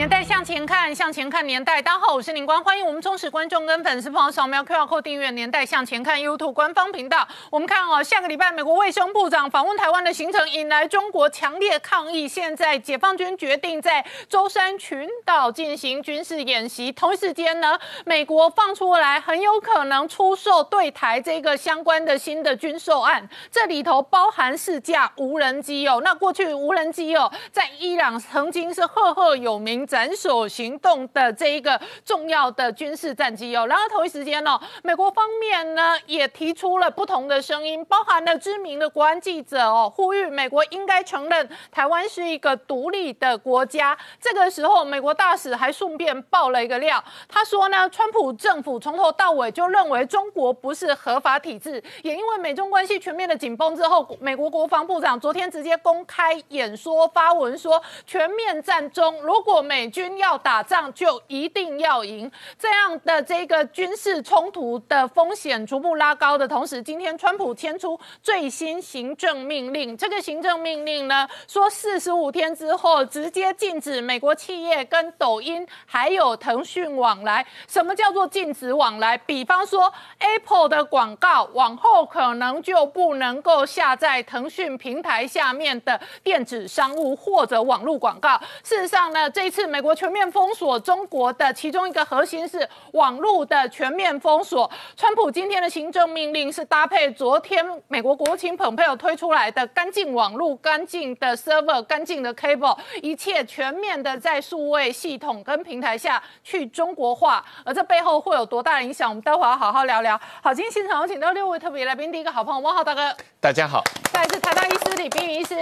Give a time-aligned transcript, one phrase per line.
[0.00, 1.82] 年代向前看，向前看年代。
[1.82, 7.28] 大家好，我是林光，欢迎我们忠实观众跟粉丝朋友扫描 QR Code 订阅《年代向前看》YouTube 官方频道。
[7.50, 12.26] 我们看哦，下个礼拜美国卫生部长访问台湾的行程引来中国强烈抗议。
[12.26, 26.00] 现在解放军决定在舟山群岛进行军事演习，同一时间呢，美国放出来很有可能出售对台这个相关的新的军售案，这里头包含四架无人机哦。
[26.02, 29.86] 那过去无人机哦，在伊朗曾经是赫赫有名。
[29.90, 43.98] 斩首行动的这一个重要的军事战机哦，然后同一时间呢，美国方面呢也提出了不同的声音，包含了知名的国安记者哦，呼吁美国应该承认台湾是一个独立的国家。
[44.20, 69.96] 这个时候，美国大使还顺便爆了一个料，他说呢，川普政府从头到尾就认为中国不是合法体制，也因为美中关系全面的紧绷之后，美国国防部长昨天直接公开演说发文说，全面战中如果美美军要打仗就一定要赢，这样的这个军事冲突的风险逐步拉高的同时，今天川普签出最新行政命令。
[69.96, 77.46] 这个行政命令呢，说四十五天之后直接禁止美国企业跟抖音还有腾讯往来。
[77.66, 79.16] 什么叫做禁止往来？
[79.16, 88.38] 比方说 Apple 的广告往后可能就不能够下在腾讯平台下面的电子商务或者网络广告。
[88.62, 89.69] 事实上呢，这次。
[89.70, 94.68] 美国全面封锁中国的其中一个核心是网络的全面封锁。
[94.96, 107.44] 川普今天的行政命令是搭配昨天美国国务卿蓬佩奥推出来的干净网络、干净的 server、干净的 cable，一切全面的在数位系统跟平台下去中国化。
[107.64, 109.08] 而这背后会有多大的影响？
[109.08, 110.20] 我们待会要好好聊聊。
[110.42, 113.80] 好，今天现场有请到六位特别来宾，第一个好朋友汪浩大哥，大家好；
[114.12, 115.54] 再是台大医师李冰云医师。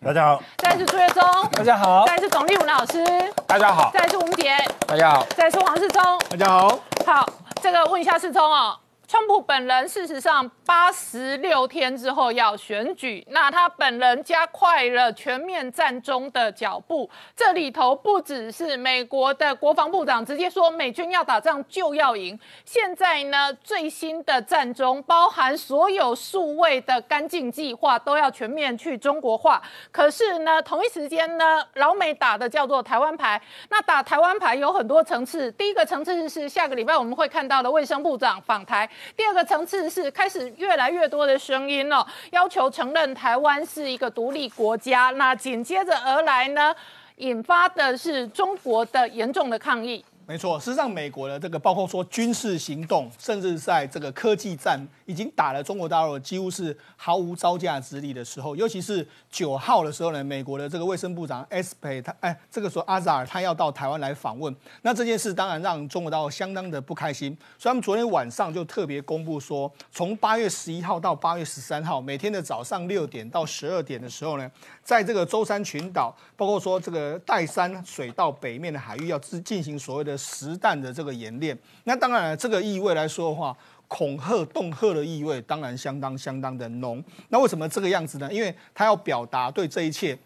[0.00, 3.04] 大家好，再是朱月忠，大家好；再是董立武老师，
[3.48, 6.00] 大家好；再是吴杰，大家好；再是黄世聪，
[6.30, 6.78] 大家好。
[7.04, 7.28] 好，
[7.60, 8.78] 这个问一下世聪哦。
[9.08, 17.08] 川普本人事实上八十六天之后要选举，那他本人加快了全面战中的脚步。
[17.34, 29.62] 这里头不只是美国的国防部长直接说美军要打仗就要赢，现在呢最新的战中包含所有数位的干净计划都要全面去中国化。
[29.90, 33.40] 可是呢同一时间呢老美打的叫做台湾牌，
[33.70, 35.50] 那打台湾牌有很多层次。
[35.52, 38.86] 第一个层次是下个礼拜我们会看到的卫生部长访台。
[39.16, 45.10] 第二个层次是开始越来越多的声音了，要求承认台湾是一个独立国家。
[45.16, 46.74] 那紧接着而来呢，
[47.16, 50.04] 引发的是中国的严重的抗议。
[50.28, 58.54] 没错，事实上，美国的这个包括说军事行动，甚至在这个科技战，已经打了中国大陆几乎是毫无招架之力的时候。
[58.54, 67.34] 尤其是九号的时候呢，美国的这个卫生部长 S 佩他哎，这个时候阿扎尔他要到台湾来访问，那这件事当然让中国大陆相当的不开心。
[67.56, 74.50] 所以他们昨天晚上就特别公布说，从八月十一号到八月十三号，每天的早上六点到十二点的时候呢，
[74.82, 80.17] 在这个舟山群岛，包括说这个岱山水道北面的海域，要进进行所谓的。
[80.18, 83.56] 实弹的这个演练，那当然这个意味来说的话，
[83.86, 87.02] 恐吓、恫吓的意味当然相当相当的浓。
[87.30, 88.30] 那为什么这个样子呢？
[88.30, 90.18] 因为他要表达对这一切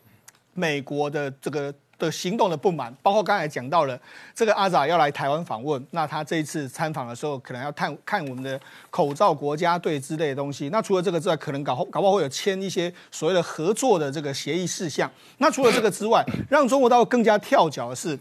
[0.55, 3.97] 美国的这个的行动的不满，包括刚才讲到了
[4.35, 8.61] 这个阿扎要来台湾访问，那他这一次参访的时候，可能要看看我们的
[8.91, 10.69] 口罩国家队之类的东西。
[10.71, 15.09] 那除了这个之外，可能搞搞不好会有签一些所谓的合作的这个协议事项。
[15.39, 18.19] 那除了这个之外，让中国大陆更加跳脚的是。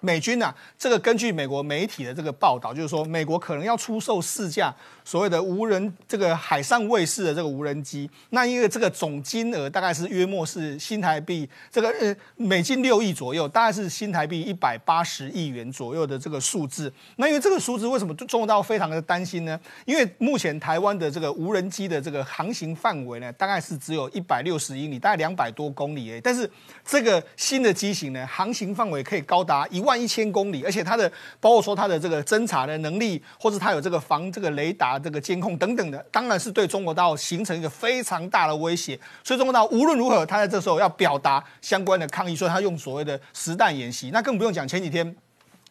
[0.00, 4.74] 美军呐，这个根据美国媒体的这个报道，就是说美国可能要出售四架
[5.04, 16.90] 所谓的无人这个海上卫士的这个无人机，那因为这个总金额大概是约莫是新台币这个呃美金六亿左右，大概是新台币一百八十亿元左右的这个数字。
[17.16, 19.60] 那因为这个数字为什么中国大陆非常的担心呢？
[19.84, 26.18] 因为目前台湾的这个无人机的这个航行范围呢，大概是只有一百六十英里，大概两百多公里诶。
[26.22, 26.50] 但是
[26.86, 29.89] 这个新的机型呢，航行范围可以高达一万。
[29.90, 31.10] 万一千公里，而且它的
[31.40, 38.96] 包括说它的这个侦查的能力，或者它有这个防这个雷达这个监控等等的，当然是对中国大陆形成一个非常大的威胁。
[39.24, 44.10] 所以中国大陆无论如何，他在这时候要表达相关的抗议，所以他用所谓的实弹演习。
[44.12, 45.16] 那更不用讲，前几天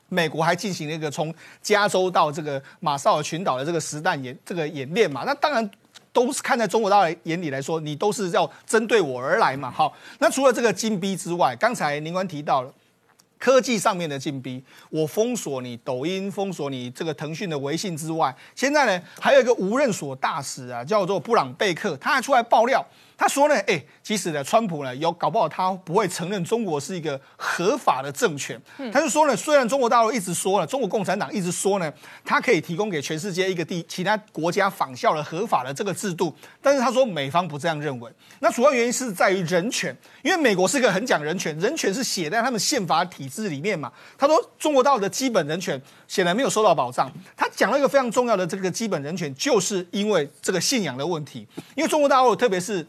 [0.09, 5.23] 美国还进行了一个从加州到这个马绍尔群岛的这个实弹演这个演练嘛。
[5.25, 5.71] 那当然。
[6.11, 9.69] 都是看在中国大陆眼里来说，你都是要针对我而来嘛。
[9.69, 12.73] 好，那除了这个金逼之外，刚才宁官提到了。
[13.39, 22.85] 科技上面的禁逼，我封锁你抖音，封锁你这个腾讯的微信之外，现在呢还有一个无任所大使啊，叫做布朗贝克，他还出来爆料。
[23.19, 28.57] 他说呢，哎，其实呢，川普呢有搞不好他不会承认中国是一个合法的政权。
[28.93, 31.93] 他就说呢，虽然中国大陆一直说了，中国共产党一直说呢，
[32.23, 38.09] 他可以提供给全世界一个地其他国家仿效的合法的这个制度，但是他说美方不这样认为。
[38.39, 39.93] 那主要原因是在于人权，
[40.23, 43.91] 因为美国是一个很讲人权，人权是写在他们宪法体制里面嘛。
[44.17, 47.11] 他说中国大陆的基本人权显然没有受到保障。
[47.35, 51.45] 他讲了一个非常重要的这个基本人权，就是因为这个信仰的问题，
[51.75, 52.87] 因为中国大陆特别是。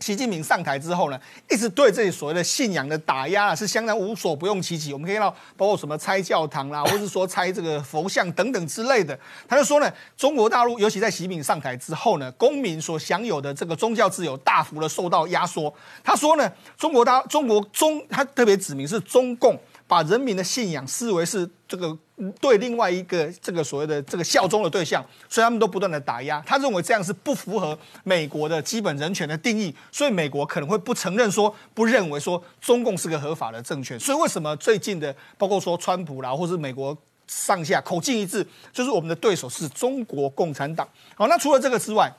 [0.00, 4.92] 习近平上台之后呢，一直对这些所谓的信仰的打压啊，是相当无所不用其极。
[4.92, 9.18] 我们可以看到，包括什么拆教堂啦， 或者是说拆这个佛像等等之类的。
[9.48, 15.72] 他就说呢，中国大陆尤其在习近平上台之后呢，公民所享有的这个宗教自由大幅的受到压缩。
[16.02, 19.58] 他说呢，中国大中国中，他特别指明是中共。
[19.88, 21.96] 把人民的信仰视为是这个
[22.38, 26.42] 对另外一个这个所谓的这个效忠的对象，所以他们都不断的打压。
[26.46, 33.98] 他认为这样是不符合美国的基本人权的定义，所以美国可能会不承认说，不认为说中共是个合法的政权。
[33.98, 36.96] 所以为什么最近的包括说川普啦，或是美国
[37.26, 40.86] 上下口径一致，就是我们的对手是中国共产党。
[41.14, 42.12] 好，那除了这个之外，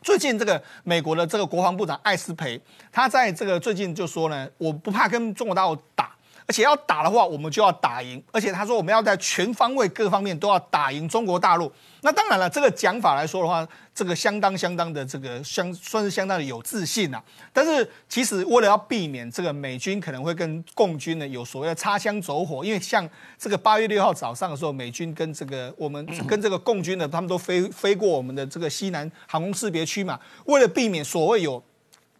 [0.00, 2.58] 最近这个美国的这个国防部长艾斯培，
[2.90, 6.11] 他在这个最近就说呢，我不怕跟中国大陆打。
[6.46, 8.22] 而且要打的话，我们就要打赢。
[8.32, 11.72] 而且他说，我们要在全方位、各方面都要打赢中国大陆。
[12.02, 17.22] 那当然了，这个讲法来说的话，这个相当相当的这个相算是相当的有自信啊。
[17.52, 23.08] 但是其实为了要避免这个美军可能会跟共军呢有所谓的擦枪走火，因为像
[23.38, 30.18] 这个八月六号早上的时候，美军跟这个我们 跟这个共军呢，他们都飞飞过我们的这个西南航空识别区嘛。
[30.46, 31.62] 为了避免所谓有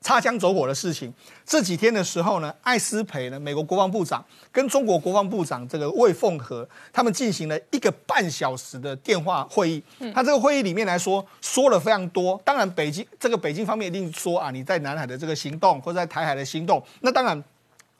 [0.02, 1.12] 擦枪走火的事情，
[1.46, 9.82] 这几天的时候呢，艾斯培呢，美国国防部长跟中国国防部长这个魏凤和，他们进行了一个半小时的电话会议。
[10.12, 12.40] 他这个会议里面来说，说了非常多。
[12.44, 17.42] 当然，北京这个北京方面一定说啊，你在南海的这个行动，或者在台海的行动，那当然。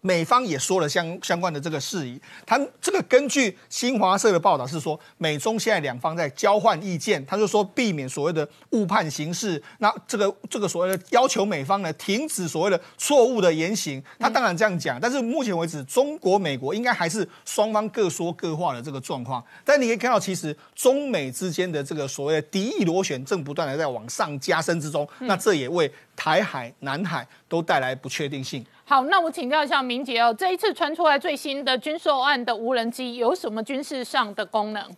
[0.02, 25.88] 美方也说了相相关的这个事宜，他这个根据新华社的报道是说，美中现在两方在交换意见，他就说避免所谓的误判形势，那这个这个所谓的要求美方呢停止所谓的错误的言行，他当然这样讲，但是目前为止，中国美国应该还是双方各说各话的这个状况，但你可以看到，其实中美之间的这个所谓的敌意螺旋正不断的在往上加深之中，那这也为
[26.22, 28.64] 台海、南海都带来不确定性。
[28.84, 34.88] 好，那我请教一下明杰哦，这一次传出来最新的军售案的无人机有什么军事上的功能？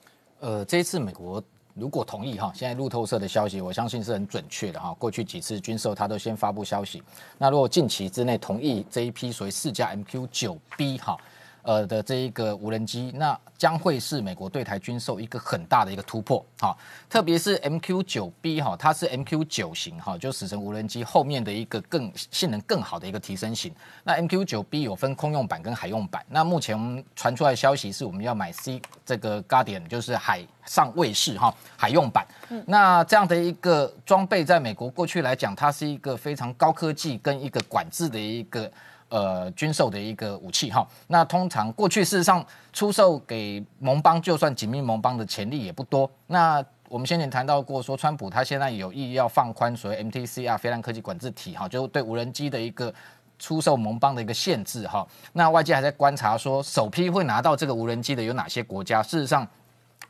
[0.40, 1.42] 呃，这一次美国
[1.72, 4.94] 如果同意哈，现在路透社的消息，我相信是很准确的哈。
[4.98, 7.02] 过去几次军售，他都先发布消息。
[7.38, 11.16] 那如果近期之内同意这一批所谓四架 MQ 九 B 哈。
[11.64, 16.76] 呃的这一个无人机，那将会是美国对台军售一个很大的一个突破，哈，
[17.08, 23.74] 特别是 MQ 九 B 哈，它是 MQ 九型哈，就死神无人机后面的一个更性能更好的一个提升型。
[24.02, 32.26] 那 MQ 九 B 有分空用版跟海用版，那目前传出来消息是我们要买 C 这个 Guardian，就是海上卫士哈，海用版。
[32.66, 38.70] 那这样的一个装备，在美国过去来讲，它是一个非常高科技跟一个管制的一个。
[39.14, 46.10] 呃，军售的一个武器哈，那通常过去事实上出售给盟邦，就算紧密盟邦的潜力也不多。
[46.26, 52.92] 那我们先前谈到过，说川普他现在有意要放宽所谓 MTC 啊，飞弹科技管制体哈，就对无人机的一个
[53.38, 55.06] 出售盟邦的一个限制哈。
[55.34, 59.00] 那外界还在观察说，首批会拿到这个无人机的有哪些国家？
[59.00, 59.46] 事实上，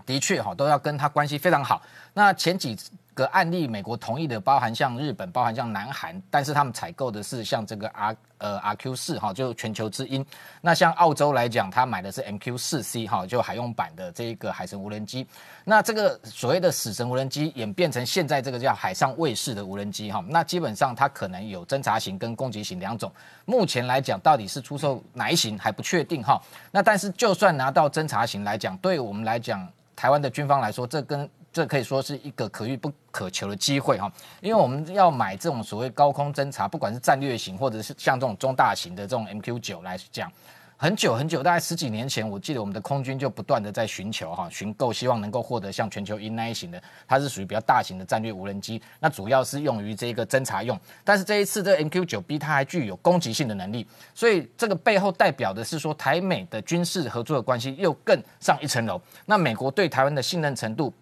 [0.07, 1.83] 的确哈，都要跟他关系非常好。
[2.15, 2.75] 那前几。
[3.15, 10.27] 个案例，美国同意的包含像日本，包含像南韩，但是他们采购的是像这个 R 呃 RQ 四哈，就全球之鹰。
[10.61, 15.27] 那像澳洲来讲，他买的是 MQ 四 C 哈，就海用版的这一个海神无人机。
[15.65, 23.11] 那这个所谓的死神无人机演变成现在这个叫海上卫士的无人机哈，那基本上它可能有侦察型跟攻击型两种。
[23.45, 26.41] 目前来讲，到底是出售哪一型还不确定哈。
[26.73, 40.29] 那但是就算拿到侦察型来讲，对我们来讲，台湾的军方来说，这跟这可以说是一个可遇不可求的机会哈，因为我们要买这种所谓高空侦察，不管是战略型或者是像这种中大型的这种 MQ 九来讲，
[40.77, 50.77] 很久很久，大概十几年前，我记得我们的空军就不断的在寻求哈，寻购，希望能够获得像全球鹰那一型的，它是属于比较大型的战略无人机，那主要是用于这个侦察用。
[51.05, 59.01] 但是这一次这 MQ 九 B 它还具有攻击性的能力，所以这个背后代表的是说台美的军事合作的关系又更上一层楼。
[59.25, 60.93] 那美国对台湾的信任程度。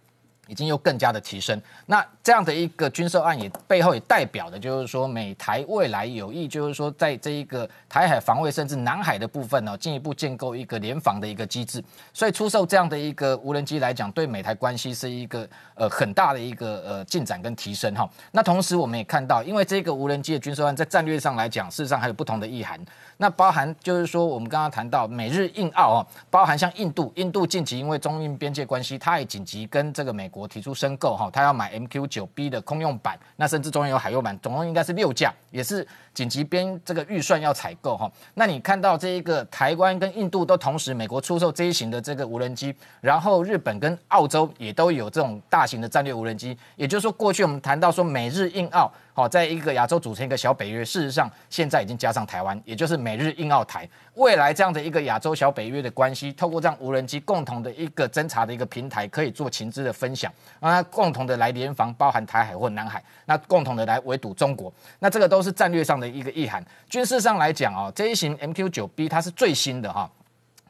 [0.53, 1.59] 已经又更加的提升。
[1.87, 11.83] 那这样的一个军售案也背后也代表的就是说，美台未来有意就是说，在这一个台海防卫甚至南海的部分呢，进一步建构一个联防的一个机制。
[12.13, 18.07] 所以出售这样的一个无人机来讲，对美台关系是一个呃很大的一个呃进展跟提升哈。
[18.33, 22.79] 那同时我们也看到，因为这个无人机的军售案在战略上来讲，事实上还有不同的意涵。
[23.19, 38.11] 那包含就是说，我们刚刚谈到美日印澳哦，包含像印度，印度近期因为中印边界关系，它也紧急跟这个美国提出申购哈，它要买 MQ 九 B 的空用版，那甚至中间有海用版，总共应该是六架，也是紧急边这个预算要采购哈。
[38.35, 48.91] 那你看到这一个台湾跟印度都同时美国出售这一型的这个无人机，然后日本跟澳洲也都有这种大型的战略无人机，也就是说过去我们谈到说美日印澳。
[49.15, 66.65] 好，在一个亚洲组成一个小北约，事实上现在已经加上台湾，也就是美日印澳台，未来这样的一个亚洲小北约的关系，透过这样无人机共同的一个侦查的一个平台，可以做情资的分享，让它共同的来联防，包含台海或南海，那共同的来围堵中国，那这个都是战略上的一个意涵。
[66.89, 70.11] 军事上来讲啊，这一型 MQ 九 B 它是最新的哈，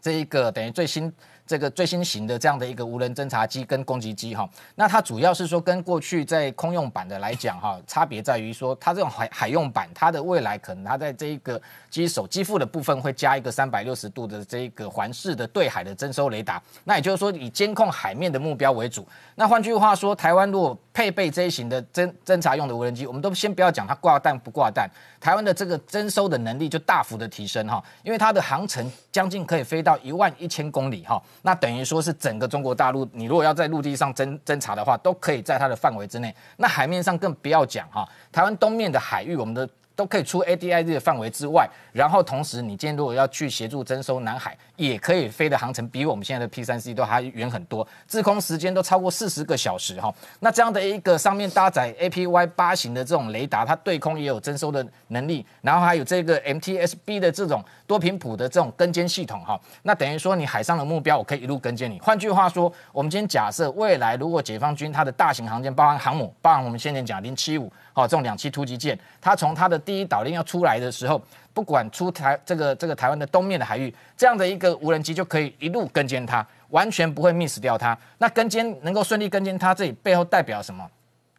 [0.00, 1.12] 这一个等于最新。
[1.46, 19.06] 这个最新型的这样的一个无人侦察机跟攻击机哈，那它主要是说跟过去在空用版的来讲哈，差别在于说它这种海海用版，它的未来可能它在这一个机手机腹的部分会加一个三百六十度的这一个环视的对海的征收雷达，那也就是说以监控海面的目标为主。
[19.34, 24.88] 那换句话说，台湾如果配备这一型的侦侦察用的无人机，我们都先不要讲它挂弹不挂弹，
[25.20, 31.22] 台湾的这个征收的能力就大幅的提升哈，因为它的航程将近可以飞到一万一千公里哈。
[31.42, 36.34] 那等于说是整个中国大陆，你如果要在陆地上侦侦查的话，都可以在它的范围之内。
[36.56, 39.68] 那海面上更不要讲哈，台湾东面的海域，我们的。
[39.94, 50.12] 都可以出 ADIZ 的范围之外，然后同时你今天如果要去协助征收南海，也可以飞的航程比我们现在的 P 三 C 都还远很多，滞空时间都超过四十个小时哈。
[50.40, 59.60] 那这样的一个上面搭载 APY 八型的这种雷达，它对空也有征收的能力，然后还有这个 MTSB 的这种多频谱的这种跟监系统哈。
[59.82, 62.00] 那等于说你海上的目标，我可以一路跟监你。
[62.00, 67.70] 换句话说，我们今天假设未来如果解放军它的大型航舰，包含航母，包含我们先前讲零七五。
[67.94, 71.20] 好，这种两栖突击舰，它从它的第一岛链要出来的时候，
[71.52, 77.96] 不管出台这个这个台湾的东面的海域，这样的一个无人机就可以一路跟监它，完全不会 miss 掉它。
[78.18, 80.88] 那跟监能够顺利跟监它，这里背后代表什么？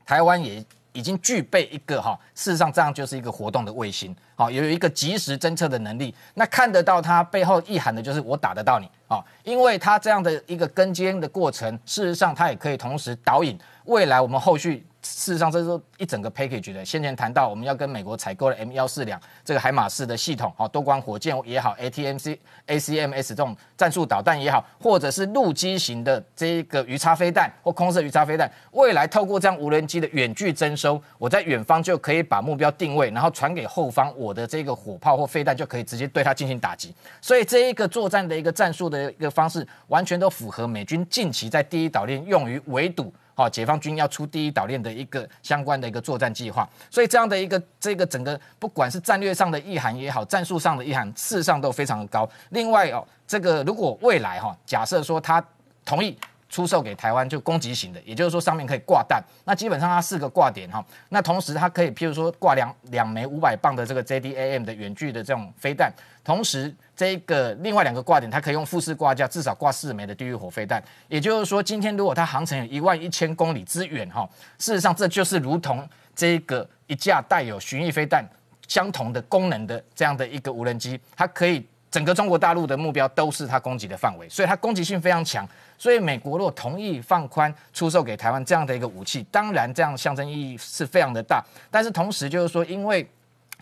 [0.05, 6.13] 台湾也已经具备一个哈，事实上这样就是一个活动的卫星，好，有一个及时侦测的能力。
[6.35, 14.85] 那看得到它背后意涵的就是我打得到你啊，因为它这样的一个跟监的过程，事实上它也可以同时导引未来我们后续。
[15.03, 16.83] 事实上，这是一整个 package 的。
[16.83, 36.93] 先前谈到我们要跟美国采购的 M 幺四两这个海马式的系统，好，多管火箭也好，ATMC、ACMS 这种战术导弹也好，或者是陆基型的这一个鱼叉飞弹或空射鱼叉飞弹，未来透过这样无人机的远距征收，我在远方就可以把目标定位，然后传给后方，我的这个火炮或飞弹就可以直接对它进行打击。
[37.21, 43.13] 所以这一个作战的一个战术的一个方式，完全都符合美军近期在第一岛链用于围堵。
[43.35, 52.29] 好，解放军要出第一岛链的一个相关的一个作战计划，所以这样的一个这个整个不管是战略上的意涵也好，战术上的意涵，事实上都非常的高。
[52.49, 55.43] 另外哦，这个如果未来哈，假设说他
[55.83, 56.17] 同意。
[56.53, 65.91] 出售给台湾就攻击型的，也就是说上面可以挂弹，那基本上它四个挂点哈，那同时它可以譬如说挂两两枚五百磅的这个 JDAM 的远距的这种飞弹，
[66.23, 74.29] 同时这个另外两个挂点它可以用复式挂架，至少挂四枚的地狱火飞弹，也就是说今天如果它航程有一万一千公里之远哈，
[74.59, 78.23] 事实上这就是如同这个一架带有巡弋飞弹
[78.67, 85.47] 相同的功能的这样的一个无人机，它可以整个中国大陆的目标都是它攻击的范围，所以它攻击性非常强。
[85.77, 91.43] 所以，美国若同意放宽出售给台湾这样的一个武器，当然这样象征意义是非常的大。
[91.69, 93.07] 但是同时就是说，因为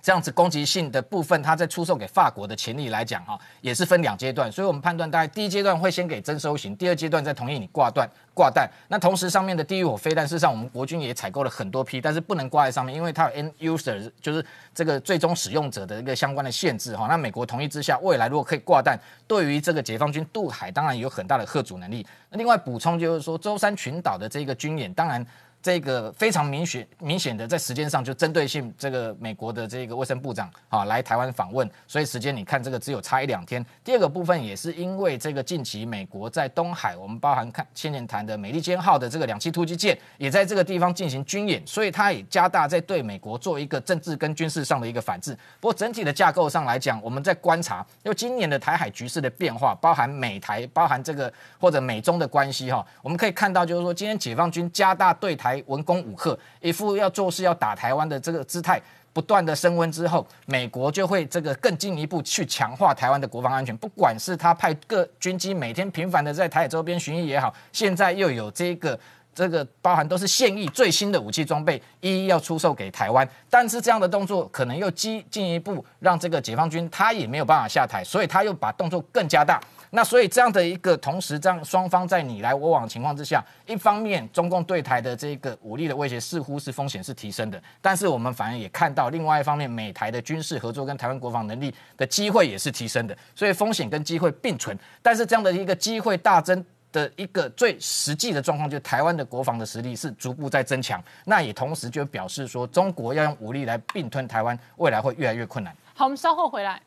[0.02, 4.52] 这样子攻击性的部分，它在出售给法国的潜力来讲，哈，也是分两阶段。
[4.52, 8.10] 所以我们判断，大概第一阶段会先给征收型，第二阶段再同意你挂断。
[8.34, 14.44] 挂弹，那同时上面的地狱火飞弹，事实上我们国军也采购了很多批，但是不能挂在上面，因为它有 end user，就是
[14.74, 17.08] 这个最终使用者的一个相关的限制哈。
[17.08, 22.08] 那美国同意之下，未来如果可以挂弹，对于这个解放军渡海，当然有很大的贺阻能力。
[22.30, 25.24] 那另外补充就是说，舟山群岛的这个军演，当然
[25.62, 33.64] 这个非常明显明显的在时间上就针对性，这个美国的这个卫生部长啊来台湾访问，所以时间你看这个只有差一两天。
[33.84, 45.38] 第二个部分也是因为这个近期美国在东海，我们包含看千年潭的美利坚号的这个两栖突击舰也在这个地方进行军演，所以它也加大在对美国做一个政治跟军事上的一个反制。
[45.60, 55.51] 不过整体的架构上来讲，我们在观察，因为今年的台海局势的变化，包含美台，包含这个或者美中的关系哈，我们可以看到就是说，今天解放军加大对台。
[55.68, 58.82] 文攻武赫，一副要做事要打台湾的这个姿态
[59.14, 63.76] 不断的升温之后，美国就会这个更进一步去强化台湾的国防安全。
[63.76, 68.98] 不管是他派各军机每天频繁的在台海周边巡弋也好，现在又有这个
[69.34, 73.28] 这个包含都是现役最新的武器装备一一要出售给台湾。
[73.50, 79.60] 但是这样的动作可能又进进一步让这个解放军他也没有办法下台，所以他又把动作更加大。
[79.94, 94.78] 那所以这样的一个同时，这样双方在你来我往的情况之下，一方面中共对台的这个武力的威胁似乎是风险是提升的，但是我们反而也看到另外一方面，美台的军事合作跟台湾国防能力的机会也是提升的，所以风险跟机会并存。
[95.02, 105.76] 但是这样的一个机会大增的一个最实际的状况，就是台湾的国防的实力是逐步在增强，那也同时就表示说，中国要用武力来并吞台湾，未来会越来越困难。
[105.94, 106.82] 好，我们稍后回来。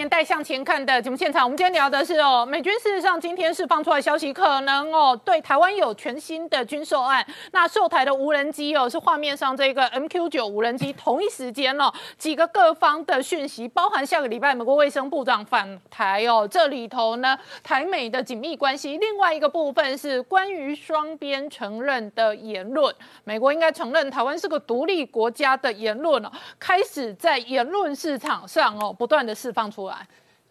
[0.00, 7.22] 年代向前看的节目现场，我们今天聊的是哦，美军事实上今天释放出来消息，可能哦对台湾有全新的军售案。
[7.52, 10.90] 那售台的无人机哦，是画面上这个 MQ 九无人机。
[10.94, 18.96] 同一时间哦，几个各方的讯息，包含下个礼拜美国卫生部长返台哦，这里头呢台美的紧密关系。
[18.96, 29.90] 另外一个部分是关于双边承认的言论，美国应该承认台湾是个独立国家的言论哦，开始在言论市场上哦不断的释放出来。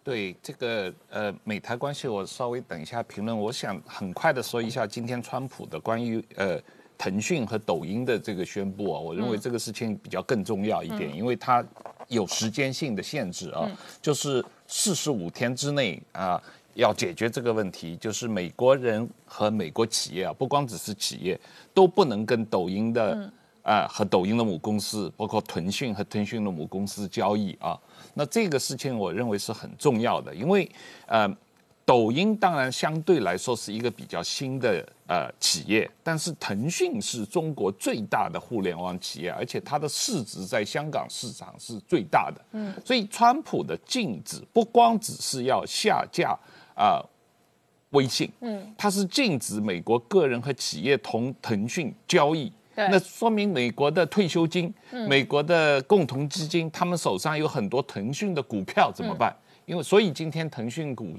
[0.03, 3.37] 对这个呃美台关系，我稍微等一下评论。
[3.37, 6.59] 我想很快的说一下今天川普的关于呃
[6.97, 11.63] 腾讯和抖音的这个宣布啊，我认为这个事情比较更重要一点，因为它
[12.07, 13.69] 有时间性的限制啊，
[14.01, 16.41] 就是四十五天之内啊
[16.73, 21.39] 要解决这个问题，就是美国人和美国企业啊，不光只是企业，
[21.73, 23.31] 都不能跟抖音的
[23.69, 27.79] 啊和抖音的母公司，包括腾讯和腾讯的母公司交易啊。
[28.15, 30.67] 那这个事情我认为是很重要的，因为
[31.05, 31.29] 呃，
[31.85, 42.41] 抖音当然相对来说是一个比较新的呃企业，但是腾讯是中国最大的互联网企业，而且它的市值在香港市场是最大的。
[42.53, 46.35] 嗯，所以川普的禁止不光只是要下架
[46.75, 46.99] 啊
[47.91, 52.51] 微信，嗯，它是禁止美国个人和企业同腾讯交易。
[52.75, 54.73] 那说明美国的退休金、
[55.07, 59.35] 美国的共同基金，他们手上有很多腾讯的股票，怎么办？
[59.65, 61.13] 因为所以今天腾讯股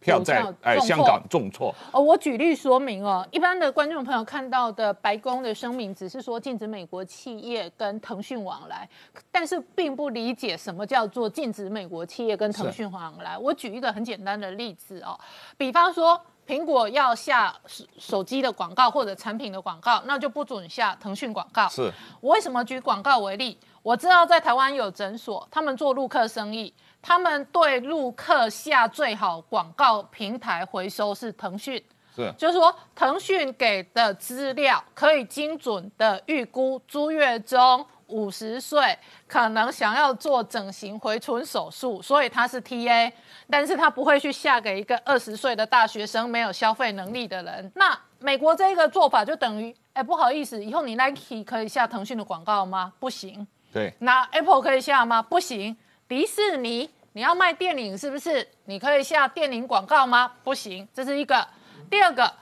[0.00, 1.74] 票在哎香港重挫。
[1.92, 8.88] 哦，我举例说明哦，一般的观众朋友看到的白宫的声明只是说禁止美国企业跟腾讯往来，
[9.30, 13.38] 但是并不理解什么叫做禁止美国企业跟腾讯往来。
[13.38, 15.18] 我举一个很简单的例子哦，
[15.56, 16.20] 比方说。
[16.46, 21.68] 苹果要下手手机的广告或者产品的广告，那就不准下腾讯广告。
[21.68, 23.58] 是我为什么举广告为例？
[23.82, 31.82] 我知道在台湾有诊所，他们做入客生意，他们对入客下最好广告平台回收是腾讯。
[32.16, 37.84] 是，就是说腾讯给的资料可以精准的预估朱月中。
[38.14, 38.96] 五十岁
[39.26, 43.12] 可能想要做整形回春手术，所以他是 T A，
[43.50, 47.72] 但是他不会去下给一个二十岁的大学生没有消费能力的人。
[47.74, 52.92] 那美国这个做法就等于，哎，不好意思，以后你 Nike 可以下腾讯的广告吗？
[53.00, 53.44] 不行。
[53.72, 53.92] 对。
[53.98, 55.20] 那 Apple 可以下吗？
[55.20, 55.76] 不行。
[56.06, 58.46] 迪士尼，你要卖电影是不是？
[58.66, 60.30] 你可以下电影广告吗？
[60.44, 60.86] 不行。
[60.94, 61.44] 这是一个。
[61.90, 62.32] 第二个。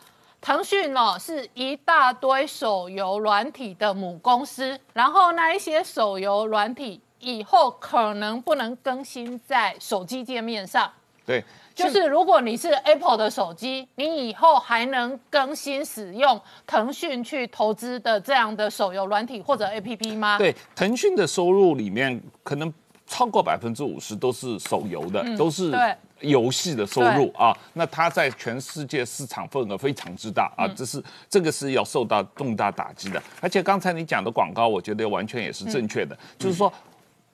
[0.42, 10.90] 腾讯哦是一大堆手游软体的母公司，然后那一些手游软体以后可能不能更新在手机界面上。
[11.24, 20.38] 对，就是如果你是 Apple 的手机，你以后还能更新使用腾讯去投资的这样的手游软体或者 APP 吗？
[20.38, 22.74] 对，腾讯的收入里面可能
[23.06, 25.96] 超过百分之五十都是手游的，都是对。
[26.22, 33.22] 游戏的收入啊，那它在全世界市场份额非常之大啊，这是这个是要受到重大打击的。
[33.40, 36.72] 而且刚才你讲的广告，我觉得完全也是正确的，就是说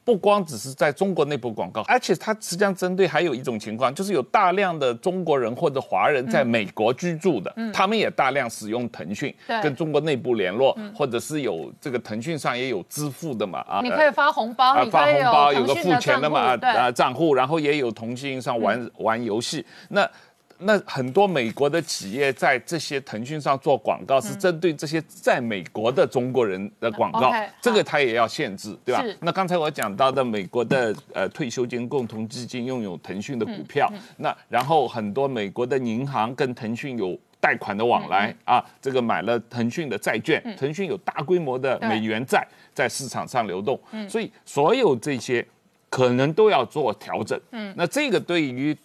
[0.09, 9.61] 不光只是在中国内部广告，而且它实际上针对还有一种情况，就是有大量的中国人或者华人在美国居住的，他们也大量使用腾讯对。
[9.61, 20.09] 跟中国内部联络，或者是有这个腾讯上也有支付的嘛啊，你可以发红包，发红包有腾个付钱的嘛啊账户，然后也有腾讯上玩、玩游戏，那。
[20.59, 29.03] 那很多美国的企业在这些腾讯上做广告，是针对这些在美国的中国人的广告这个它也要限制，对吧？
[29.03, 29.17] 是？
[29.21, 37.19] 那刚才我讲到的美国的呃退休金共同基金拥有腾讯的股票，那然后很多美国的银行跟腾讯有。
[37.41, 42.45] 贷款的往来啊，这个买了腾讯的债券，腾讯有大规模的美元债
[42.75, 45.47] 在市场上流动，所以所有这些
[45.89, 47.41] 可能都要做调整。
[47.53, 48.77] 嗯，那这个对于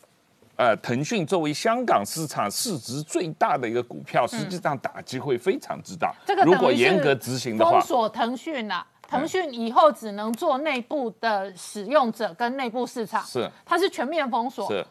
[0.55, 6.09] 呃腾讯作为香港市场市值最大的一个股票，实际上打击会非常之大。
[6.09, 8.85] 嗯这个如果严格执行的话封，锁腾讯呐。
[9.05, 14.67] 腾讯以后只能做内部的使用者跟内部市场，是它是全面封锁。
[14.67, 14.83] 是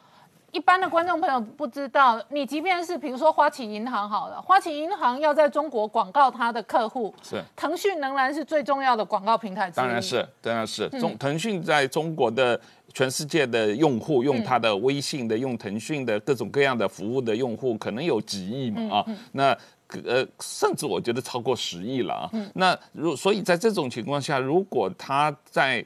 [0.53, 7.42] 一般的观众朋友不知道，你即便是比如说花旗银行好了，花旗银行要在中国广告它的客户，是。
[7.57, 9.83] 腾讯仍然是最重要的广告平台之一。
[9.83, 10.88] 当然是，当然是。
[10.92, 12.61] 嗯中腾讯在中国的
[12.94, 19.07] 全世界的用户，用他的微信的、用腾讯的各种各样的服务的用户，可能有几亿嗯嘛啊。
[19.33, 19.59] 那
[20.07, 22.31] 呃，甚至我觉得超过十亿了啊。
[22.33, 25.85] 嗯那如所以在这种情况下，如果他在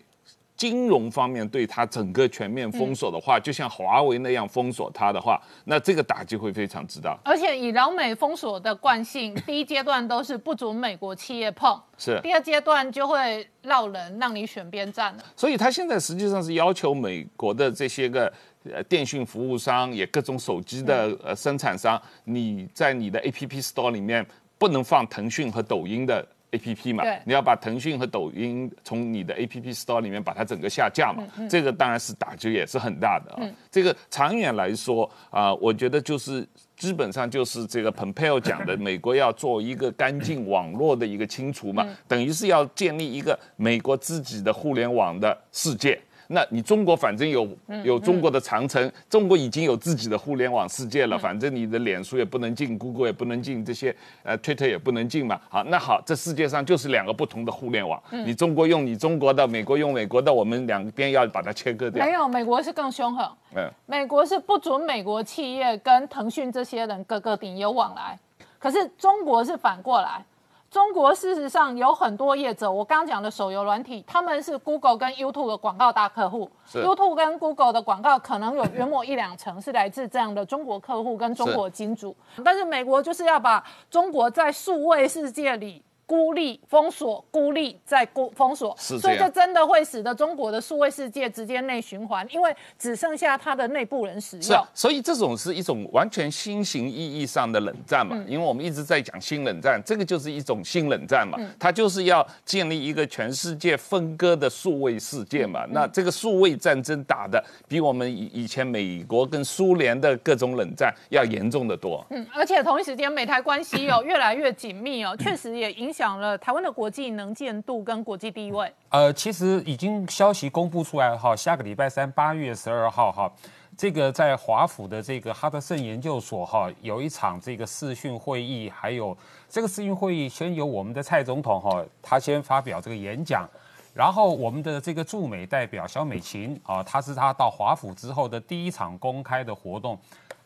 [0.56, 7.16] 金融方面对它整个全面封锁的嗯话，就像华为那样封锁它的话，那这个打击会非常之大。
[7.22, 15.22] 而且以老美封锁的惯性， 第一阶段都是不准美国企业碰，是，第二阶段就会绕人，让你选边站了。
[15.36, 18.32] 所以他现在实际上是要求美国的这些个
[18.64, 24.24] 呃电讯服务商，也各种手机的嗯呃生产商，你在你的 App Store 里面
[24.56, 26.26] 不能放腾讯和抖音的。
[26.52, 33.50] A P P 嘛，你要把腾讯和抖音从你的 A P P Store 里面把它整个下架嘛，嗯这个当然是打击也是很大的啊。
[33.70, 46.00] 这个长远来说啊、我觉得就是基本上就是这个 Pompeo 讲的，美国要做一个干净网络的一个清除嘛，嗯等于是要建立一个美国自己的互联网的世界。
[46.28, 55.40] 那你中国反正有嗯有中国的长城，中国已经有自己的互联网世界了，反正你的脸书也不能进，Google 也不能进，这些呃 Twitter 也不能进嘛。
[55.48, 62.12] 好，那好，这世界上就是两个不同的互联网，你中国用你中国的，美国用美国的，我们两边要把它切割掉没。
[62.12, 63.26] 有，美国是更凶狠。
[63.54, 68.18] 嗯，美国是不准美国企业跟腾讯这些人各个顶有往来，
[68.58, 70.24] 可是中国是反过来。
[70.70, 76.50] 中国事实上有很多业者，我刚刚讲的手游软体，他们是 Google 跟 YouTube 的广告大客户。
[76.72, 105.66] YouTube 跟 Google 的广告可能有约莫一两成是来自这样的中国客户跟中国金主，但是美国就是要把中国在数位世界里孤立、封锁、孤立再孤封锁，所以这真的会使得中国的数位世界直接内循环，因为只剩下它的内部人使用是啊。，所以这种是一种完全新型意义上的冷战嘛，因为我们一直在讲新冷战，这个就是一种新冷战嘛，它就是要建立一个全世界分割的数位世界嘛。
[105.70, 112.06] 那这个数位战争打的比我们以以前美国跟苏联的各种冷战要严重的多。
[112.10, 118.70] 嗯，而且同一时间，美台关系哦 越来越紧密哦，确实也影响了台湾的国际能见度跟国际地位。
[118.90, 123.32] 呃，其实已经消息公布出来哈，下个礼拜三，八月十二号哈，
[123.78, 129.16] 这个在华府的这个哈德森研究所哈，有一场这个视讯会议，还有
[129.48, 133.48] 这个视讯会议先由我们的蔡总统哈，他先发表这个演讲，
[133.94, 139.98] 然后我们的这个驻美代表小美琴啊，她是他到华府之后的第一场公开的活动。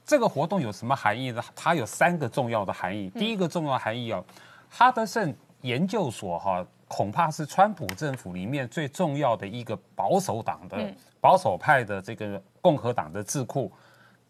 [0.07, 1.43] 这个活动有什么含义呢？
[1.57, 3.11] 它有三个重要的含义。
[3.11, 4.25] 第一个重要含义哦，
[4.71, 13.71] 哈德森研究所哈、恐怕是川普政府里面最重要的一个保守党的、保守派的这个共和党的智库。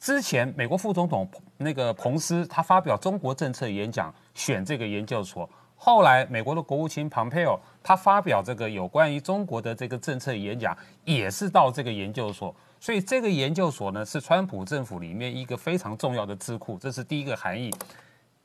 [0.01, 5.49] 之前美国副总统那个彭斯他发表中国政策演讲，选这个研究所。
[5.77, 12.55] 后来美国的国务卿蓬佩奥他发表这个有关于中国的这个政策演讲，也是到这个研究所。
[12.81, 17.71] 所以这个研究所呢，是川普政府里面一个非常重要的智库，这是第一个含义。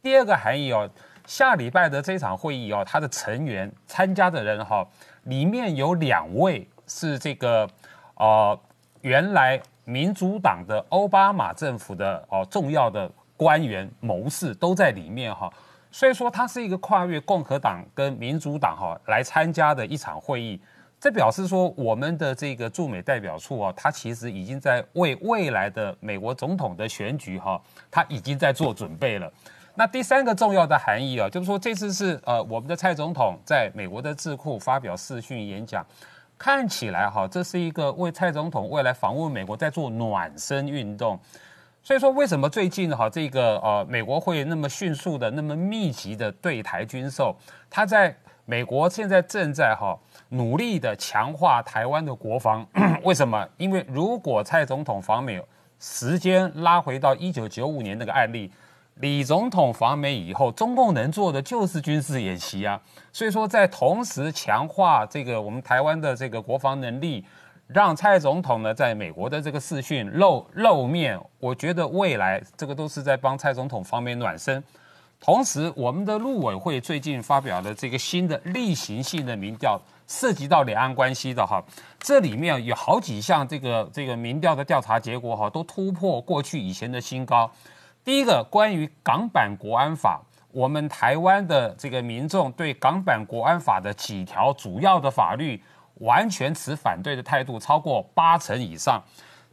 [0.01, 0.89] 第二个含义哦，
[1.25, 4.87] 下礼拜的这场会议哦，它的成员参加的人哈、
[5.23, 7.67] 里面有两位是这个
[8.15, 8.59] 呃
[9.01, 15.51] 原来民主党的奥巴马政府的哦重要的官员谋士都在里面哈、
[15.91, 20.61] 所以说它是一个跨越共和党跟民主党哈、来参加的一场会议。
[20.97, 27.61] 这表示说，我们的这个驻美代表处哦，它其实已经在为未来的美国总统的选举哈、
[27.91, 29.31] 它已经在做准备了。
[29.75, 35.85] 那第三个重要的含义啊，就是说这次是呃我们的蔡总统在美国的智库发表视讯演讲，
[36.37, 41.19] 看起来哈，这是一个为蔡总统未来访问美国在做暖身运动。
[41.83, 47.35] 所以说，为什么最近哈这个呃美国会那么迅速的、那么密集的对台军售？
[47.69, 49.95] 他在美国现在正在哈
[50.29, 52.65] 努力的强化台湾的国防。
[53.03, 53.47] 为什么？
[53.57, 55.39] 因为如果蔡总统访美，
[55.79, 58.51] 时间拉回到一九九五年那个案例，
[58.95, 62.81] 李总统访美以后，中共能做的就是军事演习啊。
[63.11, 67.25] 所以说，在同时强化这个我们台湾的这个国防能力。
[67.67, 74.63] 让蔡总统呢在美国的这个视讯露露面，我觉得未来这个都是在帮蔡总统方面暖身。
[75.19, 81.59] 同时，我们的陆委会最近发表的这个新的例行性的民调，涉及到两岸关系的哈，
[81.97, 87.49] 这里面有好几项这个这个民调的调查结果哈，都突破过去以前的新高。
[88.05, 95.61] 第一个，关于港版国安法，我们台湾的这个民众对港版国安法的几条主要的法律。
[95.99, 99.01] 完全持反对的态度超过八成以上。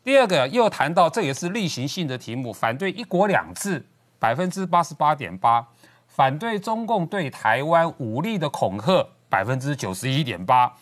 [0.02, 3.86] 第二个又谈到，这也是例行性的题目，反对一国两制
[4.18, 5.64] 百分之八十八点八，
[6.08, 10.74] 反对中共对台湾武力的恐吓百分之九十一点八，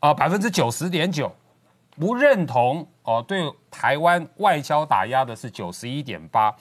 [0.00, 1.34] 啊百分之九十点九，
[1.98, 6.54] 不认同哦对台湾外交打压的是九十一点八。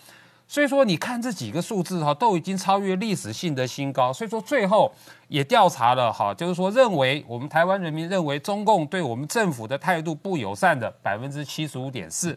[0.51, 4.12] 所以说，你看这几个数字哈，都已经超越历史性的新高。
[4.12, 4.91] 所以说，最后
[5.27, 12.35] 也调查了哈，就是说认为我们台湾人民认为中共对我们政府的态度不友善的百分之七十五点四，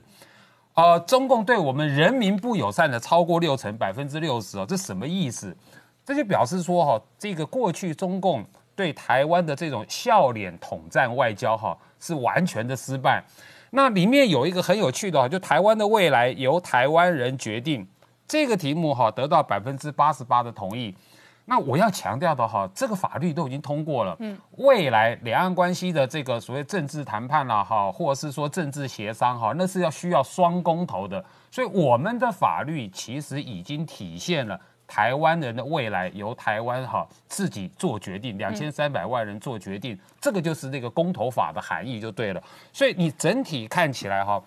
[0.75, 5.57] 呃，中共对我们人民不友善的超过六成，百分之六十哦，这什么意思？
[6.05, 8.44] 这就表示说哈，这个过去中共
[8.77, 13.25] 对台湾的这种笑脸统战外交哈，是完全的失败。
[13.70, 17.88] 那里面有一个很有趣的，就台湾的未来由台湾人决定。
[18.33, 20.97] 这个题目哈得到百分之八十八的同意，
[21.45, 24.16] 那我要强调的哈，这个法律都已经通过了。
[24.21, 31.23] 嗯，未来两岸关系的这个所谓政治谈判啦哈，或者是说政治协商哈，那是要需要双公投的。
[31.51, 42.42] 所以我们的法律其实已经体现了台湾人的未来由台湾哈自己做决定，两千三百万人做决定，这个就是那个公投法的含义就对了。
[42.73, 44.42] 所以你整体看起来哈。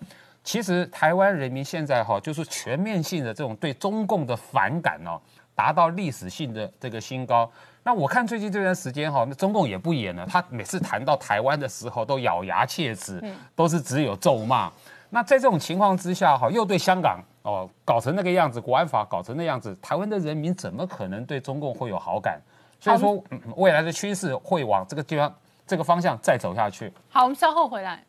[0.46, 5.20] 其实台湾人民现在哈，就是全面性的这种对中共的反感哦，
[5.56, 7.50] 达到历史性的这个新高。
[7.82, 13.20] 那我看最近这段时间哈，那中共也不演了，他每次谈到台湾的时候都咬牙切齿，
[13.56, 14.70] 都是只有咒骂。
[15.10, 22.40] 那在这种情况之下哈，又对香港哦搞成那个样子，国安法搞成那样子，台湾的人民怎么可能对中共会有好感？
[22.78, 23.20] 所以说，
[23.56, 25.34] 未来的趋势会往这个地方、
[25.66, 26.92] 这个方向再走下去。
[27.08, 28.04] 好，我们稍后回来。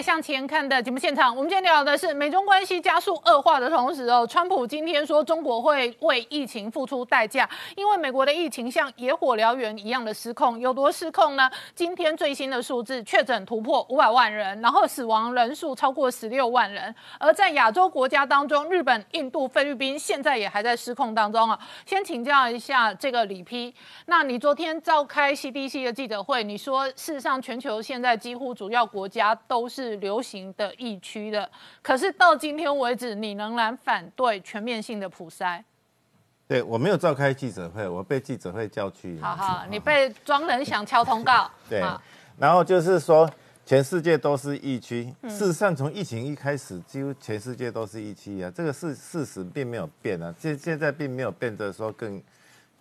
[0.00, 11.50] 向前看的节目现场，我们今天聊的是美中关系加速恶化的同时哦，川普今天说中国会为疫情付出代价，因为美国的疫情像野火燎原一样的失控，有多失控呢？
[11.74, 21.58] 今天最新的数字确诊突破五百万人，然后死亡人数超过十六万人，而在亚洲国家当中，日本、印度、菲律宾现在也还在失控当中啊。
[21.84, 23.74] 先请教一下这个李批，
[24.06, 29.87] 那你昨天召开 CDC 的记者会，你说事实上全球现在几乎主要国家都是。
[29.96, 31.50] 流行的疫区的，
[31.82, 35.62] 可是到今天为止，你仍然反对全面性的普筛。
[36.46, 39.20] 对我没有召开记者会，我被记者会叫去。
[39.20, 41.50] 好好，你被装人想敲通告。
[41.68, 41.82] 对，
[42.38, 43.30] 然后就是说，
[43.66, 45.12] 全世界都是疫区。
[45.24, 48.50] 事实上，从疫情一开始，几乎全世界都是疫区啊。
[48.54, 52.22] 这个事事实并没有变啊，现现在并没有变得说更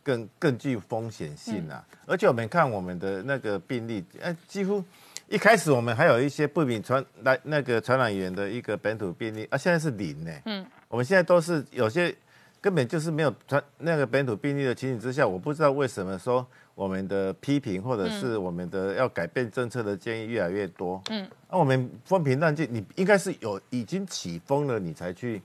[0.01, 1.85] 更更具风险性啊。
[2.05, 4.81] 而且我们看我们的那个病例，哎，几乎。
[5.29, 10.31] 一开始我们还有一些不明传来那个传染源的一个本土病例啊，现在是零呢。
[10.45, 12.15] 嗯，我们现在都是有些
[12.61, 21.01] 根本就是没有传那个本土病例的情形之下，我不知道为什么说我们的批评或者是我们的要改变政策的建议越来越多。
[21.09, 25.41] 嗯，那我们风平浪静，你应该是有已经起风了，你才去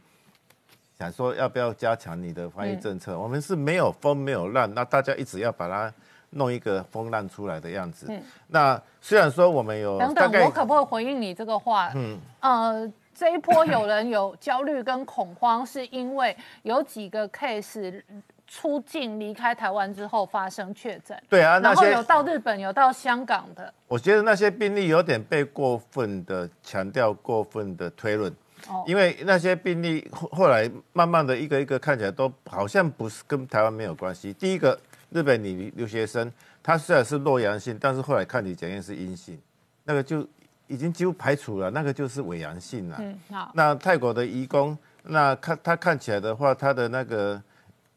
[0.97, 3.19] 想说要不要加强你的防疫政策。
[3.19, 5.93] 我们是没有风没有浪，那大家一直要把它。
[6.33, 8.07] 弄一个风浪出来的样子。
[8.09, 11.93] 嗯，那虽然说我们有等等，我可不可以回应你这个话？
[11.95, 18.03] 嗯，呃，这一波有人有焦虑跟恐慌，是因为有几个 case
[18.47, 21.21] 出境离开台湾之后发生确诊。
[21.29, 23.73] 对啊，然后有到日本，有到香港的。
[23.87, 28.35] 我觉得那些病例有点被过分的强调，过分的推论。
[28.69, 34.33] 哦，因为那些病例后后来慢慢的一个一个看起来都好像不是跟台湾没有关系。
[34.33, 34.79] 第一个。
[35.13, 39.39] 日本女留学生，她虽然是弱阳性，但是后来看你检验是阴性，
[39.85, 40.27] 那个就
[40.67, 42.97] 已经几乎排除了，那个就是伪阳性了。
[43.01, 47.41] 嗯，好，那泰国的移工，那看他看起来的话，他的那个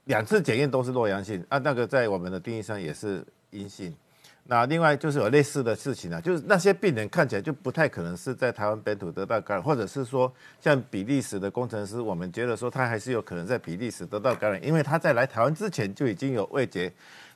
[0.05, 3.95] 两次检验都是弱阳性啊，那个在我们的定义上也是阴性。
[4.47, 10.31] 那另外就是有类似的事情啊，就是那些病人看起来就不太可能是在台湾本土得到感染，或者是说
[10.61, 16.93] 像比利时的工程师，我们觉得说他还是有可能在比利时得到感染，因为他在来台湾之前就已经有未结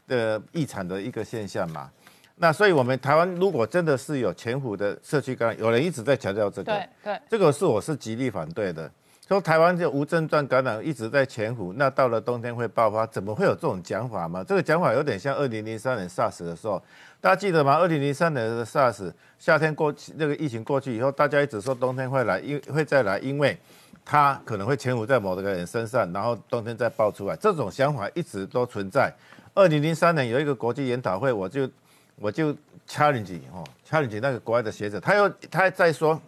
[0.08, 1.90] 的异常的一个现象嘛。
[2.36, 8.90] 那所以我们台湾如果真的是有潜伏的社区感染，有人一直在强调这个，对对，这个是我是极力反对的。
[9.30, 14.44] 说台湾就无症状感染一直在潜伏，那到了冬天会爆发，怎么会有这种讲法吗？
[14.44, 16.82] 这个讲法有点像二零零三年 SARS 的时候，
[17.22, 17.76] 大家记得吗？
[17.78, 23.56] 二零零三年的 SARS 夏天过去，那个疫情过去以后，大家一直说冬天会来，因会再来，因为
[24.04, 27.36] 它可能会潜伏在某个人身上，然后冬天再爆出来。
[27.36, 29.14] 这种想法一直都存在。
[29.54, 31.70] 二零零三年有一个国际研讨会，我就
[32.16, 32.52] 我就
[32.88, 36.20] challenge 哦，challenge 那个国外的学者，他又他在说。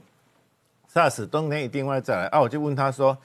[0.93, 2.41] SARS 冬天一定会再来啊！
[2.41, 3.17] 我就问他说：“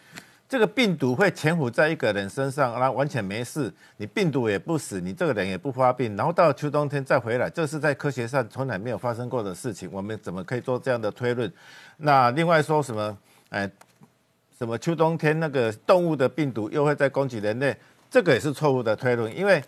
[0.48, 9.90] 这个病毒会潜伏在一个人身上，然后完全没事，你病毒也不死，你这个人也不发病，然后到秋冬天再回来，这是在科学上从来没有发生过的事情。
[9.92, 11.52] 我们怎么可以做这样的推论？
[11.96, 13.18] 那另外说什么？
[13.48, 13.68] 哎，
[14.56, 17.76] 什么秋冬天那个动物的病毒又会在攻击人类？
[18.08, 19.60] 这个也是错误的推论，因为。”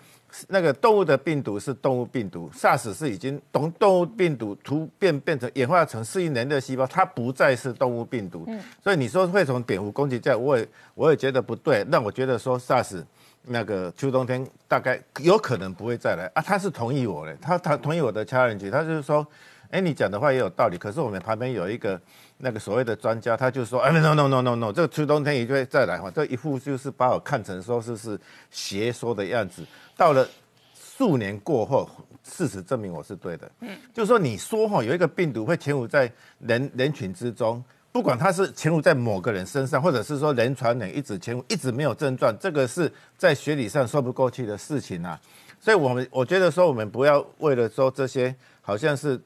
[0.48, 8.44] 那个动物的病毒是动物病毒，SARS 是已经从动物病毒突变变成演化成适应人的细胞，它不再是动物病毒。
[8.46, 11.82] 嗯，所以你说会从蝙蝠攻击在，我也我也觉得不对。
[11.88, 13.02] 那我觉得说 SARS
[13.44, 16.42] 那个秋冬天大概有可能不会再来啊。
[16.42, 19.26] 他是同意我的，他他同意我的 challenge，他就是说，
[19.70, 20.76] 哎，你讲的话也有道理。
[20.76, 21.98] 可是我们旁边有一个
[22.38, 26.11] 那个所谓的专家，他就说，哎，no no no no no，这个秋冬天一定会再来哈。
[26.11, 28.18] 这一副就是把我看成说是是
[28.51, 29.64] 邪说的样子。
[29.96, 30.27] 到了
[30.74, 31.90] 数年过后，
[32.22, 33.51] 事实证明我是对的。
[33.61, 45.18] 嗯，就是说你说哈，有一个病毒会潜伏在人人群之中，不管它是潜伏在某个人身上，或者是说人传人一直潜伏，一直没有症状，这个是在学理上说不过去的事情啊。
[45.61, 49.20] 所以，我们我觉得说，我们不要为了说这些好像是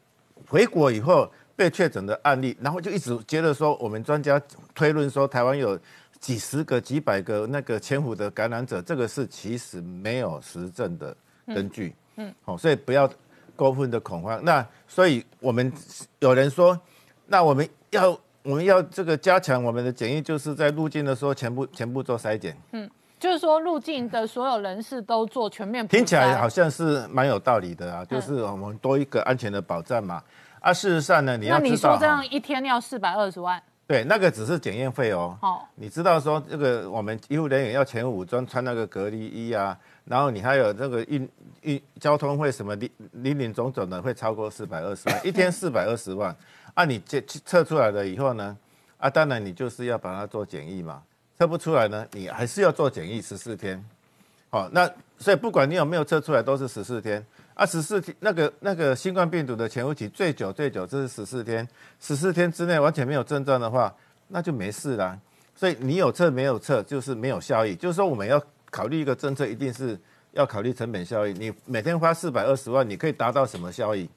[0.48, 4.40] 回国以后被确诊的案例，然后就一直接着说，我们专家
[4.74, 5.78] 推论说台湾有。
[6.20, 11.12] 几十个、几百个那个潜伏的感染者，这个是其实没有实证的
[11.48, 11.96] 根据。
[12.14, 13.10] 嗯，好，所以不要
[13.56, 14.40] 过分的恐慌。
[14.44, 15.72] 那所以我们
[16.20, 16.80] 有人说，
[17.26, 22.56] 那我们要我们要这个加强我们的检疫，就是在入境的时候全部全部做筛检。
[22.70, 22.88] 嗯，
[23.18, 25.88] 就是说入境的所有人士都做全面。
[25.88, 30.22] 听起来好像是蛮有道理的啊，就是我们多一个安全的保障嘛。
[30.62, 33.60] 啊，事实上呢，你要那你说这样一天要四百二十万？
[33.84, 35.36] 对，那个只是检验费哦。
[35.40, 41.28] 好，你知道说这个我们医护人员要全武装，穿那个隔离衣啊，然后你还有这个运
[41.62, 46.34] 运交通会什么零零零总总的会超过四百二十万， 一天四百二十万。
[46.74, 48.56] 啊，你测测出来了以后呢，
[48.98, 51.02] 啊，当然你就是要把它做检疫嘛。
[51.36, 53.84] 测不出来呢，你还是要做检疫十四天。
[54.48, 57.22] 好，那所以不管你有没有测出来，都是十四天。
[57.54, 61.66] 啊，十四天那个那个新冠病毒的潜伏期最久最久，这是十四天。
[62.00, 63.94] 十四天之内完全没有症状的话，
[64.28, 65.18] 那就没事啦。
[65.54, 67.76] 所以你有测没有测，就是没有效益。
[67.76, 69.98] 就是说我们要考虑一个政策，一定是
[70.32, 71.34] 要考虑成本效益。
[71.34, 74.08] 你每天花四百二十万，你可以达到什么效益？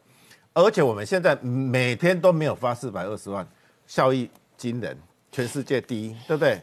[0.53, 3.45] 而且我们现在每天都没有发四百二十万，
[3.85, 4.97] 效益惊人，
[5.29, 6.61] 全世界第一，对不对？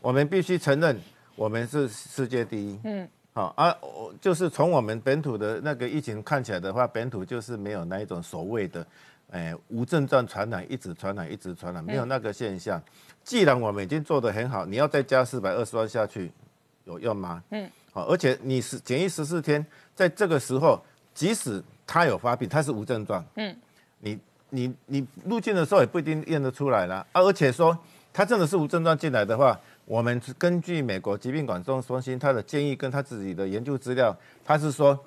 [0.00, 1.00] 我们必须承认，
[1.36, 2.78] 我们是世界第一。
[2.82, 3.08] 嗯。
[3.38, 8.84] 好啊，我就是从我们本土的那个疫情看起来的话，本土就是没有那一种所谓的，
[9.30, 12.82] 诶无症状传染，一直传染，一直传染，没有那个现象。
[13.22, 16.32] 既然我们已经做得很好，你要再加四百二十万下去，
[16.82, 17.40] 有用吗？
[17.50, 20.82] 嗯，好，而且你是检疫十四天，在这个时候，
[21.14, 23.56] 即使他有发病，他是无症状，嗯，
[24.00, 24.18] 你
[24.50, 27.78] 你你入境的时候也不一定验得出来啦啊，而且说
[28.12, 29.56] 他真的是无症状进来的话。
[29.88, 34.98] 我们是根据美国疾病管控中心他的建议跟他自己的研究资料，他是说，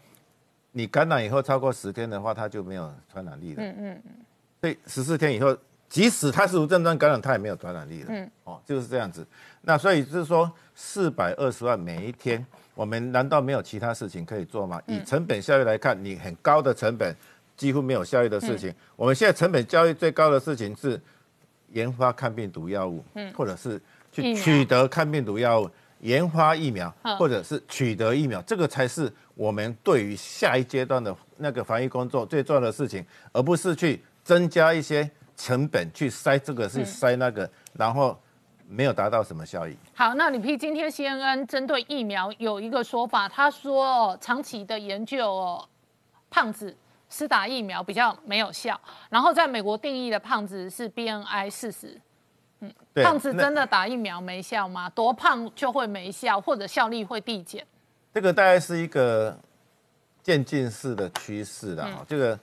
[0.72, 3.62] 你感染以后超过十天的话，他就没有传染力了。
[3.62, 4.12] 嗯嗯嗯。
[4.60, 5.56] 所以十四天以后，
[5.88, 8.08] 即使他是无症状感染，他也没有传染力了。
[8.10, 8.32] 嗯。
[8.46, 9.24] 哦，就是这样子。
[9.62, 14.82] 那所以就是说，四百二十万每一天，我们难道没有其他事情可以做吗？
[14.88, 17.16] 以成本效益来看，你很高的成本，
[17.56, 18.74] 几乎没有效益的事情。
[18.96, 21.00] 我们现在成本效益最高的事情是
[21.70, 23.80] 研发抗病毒药物，嗯，或者是。
[24.12, 25.70] 去取得抗病毒药物、
[26.00, 38.20] 研发疫苗，或者是取得疫苗，这个才是我们对于下一阶段的那个防疫工作最重要的事情，而不是去增加一些成本去塞这个是塞那个，然后
[38.68, 39.76] 没有达到什么效益。
[39.94, 45.68] 好，那李批今天 CNN 针对疫苗有一个说法，他说长期的研究哦，
[46.30, 46.76] 胖子
[47.10, 52.00] 施打疫苗比较没有效，然后在美国定义的胖子是 BNI 四十。
[52.62, 52.72] 嗯，
[53.04, 54.90] 胖子真的打疫苗没效吗？
[54.92, 57.66] 多胖就会没效，或者效力会递减？
[58.14, 59.38] 这个大概是一个
[60.24, 62.06] 渐进式的趋势的哈。
[62.08, 62.40] 这个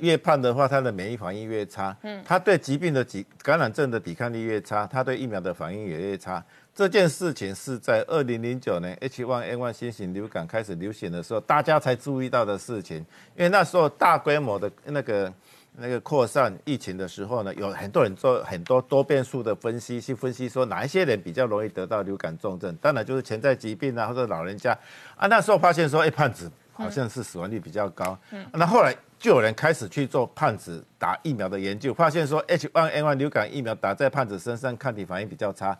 [0.00, 6.44] 越胖的话，他的免疫反应越差，嗯，他对疾病的抵感染症的抵抗力越差，他对疫苗的反应也越差。
[6.74, 12.96] 这件事情是在二零零九年 H1N1 新型流感开始流行的时候，大家才注意到的事情。
[13.36, 15.32] 因为那时候大规模的那个
[15.76, 24.76] 那个扩散疫情的时候呢，有很多人做很多多变数的分析，去分析说哪一些人比较容易得到流感重症，当然就是潜在疾病啊，或者老人家
[25.16, 25.26] 啊。
[25.26, 28.16] 那时候发现说，哎，胖子好像是死亡率比较高。
[28.30, 35.76] 嗯，那后来就有人开始去做胖子打疫苗的研究，发现说 H1N1 流感疫苗打在胖子身上抗体反应比较差。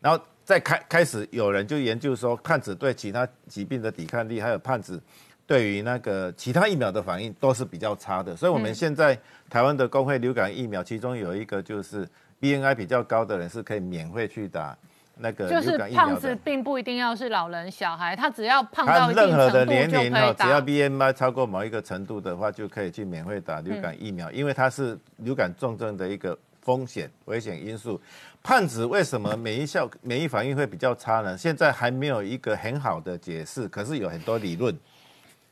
[0.00, 5.00] 然后再开开始有人就研究说，胖子对其他疾病的抵抗力，还有胖子
[5.48, 8.36] 对于那个其他疫苗的反应都是比较差的。
[8.36, 9.18] 所以我们现在
[9.48, 12.06] 台湾的工会流感疫苗，其中有一个就是
[12.38, 14.76] BNI 比较高的人是可以免费去打
[15.16, 16.36] 那个就是流感疫苗胖子。
[16.44, 20.60] 并不一定要是老人、小孩，他只要胖到任何的年龄哈，只要。
[20.60, 27.98] BMI 超过某一个程度的话，就可以去免费打流感疫嗯苗，因为它是流感重症的一个风险危险因素。
[28.42, 31.38] 胖子为什么免疫效免疫反应会比较差呢？
[31.38, 34.76] 现在还没有一个很好的解释，可是有很多理论。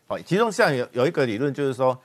[0.09, 1.99] 哦，其中像有有一个理论就是说，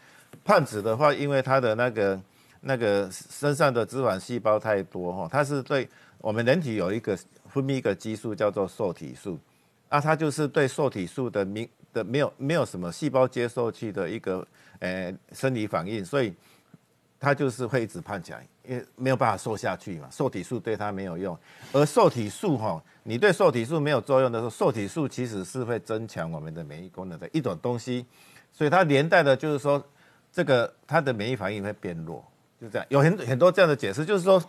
[0.44, 2.20] 胖子的话，因为他的那个
[2.62, 5.88] 那个身上的脂肪细胞太多哈，它是对
[6.18, 7.16] 我们人体有一个
[7.48, 9.40] 分泌一个激素叫做受体素，
[9.90, 14.48] 啊，它就是对受体素的敏的没有没有什么细胞接受器的一个
[14.80, 16.34] 呃生理反应，所以
[17.20, 21.38] 它就是会一直胖起来，因为没有办法瘦下去嘛，瘦体素对它没有用，
[21.74, 28.06] 而瘦体素哈，你对瘦体素没有作用的时候，瘦体素其实是会增强我们的免疫功能的一种东西，
[28.52, 29.84] 所以它连带的就是说，
[30.32, 32.24] 这个它的免疫反应会变弱，
[32.60, 34.42] 就这样，有很很多这样的解释，就是说。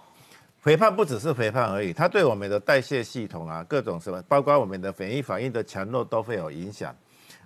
[0.63, 6.95] 肥胖不只是肥胖而已，它对我们的代谢系统啊，各种什么，包括我们的免疫反应的强弱都会有影响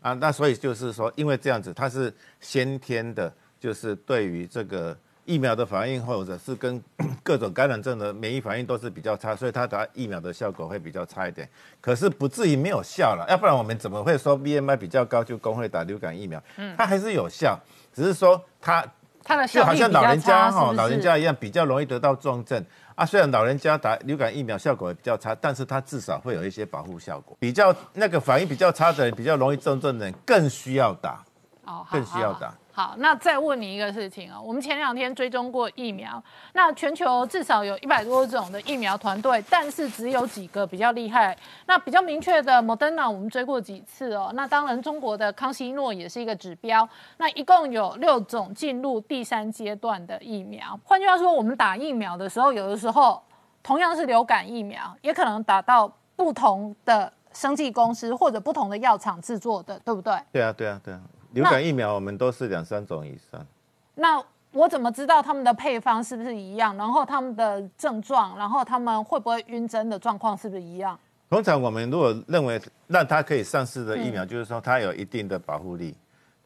[0.02, 0.12] 啊。
[0.12, 4.94] 那所以就是说，因为这样子，它是先天的，就是对于这个
[5.26, 6.82] 疫苗的反应，或者是跟
[7.22, 11.46] 各种感染症的免疫反应都是比较差，所以它打疫苗的效果会比较差一点。
[11.80, 16.42] 可是不至于没有效了，要不然我们怎么会说 BMI 比较高就工会打流感疫苗？
[16.56, 17.58] 嗯它还是有效，
[17.92, 18.86] 只是说它
[19.24, 20.76] 它的就好像老人家差，是不是？
[20.76, 22.64] 老人家一样比较容易得到重症
[22.94, 23.04] 啊。
[23.04, 27.36] 虽然老人家打流感疫苗效果也比较差，但是它至少会有一些保护效果。
[27.40, 31.24] 比较那个反应比较差的人，比较容易重症的人更需要打。
[31.64, 32.54] 哦，更需要打。
[32.76, 36.22] 好，那再问你一个事情啊、我们前两天追踪过疫苗，
[36.52, 41.34] 那全球至少有一百多种的疫苗团队，但是只有几个比较厉害。
[41.64, 44.30] 那比较明确的，Moderna 我们追过几次哦。
[44.34, 46.86] 那当然，中国的康熙诺也是一个指标。
[47.16, 50.78] 那一共有六种进入第三阶段的疫苗。
[50.84, 53.22] 换句话说，我们打疫苗的时候，有的时候
[53.62, 60.12] 同样是流感疫苗，也可能打到不同的生技公司或者不同的药厂制作的，对不对？
[60.30, 61.00] 对啊，对啊，对啊。
[61.36, 63.46] 流感疫苗我们都是两三种以上。
[63.94, 64.22] 那
[64.52, 66.74] 我怎么知道他们的配方是不是一样？
[66.78, 70.98] 然后他们的症状，然后他们会不会晕针的状况是不是一样？
[71.28, 75.94] 通常我们如果认为让它可以上市的疫苗，就是说它有一定的保护力，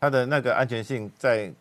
[0.00, 1.52] 它的那个安全性在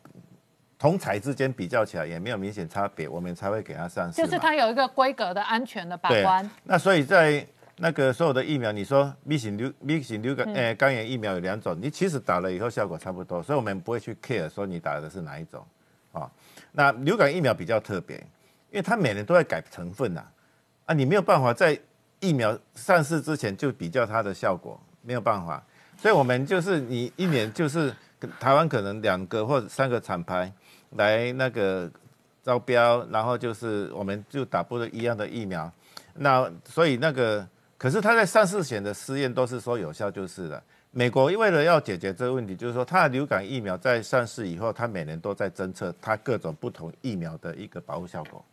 [0.79, 4.19] 同材之间比较起来也没有明显差别，我们才会给它上市。
[4.19, 6.49] 就是它有一个规格的安全的把对关。
[6.63, 7.45] 那所以在
[7.81, 15.65] 那个所有的疫苗，你说 B 型流 B 型流感嗯呃肝炎疫苗有两种，你其实打了以后效果差不多，所以我们不会去 care 说你打的是哪一种
[16.11, 16.29] 啊。
[16.73, 18.17] 那流感疫苗比较特别，
[18.69, 20.23] 因为它每年都在改成分呐、
[20.85, 21.79] 啊，你没有办法在
[22.19, 25.63] 疫苗上市之前就比较它的效果，没有办法。
[25.97, 27.93] 所以我们就是你一年就是
[28.39, 30.51] 台湾可能两个或者三个厂牌
[30.91, 31.89] 来那个
[32.43, 35.71] 招标，然后就是我们就打不一样的疫苗。
[36.15, 37.47] 那所以那个，
[37.79, 40.61] 可是它在上市前的试验都是说有效就是了。
[40.91, 48.43] 美国为了要解决这个问题，就是说它的流感疫苗在上市以后，它每年都在侦测它各种不同疫苗的一个保护效果。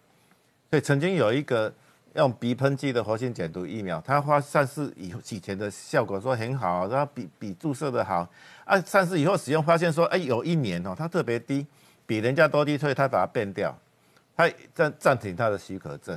[0.71, 1.73] 所以曾经有一个
[2.15, 8.29] 用鼻喷剂的活性减毒疫苗，它花上市以后以前的效果说很好，然后比比注射的好
[8.65, 11.67] 啊，上市以后使用发现说，哎，有一年哦，它特别低，
[12.07, 13.77] 比人家多低，所以它把它变掉，
[14.37, 16.17] 它暂暂停它的许可证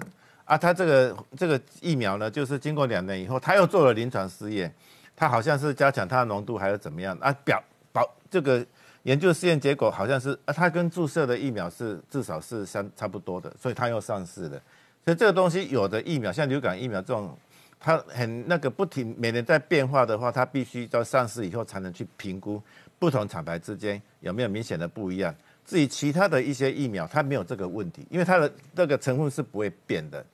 [0.50, 4.74] 啊，它这个这个疫苗呢，就是经过两年以后，它又做了临床试验，
[5.16, 8.66] 它好像是加强它的浓度还是怎么样啊，表保这个
[9.04, 14.60] 研究试验结果好像是啊，它跟注射的疫苗是至少是相差不多的，所以它又上市了。
[15.06, 17.38] 所以这个东西有的疫苗，像流感疫苗这种，
[17.80, 22.60] 它很那个不停每年在变化的话，它必须到上市以后才能去评估
[22.98, 25.34] 不同厂牌之间有没有明显的不一样。
[25.64, 30.26] 至于其他的一些疫苗，它没有这个问题，因为它的这个成分是不会变的。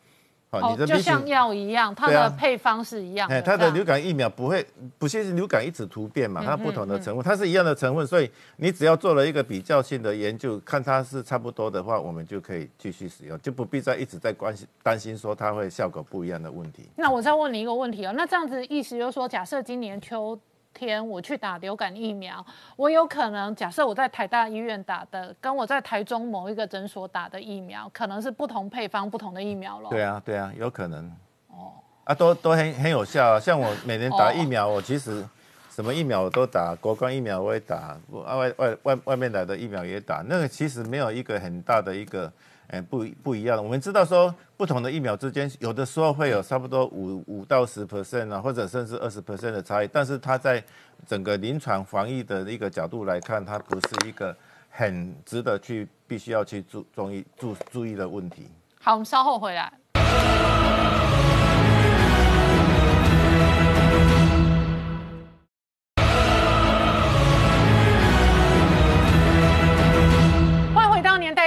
[0.61, 3.35] 哦，就像药一样，它的配方是一样的。
[3.35, 4.65] 哎，它的流感疫苗不会，
[4.97, 6.43] 不是流感一直突变嘛？
[6.43, 16.89] 它不同的成分，它是一样的成分，所以你只要做了一个比较性的研究，看它是差不多的话，我们就可以继续使用，就不必再一直在关心担心说它会效果不一样的问题。
[16.95, 20.39] 那我再问你一个问题哦，那这样子意思就是说，假设今年秋。
[20.75, 22.45] 天，我去打流感疫苗，
[22.75, 29.89] 我有可能假设我在台大医院打的，跟我在台中某一个诊所打的疫苗，可能是不同配方、不同的疫苗了。
[29.89, 31.09] 对啊，对啊，有可能。
[31.47, 31.71] 哦，
[32.03, 33.35] 啊，都都很很有效。
[33.35, 35.25] 啊像我每年打疫苗，我其实
[35.69, 40.21] 什么疫苗我都打，国光疫苗我也打，外外外外面来的疫苗也打。
[40.27, 42.29] 那个其实没有一个很大的一个。
[42.67, 43.63] 哎，不不一样。
[43.63, 49.89] 我们知道说，不同的疫苗之间，有的时候会有差不多五五到十 percent 啊，或者甚至二十 percent 的差异。
[49.91, 50.63] 但是它在
[51.05, 54.35] 整个临床防疫的一个角度来看，它不是一个
[54.69, 58.49] 很值得去必须要去注注意注注意的问题。
[58.81, 59.71] 好，我们稍后回来。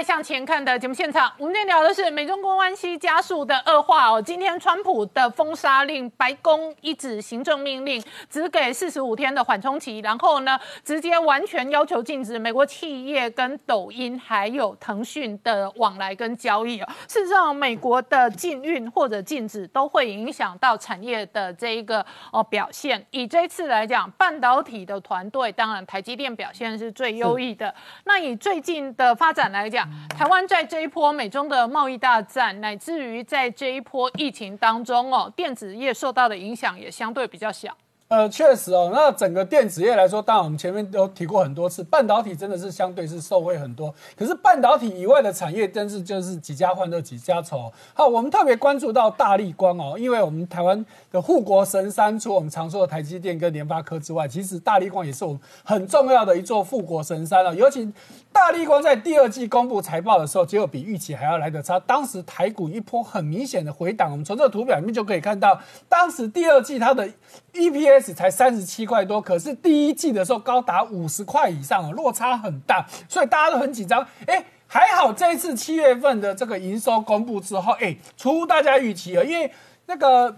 [0.03, 4.23] 向前看的节目现场，我们今天聊的是美中关系加速的恶化哦。
[4.23, 16.89] 今天川普的封杀令，白宫一纸行政命令，只给四十五天的缓冲期，然后呢，直接完全要求禁止美国企业跟抖音还有腾讯的往来跟交易哦。
[17.09, 23.05] 事实上，美国的禁运或者禁止都会影响到产业的这一个哦表现。
[23.11, 27.75] 以这次来讲，半导体的团队，当然台积电表现是最优异的。
[28.05, 37.77] 那以最近的发展来讲，台湾在这一波美中的贸易大战，乃至于在这一波疫情当中哦，电子业受到的影响也相对比较小。
[38.09, 43.95] 呃，确实哦，那整个电子业来说，当然我们前面都提过很多次，半导体真的是相对是受惠很多。
[44.17, 47.71] 可是半导体以外的产业，真是就是几家欢乐几家愁。
[47.93, 50.83] 好，我们特别关注到大力光哦，因为我们台湾
[51.13, 57.55] 的护国神山，除我们常说的台积电跟联发科之外，其实大力光也是我们很重要的一座护国神山了。
[57.55, 57.93] 尤其
[58.33, 61.79] 大力光在第二季公布财报的时候，结果比预期还要来得差。
[61.81, 67.09] 当时台股一波很明显的回档，我们从这个图表里面就可以看到，当时第二季它的
[67.53, 68.15] EPS。
[68.15, 74.07] 才三十七块多，可是第一季的时候高达五十块以上落差很大，所以大家都很紧张。
[74.27, 79.53] 哎，还好这一次七月份的这个营收公布之后，哎，出乎大家预期了，因为
[79.87, 80.35] 那个。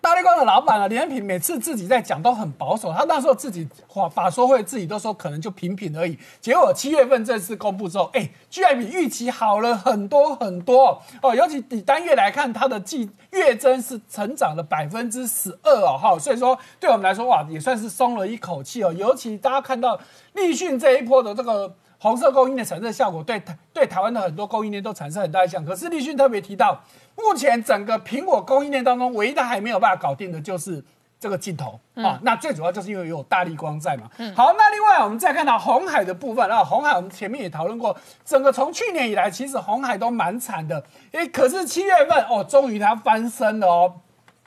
[0.00, 6.16] 大力光的老板啊，李彦平每次自己在讲都很保守，他那时候自己法法说会自己都说可能就平平而已。
[6.40, 11.34] 结果七月份这次公布之后，哎，居然比预期好了很多很多哦。
[11.34, 18.92] 尤其以单月来看，它的季月增是成长了百分之十二哦，哈，所以说对我们来说哇，也算是松了一口气哦。
[18.92, 19.98] 尤其大家看到
[20.34, 21.74] 立讯这一波的这个。
[22.00, 25.64] 红色供应链产生的效果，对台对台湾的很多供应链都产生很大影响。
[25.64, 26.80] 可是立讯特别提到，
[27.18, 30.82] 目前整个苹果供应链当中，唯一的还没有办法搞定的就是
[31.18, 32.18] 这个镜头啊。
[32.22, 34.08] 那最主要就是因为有大力光在嘛。
[34.36, 37.94] 好，那另外我们再看到红海的部分啊，红海我们前面也讨论过，
[38.24, 40.84] 整个从去年以来，其实红海都蛮惨的。
[41.10, 43.94] 诶，可是七月份哦，终于它翻身了哦。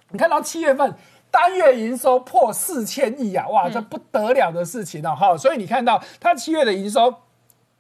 [0.10, 0.96] 你看到七月份
[1.30, 5.38] 单月营收破四千亿啊，哇，这不得了的事情了哈。
[5.38, 7.14] 所以你看到它七月的营收。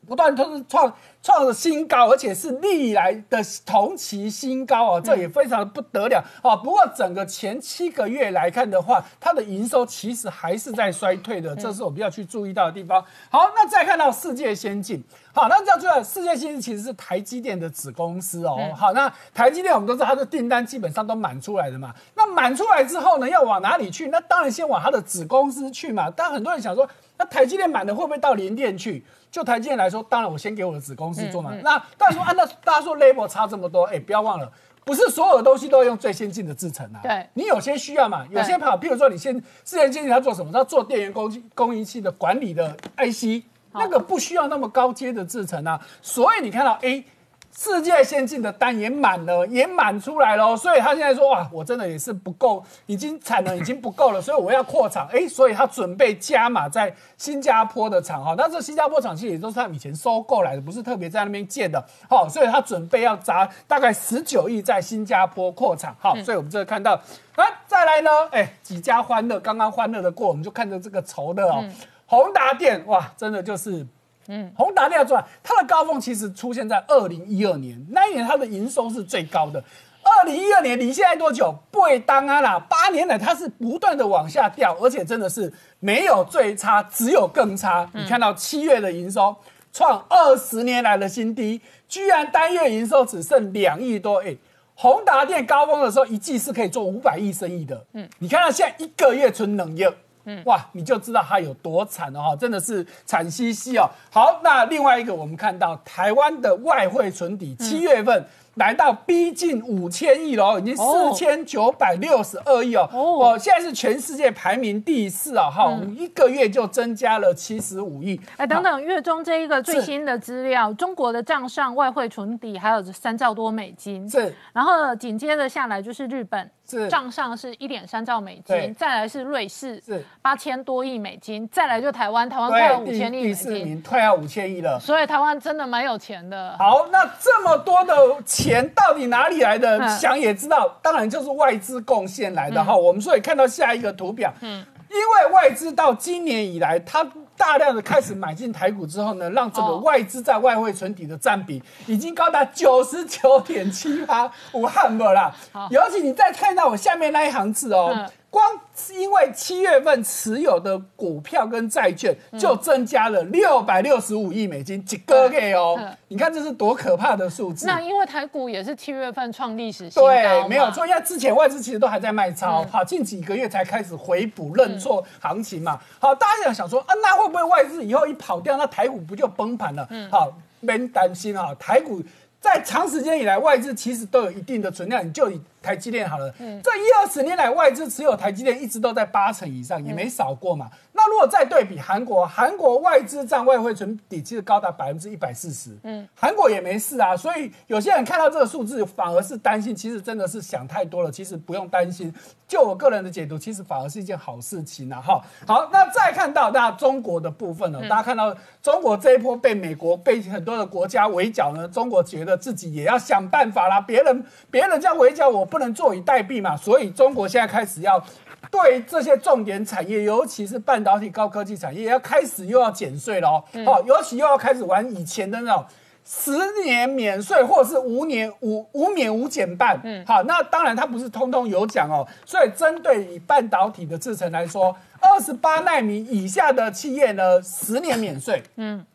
[0.07, 0.91] 不断都是创
[1.21, 6.55] 创了新高，而且是历来的同期新高啊，这也非常的不得了啊。
[6.55, 13.03] 不过整个前七个月来看的话，它的营收其实还是在衰退的，这是我们要去注意到的地方。
[13.29, 18.57] 好，那再看到世界先进，好，那这样子，世界先进其实是台积电的子公司哦。
[18.75, 21.93] 好，那台积电我们都知道它的订单基本上都满出来的嘛。
[22.15, 24.07] 那满出来之后呢，要往哪里去？
[24.07, 26.09] 那当然先往它的子公司去嘛。
[26.09, 29.05] 但很多人想说，那台积电满了会不会到联电去？
[29.31, 31.51] 就台积电来说，当然我先给我的子公司做嘛。
[31.63, 34.51] 那大家说啊，那大家说 label 差这么多，哎，不要忘了，
[34.83, 36.99] 不是所有的东西都要用最先进的制程啊。
[37.01, 40.51] 对，你有些需要嘛，有些跑，譬如说你先自然先进要做什么？
[40.51, 45.79] 要做电源供供应器的管理的 IC，那个不需要那么高阶的制程啊。
[46.01, 47.05] 所以你看到 A。
[47.53, 66.93] 世界先进的单也满了，也满出来了，所以他现在说哇，我真的也是不够，已经产能已经不够了， 所以我要扩厂，哎，所以他准备加码在新加坡的厂哈，那这新加坡厂其实也都是他以前收购来的，不是特别在那边建的，好，所以他准备要砸大概十九亿在新加坡扩厂，好，所以我们这看到，
[67.35, 71.63] 啊，再来呢，哎，几家欢乐，刚刚欢乐的过，我们就看着这个愁的哦，
[72.05, 73.85] 宏达电，哇，真的就是。
[74.31, 79.61] 嗯，宏达电赚，它的高峰其实出现在二零一二年，那一年它的营收是最高的。
[80.01, 81.53] 二零一二年离现在多久？
[81.69, 85.51] 不会当啊啦，八年来它是不断的往下掉，而且真的是
[85.81, 87.87] 没有最差，只有更差。
[87.93, 89.35] 你看到七月的营收
[89.73, 91.59] 创二十年来的新低，
[91.89, 94.35] 居然单月营收只剩两亿多，哎。
[94.73, 97.85] 宏达电高峰的时候，一季是可以做五百亿生意的。
[97.93, 99.87] 嗯，你看到现在一个月存冷业，
[100.25, 103.89] 嗯，哇，你就知道它有多惨了哈，真的是惨兮兮哦。
[104.11, 108.25] 好，那另外一个，我们看到台湾的外汇存底，七月份。
[108.55, 110.83] 来到逼近五千亿了，已经四
[111.15, 112.87] 千九百六十二亿哦。
[112.91, 118.19] 哦，现在是全世界排名第四啊，哈，一个月就增加了七十五亿。
[118.35, 124.07] 哎，等等，月中这一个最新的资料，中国的账上外汇存底还有三兆多美金。
[124.09, 126.51] 是，然后紧接着下来就是日本。
[126.89, 134.79] 账上是一点三兆美金，再来是瑞士，是八千多亿美金，再来就台湾，台湾快要五千亿美金，快要五千亿了。
[134.79, 136.55] 所以台湾真的蛮有钱的。
[136.57, 137.93] 好，那这么多的
[138.25, 139.87] 钱到底哪里来的？
[139.97, 142.75] 想也知道，当然就是外资贡献来的哈。
[142.75, 147.05] 我们所以看到下一个图表，嗯，因为外资到今年以来，它。
[147.41, 155.33] 大量的开始买进台股之后呢，让这个外资在外汇存底的占比已经高达九十九点七八，武汉不啦。
[155.71, 158.07] 尤其你再看到我下面那一行字哦。
[158.31, 158.49] 光
[158.97, 165.77] 因为七月份持有的股票跟债券就增加了六百六十五亿美金，几个月哦？
[166.07, 167.67] 你看这是多可怕的数字！
[167.67, 170.87] 那因为台股也是七月份创历史新高，对没有错。
[170.87, 175.77] 因为之前外资其实都还在卖超，好，近几个月才开始回补认错行情嘛。
[175.99, 179.85] 好，大家想想说啊，那会不会外资以后一跑掉，那台股不就崩盘了？
[179.89, 182.01] 嗯好，没担心啊，台股
[182.41, 185.39] 在长时间以来外资其实都有一定的存量，你就以。
[185.61, 190.71] 台积电好了，这一二十年来外资持有台积电一直都在八成以上，也没少过嘛。
[191.03, 197.15] 那如果再对比韩国，韩国外资占外汇存底其实高达百分之一百四十，嗯，韩国也没事啊。
[197.15, 201.11] 所以有些人看到这个数字反而是担心，其实真的是想太多了。
[201.11, 202.11] 其实不用担心，
[202.47, 204.99] 就我个人的解读，其实反而是一件好事情啊。
[204.99, 207.81] 哈，好，那再看到那中国的部分呢？
[207.89, 213.81] 大家看到中国这一波被美国被很多的国家围剿呢，中国觉得自己也要想办法啦。
[213.81, 215.45] 别人别人这样围剿我。
[215.51, 218.01] 不能坐以待毙嘛，所以中国现在开始要
[218.49, 223.43] 对这些重点产业，尤其是半导体、高科技产业，要开始又要减税了哦。
[223.65, 225.65] 好，尤其又要开始玩以前的那种
[226.03, 226.31] 十
[226.63, 229.79] 年免税，或者是五年五五免五减半。
[229.83, 232.07] 嗯，好，那当然它不是通通有奖哦。
[232.25, 238.41] 所以针对以半导体的制程来说，二十八纳米以下的企业呢，十年免税。
[238.55, 238.85] 嗯。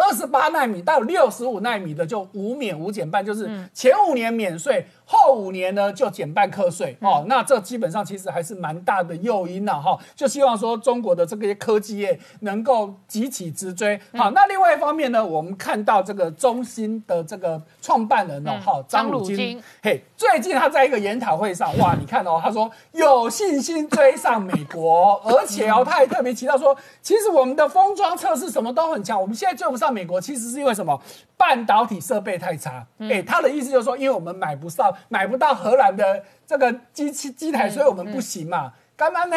[0.00, 7.24] 二十八纳米到六十五纳米的就无免无减半，就是前五年免税，后五年呢就减半课税哦。
[7.26, 9.98] 那这基本上其实还是蛮大的诱因了哈。
[10.14, 13.98] 就希望说中国的这个科技业能够急起直追。
[14.14, 29.88] 好，那另外一方面呢，我们看到这个中芯的这个创办人哦，哈，张汝京，嘿，最近他在一个研讨会上，哇，你看哦，他说有信心追上美国，而且哦，他还特别提到说，其实我们的封装测试什么都很强，我们现在追不上。
[29.88, 31.00] 美国其实是因为什么？
[31.38, 32.86] 半导体设备太差。
[32.98, 38.74] 哎，他的意思就是说，因为我们买不上、买不到荷兰的这个机器机台，所以我们不行嘛。
[38.94, 39.36] 干嘛呢？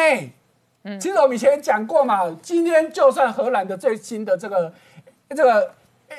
[0.82, 2.30] 嗯，其实我们以前讲过嘛。
[2.42, 4.74] 今天就算荷兰的最新的这个
[5.30, 5.72] 这个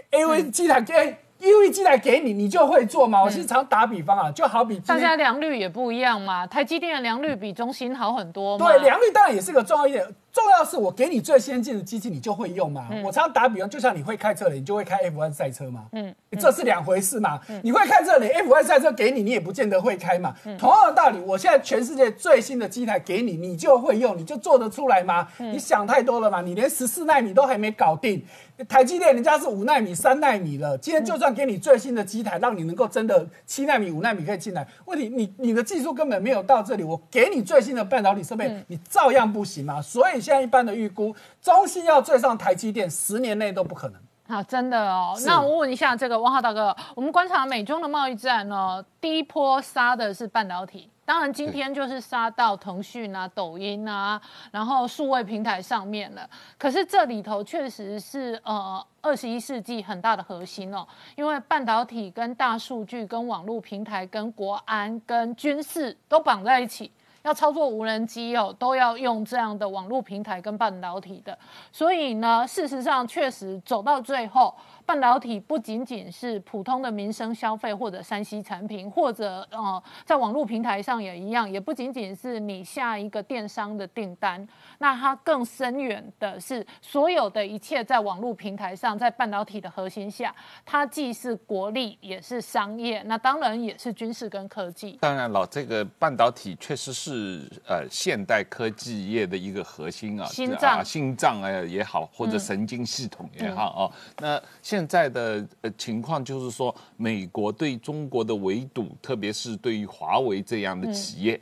[0.09, 1.17] A A V 机台给。
[1.39, 3.21] 因为机台给你，你就会做嘛。
[3.21, 6.47] 我经常打比方啊，就好比大家良率也不一样嘛。
[6.47, 8.57] 台积电的良率比中芯好很多。
[8.57, 10.07] 对，良率当然也是个重要一点。
[10.33, 12.87] 重要是我给你最先进的机器，你就会用嘛。
[13.03, 15.85] 我常常打比方，就像你会开车的，你就会开 F1 赛车嘛。
[15.91, 17.39] 嗯，这是两回事嘛。
[17.61, 20.33] 你会开这里 F1 赛车给你，你也不见得会开嘛。
[20.57, 25.27] 同样的道理，我现在全世界最新的机台给你，你就会用，你就做得出来吗？
[25.37, 26.41] 你想太多了嘛。
[26.41, 28.25] 你连十四纳米都还没搞定，
[28.67, 30.75] 台积电人家是五纳米、三纳米了。
[30.79, 39.79] 今天就算给你最新的机台，让你能够真的七纳米、五纳米可以进来，问题你你的技术根本没有到这里，我给你最新的半导体设备，你照样不行嘛。
[39.79, 41.13] 所以现在一般的预估。
[41.41, 44.01] 中芯要追上台积电，十年内都不可能。
[44.25, 45.13] 好，真的哦。
[45.25, 54.19] 那我问一下，这个汪浩大哥，我们观察美中的贸易战呢，第一波杀的是半导体，当然今天就是杀到腾讯啊、抖音啊，
[54.49, 56.27] 然后数位平台上面了。
[56.57, 66.89] 可是这里头确实是呃二十一世纪很大的核心哦，因为半导体跟大数据、跟网络平台、跟国安、跟军事都绑在一起。
[67.23, 71.37] 要操作无人机哦，都要用这样的网络平台跟半导体的，
[71.71, 74.53] 所以呢，事实上确实走到最后，
[74.85, 84.45] 半导体不仅仅是普通的民生消费或者山西产品，或者呃，在网络平台上也一样，也不仅仅是你下一个电商的订单，
[84.79, 94.97] 那它更深远的是，所有的一切在网络平台上，在半导体的核心下，它既是国力，也是商业，那当然也是军事跟科技。
[95.01, 103.91] 当然了，这个半导体确实是呃现代科技业的一个核心啊，心脏啊、心脏哎也好，或者神经系统也好哦。
[104.19, 104.41] 那
[104.73, 111.39] 现在的呃情况就是说，美国对中国的围堵，特别是对于华为这样的企业。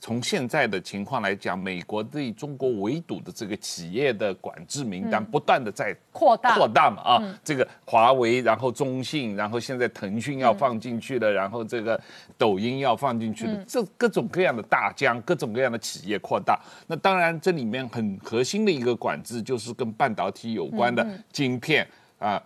[0.00, 12.00] 从现在的情况来讲，美国对中国围堵的这个企业的管制名单不断的在扩大扩大嘛啊，这个华为，然后中信，然后现在腾讯要放进去了，然后这个
[12.36, 16.60] 抖音要放进去了，这各种各样的大疆，各种各样的企业扩大。
[16.88, 21.86] 那当然，这里面很核心的一个管制就是跟半导体有关的晶片
[22.18, 22.42] 啊。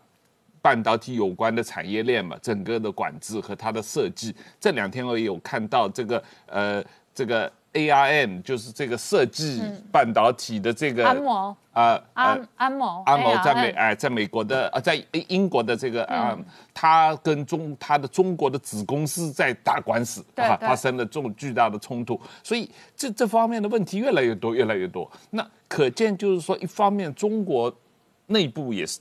[0.67, 4.35] 半导体有关的产业链嘛，整个的管制和它的设计。
[4.59, 9.63] 这两天我也有看到这个呃，这个 ARM 就是这个设计
[9.93, 16.37] 半导体的这个安谋啊安安谋安谋在美哎，在美国的啊，在英国的这个啊，
[16.75, 25.09] 他跟中他的中国的子公司在打官司啊，发生了这种巨大的冲突，所以这这方面的问题越来越多，越来越多。
[25.31, 27.73] 那可见就是说，一方面中国
[28.27, 28.99] 内部也是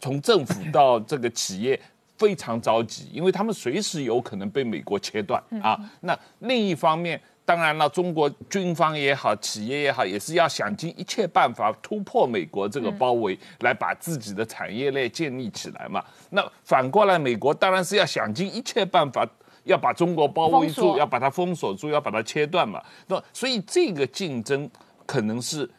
[0.00, 1.80] 从政府到这个企业。
[2.16, 5.78] 非常着急，因为他们随时有可能被美国切断啊。
[6.00, 16.04] 那另一方面，当然了，中国军方也好，企业也好，也是要想尽一切办法突破美国这个包围，来把自己的产业链建立起来嘛。
[16.30, 19.24] 那反过来，美国当然是要想尽一切办法。
[19.62, 22.82] 要把中国包围住，要把它封锁住，要把它切断嘛。
[23.06, 24.68] 那所以这个竞争
[25.06, 25.70] 可能是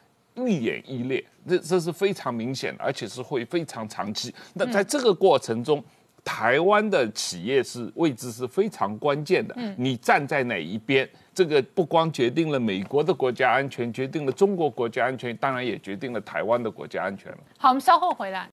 [0.46, 4.34] 愈演愈烈，这这是非常明显的，而且是会非常长期。
[4.54, 5.84] 那在这个过程中，
[6.24, 9.56] 台湾的企业是位置是非常关键的。
[9.58, 17.38] 嗯你站在哪一边，这个不光决定了美国的国家安全，决定了中国国家安全，当然也决定了台湾的国家安全了。
[17.58, 18.48] 好，我们稍后回来。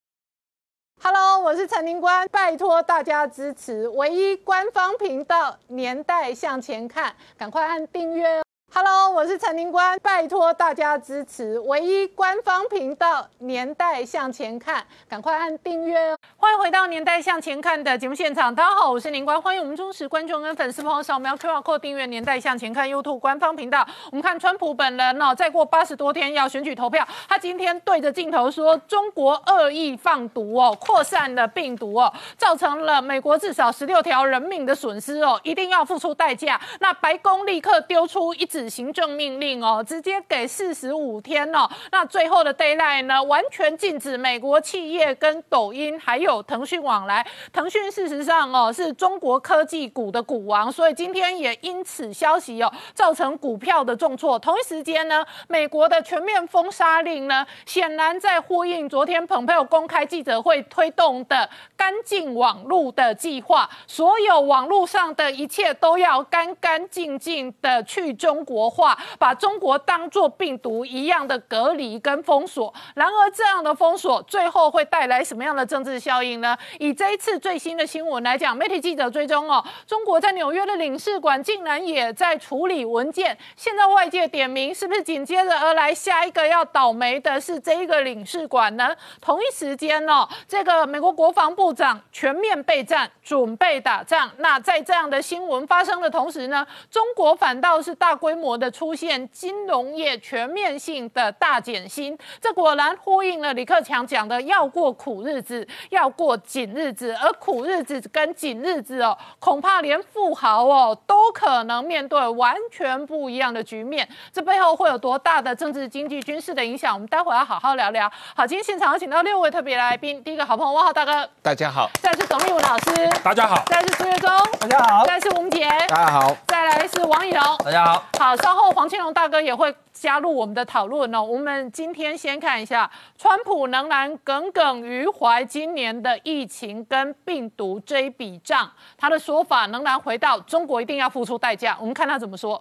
[1.03, 8.46] Hello，我是陈林官，拜托大家支持唯一官方频道《年代向前看》，赶快按订阅哦。
[8.75, 16.19] Hello，我是陈宁官，拜托大家支持唯一官方频道《年代向前看》，赶快按订阅哦。
[16.37, 23.87] 欢迎回到《年代向前看》的节目现场，大家好，我是宁官，欢迎我们忠实观众跟粉丝朋友扫描 QR code 订阅《年代向前看》YouTube 官方频道。
[24.11, 36.61] 我们看川普本人哦，再过八十多天要选举投票，他今天对着镜头说，中国恶意放毒哦，扩散了病毒哦，造成了美国至少十六条人命的损失哦，一定要付出代价。
[36.81, 41.69] 那白宫立刻丢出一纸行政命令哦，直接给四十五天哦。
[41.93, 47.27] 那最后的 d a y l i g h t 呢，完全禁止美国企业跟抖音还有腾讯往来。
[47.53, 54.39] 腾讯事实上哦是中国科技股的股王，所以今天也因此消息哦造成股票的重挫。
[54.39, 61.47] 同一时间呢，美国的全面封杀令呢，显然在呼应昨天蓬佩奥公开记者会推动的
[61.77, 72.73] 干净网络的计划，所有网络上的一切都要干干净净的去中国化，把中国当作病毒一样的隔离跟封锁。
[72.95, 76.57] 然而，这样的封锁最后会带来什么样的政治效应呢？
[76.79, 83.37] 以这一次最新的新闻来讲，媒体记者追踪哦，中国在纽约的领事馆竟然也在处理文件。
[83.57, 88.95] 现在外界点名，是不是紧接着而来下一个要倒霉的是这一个领事馆呢？
[89.21, 94.31] 同一时间哦，这个美国国防部长全面备战，准备打仗。
[94.39, 114.09] 那在这样的新闻发生的同时呢，中国反倒是大规模的出现金融业全面性的大减薪，这果然呼应了李克强讲的要过苦日子，要过紧日子，而苦日子跟紧日子哦，恐怕连富豪哦都可能面对完全不一样的局面。
[114.33, 116.93] 这背后会有多大的政治、经济、军事的影响？
[116.93, 118.11] 我们待会要好好聊聊。
[118.35, 123.63] 好，今天现场有请到六位特别来宾，第一个好朋友汪浩大哥，大家好，再来是董立武老师，大家好。
[123.67, 124.31] 再来是苏月忠，
[124.61, 127.43] 大家好再来是吴杰，大家好，再来是王以龙。
[127.65, 128.05] 大家好。
[128.19, 131.23] 好，好稍后黄庆荣大哥也会加入我们的讨论哦。
[131.23, 138.69] 我们今天先看一下，川普仍然耿耿于怀今年的疫情跟病毒这一笔账，
[138.99, 141.79] 他的说法仍然回到中国一定要付出代价。
[141.79, 142.61] 我们看他怎么说。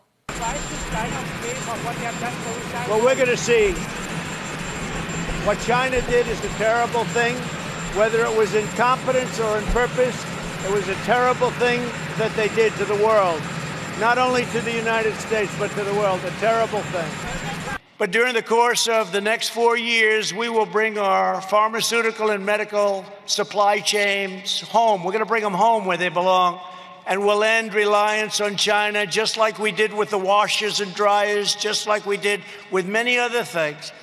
[2.88, 3.74] Well, we're going to see.
[5.47, 7.36] What China did is a terrible thing.
[7.97, 10.16] Whether it was incompetence or in purpose,
[10.63, 11.82] it was a terrible thing
[12.20, 13.41] that they did to the world.
[14.00, 16.20] Not only to the United States, but to the world.
[16.26, 17.80] A terrible thing.
[17.98, 22.46] But during the course of the next four years, we will bring our pharmaceutical and
[22.46, 25.06] medical supply chains home.
[25.06, 26.60] We're going to bring them home where they belong.
[27.08, 31.56] And we'll end reliance on China just like we did with the washers and dryers,
[31.56, 32.41] just like we did
[32.72, 33.93] with many other things.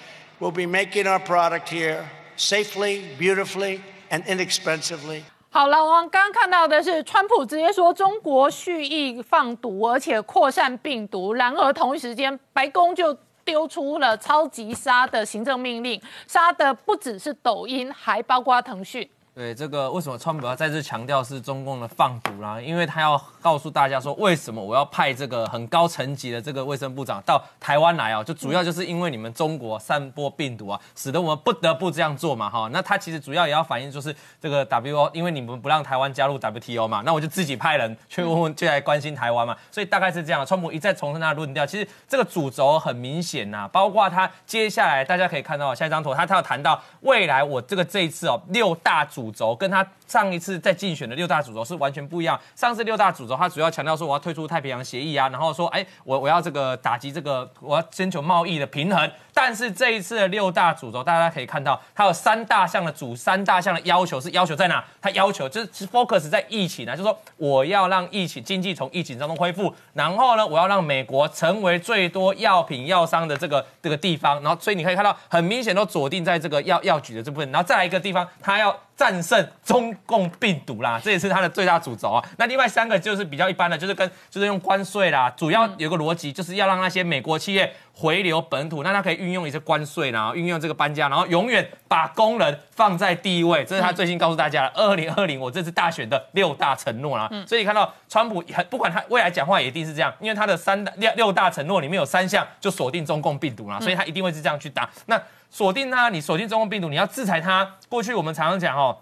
[0.40, 5.24] We'll be making our product here safely, beautifully, and inexpensively.
[5.54, 11.34] 好，老王刚刚看到的是，川普直接说中国蓄意放毒，而且扩散病毒。
[11.34, 13.12] 然而同一时间，白宫就
[13.44, 19.06] 丢出了超级杀的行政命令，杀的不只是抖音，还包括腾讯。
[19.34, 22.60] 对这个，为什么川普要再次强调是中共的放毒啦？
[22.60, 28.22] 因为他要告诉大家说，为什么我要派这个很高层级的这个卫生部长到台湾来啊？
[28.22, 32.68] 就主要就是因为你们中国散播病毒啊，使得我们不得不这样做嘛，哈。
[32.70, 39.56] 那他其实主要也要反映就是这个 WO，因为你们不让台湾加入 WTO 嘛，那我就自己派人去问问，就来关心台湾嘛。
[39.70, 52.38] 所以大概是这样，川普一再重申他的论调，其实这个主轴很明显呐，包括他接下来大家可以看到下一张图，他他要谈到未来我这个这一次哦六大主轴跟他上一次在竞选的六大主轴是完全不一样。
[52.54, 59.10] 上次六大主轴他主要强调说我要退出太平洋协议啊，然后说哎我我要这个打击这个我要征求贸易的平衡。
[59.32, 64.84] 但是这一次的六大主轴大家可以看到，它有三大项的主三大项的要求是要求在哪？
[65.00, 78.78] 它要求就是 focus 在疫情啊，就是说我要让疫情经济从疫情当中恢复，然后呢我要让美国成为最多药品药商的这个这个地方，然后所以你可以看到很明显都锁定在这个药药局的这部分，然后再来一个地方，它要。
[78.94, 82.24] 战胜中共病毒啦，这也是它的最大主轴啊。
[82.38, 93.64] 那另外三个就是比较一般的，就是跟就是用关税啦，主要有个逻辑就是要让那些美国企业回流本土，那它可以运用一些关税啦，运用这个搬家，然后永远把工人放在第一位。
[93.64, 97.28] 这是他最新告诉大家的，二零二零我这次大选的六大承诺啦。
[97.46, 104.88] 所以你看到川普很不管他未来讲话也一定是这样，因为他的三大六六大承诺里面有三项就锁定中共病毒啦，所以他一定会是这样去打。
[105.06, 107.76] 那锁定他，你锁定中共病毒，你要制裁他。
[107.88, 108.96] 过去我们常常讲哦。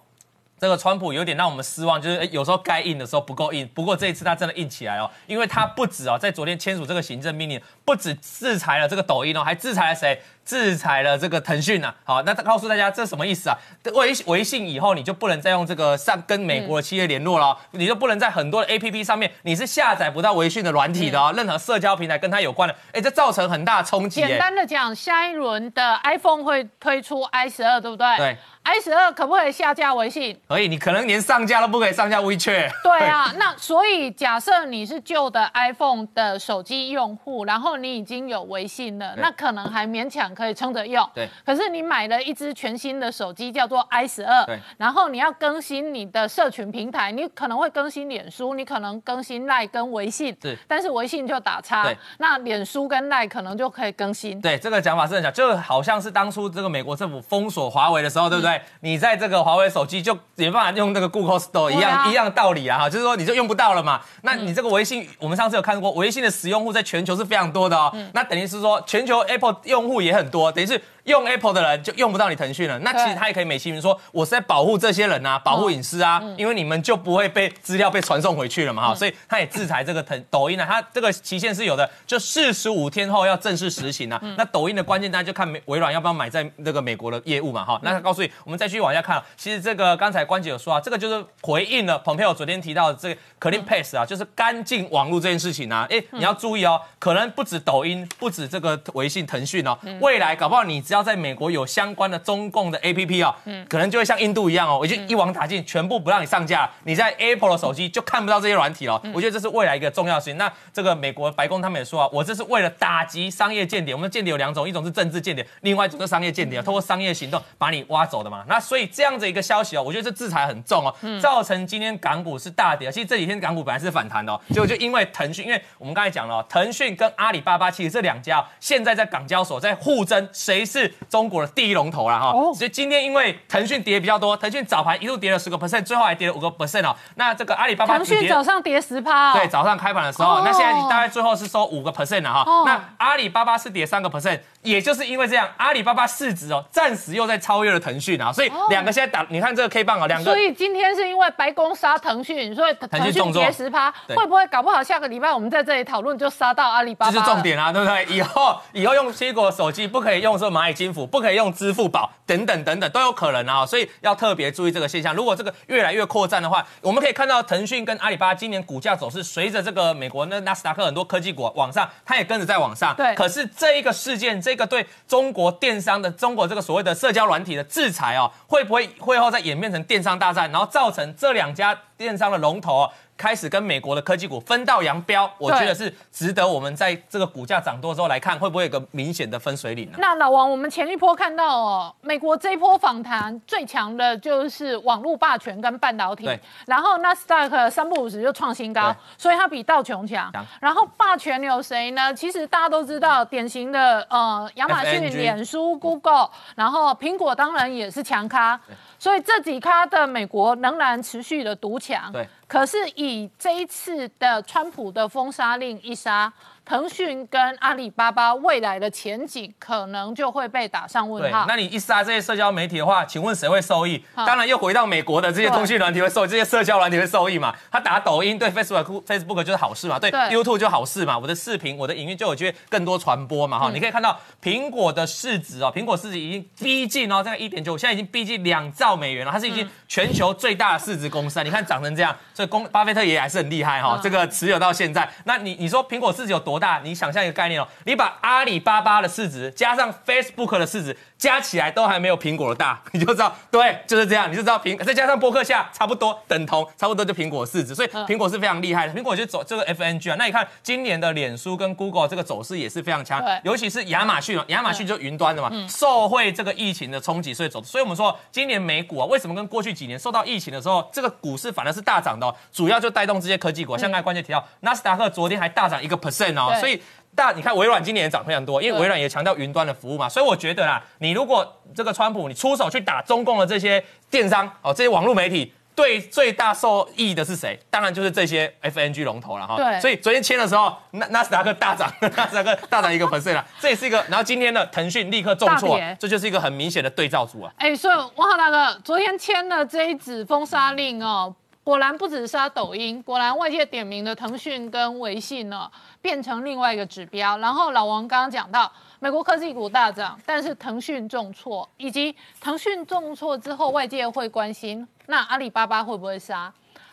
[0.61, 3.66] 这个川普有点让我们失望，就是有时候该硬的时候不够硬。
[3.74, 10.20] 不过这一次他真的硬起来哦，因为他不止哦，在昨天签署这个行政命令，不止制裁了这个抖音哦，还制裁了谁？
[10.42, 11.94] 制裁了这个腾讯啊。
[12.02, 13.56] 好，那他告诉大家这什么意思啊？
[13.94, 24.20] 微微信以后你就不能再用这个上跟美国的企业联络了，你就不能在很多的 A P P 上面你是下载不到微信的软体的哦，任何社交平台跟它有关的，哎，这造成很大的冲击。
[24.20, 28.16] 简单的讲，下一轮的 iPhone 会推出 i 十二，对不对？
[28.16, 28.36] 对。
[28.62, 30.38] I 十二可不可以下架微信？
[30.46, 32.70] 可以，你可能连上架都不可以上架 WeChat。
[32.84, 41.08] 对啊， 那所以假设你是旧的 iPhone 的手机用户，然后你已经有微信了，那可能还勉强可以撑着用。
[41.14, 41.28] 对。
[41.44, 44.61] 可是你买了一只全新的手机，叫做 i 十二，对。
[44.76, 50.36] 然后你要更新你的社群平台，你可能会更新脸书，你可能更新赖跟微信。
[50.40, 50.56] 是。
[50.68, 51.82] 但是微信就打叉。
[51.84, 51.96] 对。
[52.18, 54.40] 那脸书跟赖可能就可以更新。
[54.40, 58.49] 对，这个讲法是很巧，就好像是当初这个美国政府封锁华为的时候，对不对？
[58.80, 59.30] 你在这。
[59.30, 64.01] 个华为手机就没办法用那个 Google Store 一样一样道理啊哈，就是说你就用不到了嘛。
[64.22, 67.94] 那你这个微信，我们上次有看过，微信的使用户在全球是非常多的哦。
[68.12, 70.82] 那等于是说，全球 Apple 用户也很多，等于是。
[71.05, 84.20] 用 Apple 的人就用不到你腾讯了，那其实他也可以美其名说我是在保护这些人啊，保护隐私啊，因为你们就不会被资料被传送回去了嘛哈，所以他也制裁这个腾抖音啊，他这个期限是有的，就四十五天后要正式实行啊。
[84.36, 87.80] 那抖音的关键大家就看美微软要不要买在那个美国的业务嘛哈。
[87.82, 95.86] 那他告诉你，我们再继续往下看，其实这个刚才关姐有说啊，这个就是回应了 Pompeo 昨天提到的这个 Clean Pass 啊，就是干净网络这件事情啊。
[95.90, 101.64] 哎，你要注意哦，可能不止抖音，不止这个微信、腾讯哦，未来搞不好你只要在美国有。
[101.70, 109.01] 相关的中共的 A P P 啊，嗯，可能就会像印度一样哦，我就一网打尽，全部不让你上架，你在 Apple 的手机就看不到这些软体了。
[109.14, 110.36] 我觉得这是未来一个重要性。
[110.36, 113.95] 那这个美国白宫他们也说啊，我这是为了打击商业间谍。
[113.95, 118.45] 我们的间谍有两种，一种是政治间谍，另外一种是商业间谍，通过商业行动把你挖走的嘛。
[118.49, 122.91] 那所以这样子一个消息哦，我觉得这制裁很重哦，造成今天港股是大跌。
[122.91, 132.33] 其实这几天港股本来是反弹的，结果就因为腾讯，因为我们刚才讲了，腾讯跟阿里巴巴其实这两家现在在港交所在互争，谁是中国的第一龙头了哈。
[132.55, 136.95] 所以今天因为腾讯跌比较多，腾讯早盘一度跌了十个 percent，最后还跌了五个 percent 哦。
[137.16, 142.45] 那这个阿里巴巴腾讯早上跌十趴，对，早上开盘的时候，那现在你大概最后是收五个 percent 了哈。
[142.64, 148.33] 那阿里巴巴是跌三个 percent，也就是因为这样，阿里巴巴市值哦，暂时又在超越了腾讯啊。
[148.33, 150.31] 所以两个现在打，你看这个 K 棒啊，两个。
[150.31, 157.12] 所以今天是因为白宫杀腾讯，所以腾讯跌十趴，会不会搞不好下个礼拜我们在这里讨论就杀到阿里巴巴？
[157.12, 158.05] 这是重点啊，对不对？
[158.07, 165.14] 以后以后用苹果手机不可以用说蚂蚁金服，不可以用支付宝，等等等等都有可能啊，所以要特别注意这个现象。
[165.14, 172.95] 如果这个越来越扩散的话，我们可以看到腾讯跟阿里巴巴今年股价走势，随着这个美国那纳斯达克很多科技股往上，它也跟着在往上。
[172.95, 182.93] 对可是这一个事件，这个对中国电商的中国这个所谓的社交软体的制裁哦，会不会会后再演变成电商大战，然后造成这两家电商的龙头、哦？
[183.21, 200.33] 开始跟美国的科技股分道扬镳，我觉得是值得我们在这个股价涨多之后来看，会不会有个明显的分水岭呢、那老王，我们前一波看到哦，美国这一波访谈最强的就是网络霸权跟半导体对，然后纳斯达克三不五十就创新高，所以它比道琼强。
[200.33, 200.47] 强。
[200.59, 202.14] 然后霸权有谁呢？
[202.14, 208.59] 其实大家都知道，典型的呃亚马逊、脸书、Google，然后苹果当然也是强咖，
[209.01, 212.12] 所以这几咖的美国仍然持续的独强。
[212.12, 212.28] 对。
[212.46, 216.30] 可是以这一次的川普的封杀令一杀，
[216.71, 221.45] 腾讯跟阿里巴巴未来的前景可能就会被打上问对号，。
[221.49, 224.01] 那你一杀这些社交媒体的话，请问谁会受益？
[224.14, 227.53] 当然又回到美国的这些通讯软体会受益，这些社交软体会受益嘛？
[227.73, 241.43] 他打抖音对 Facebook Facebook 就是好事嘛，对对 YouTube 就好事嘛，我的视频、我的影音就有机会更多传播嘛，哈、嗯你可以看到苹果的市值哦，苹果市值已经逼近哦，这个一点九，现在已经逼近两兆美元了，它是已经全球最大的市值公司啊！
[241.43, 245.11] 你看涨成这样，所以公巴菲特爷爷还是很厉害哈、嗯这个持有到现在。
[245.25, 246.80] 那你你说苹果市值有多大？
[246.84, 258.94] 你想象一个概念哦，你把阿里巴巴的市值加上 Facebook 的市值加起来都还没有苹果的大， 你就知道，对，就是这样，你就知道苹再加上博客下差不多等同，差不多就苹果市值，所以嗯苹果是非常厉害的。
[258.94, 267.62] 苹果就走这个 FNG 啊，那你看今年的脸书跟 Google 这个走势也是非常强，尤其是亚马逊哦，亚马逊就云端的嘛，受惠这个疫情的冲击，所以走。
[267.62, 276.80] 所以我们说今年美股啊，为什么跟过去几年受到疫情的时候，这个股市反而是大涨的、哦，主要就带动这些科技股，像刚才关键提到纳斯达克昨天还大涨一个 percent 哦，对所以。
[277.12, 281.44] 大，你看微软今年也涨非常多，因为微软也强调云端的服务嘛，所以我觉得啦，你如果
[281.74, 285.53] 这个川普你出手去打中共的这些电商哦，这些网络媒体。
[285.74, 287.59] 对最大受益的是谁？
[287.70, 289.57] 当然就是这些 FNG 龙头了哈。
[289.57, 294.05] 对所以昨天签的时候，纳纳斯达克大涨， 纳斯达克大涨一个 percent 了，这也是一个。
[294.09, 297.53] 然后今天的，腾讯立刻重挫这就是一个很明显的对照组啊。
[297.57, 301.34] 哎，所以王浩大哥昨天签了这一纸封杀令哦，
[301.64, 305.70] 果然不止杀抖音，果然外界点名的腾讯跟微信呢，
[306.01, 307.38] 变成另外一个指标。
[307.38, 316.53] 然后老王刚刚讲到，美国科技股大涨，但是腾讯重挫，以及腾讯重挫之后，外界会关心，那阿里巴巴会不会杀？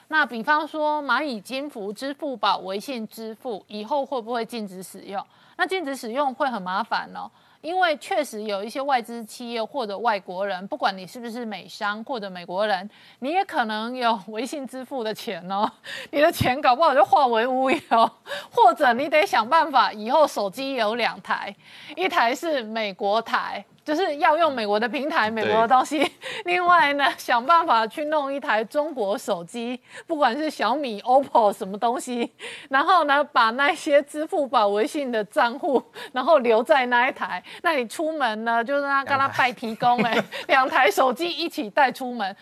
[0.10, 5.22] 那比方说蚂蚁金服、支付宝、微信支付以后会不会禁止使用？
[5.58, 7.30] 那禁止使用会很麻烦哦，
[7.68, 12.90] 因为确实有一些外资企业或者外国人，不管你是不是美商或者美国人，
[13.20, 15.70] 你也可能有 微信支付的钱哦，
[16.12, 17.80] 你的钱搞不好就化为乌有，
[18.50, 21.54] 或者你得想办法以后手机有两台，
[21.98, 23.66] 一台是美国台。
[23.88, 26.06] 就是要用美国的平台、美国的东西。
[26.44, 32.30] 另外呢，想办法去弄一台中国手机，不管是小米、OPPO 什么东西，
[32.68, 35.82] 然后呢，把那些支付宝、微信的账户，
[36.12, 37.42] 然后留在那一台。
[37.62, 42.36] 那你出门呢，就是让他跟他拜提供、哎， 两台手机一起带出门。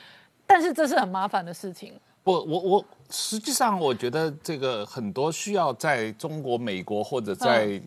[0.47, 1.93] 但是这是很麻烦的事情。
[2.23, 7.79] 我我我，实际上我觉得这个很多需要在中国、美国或者在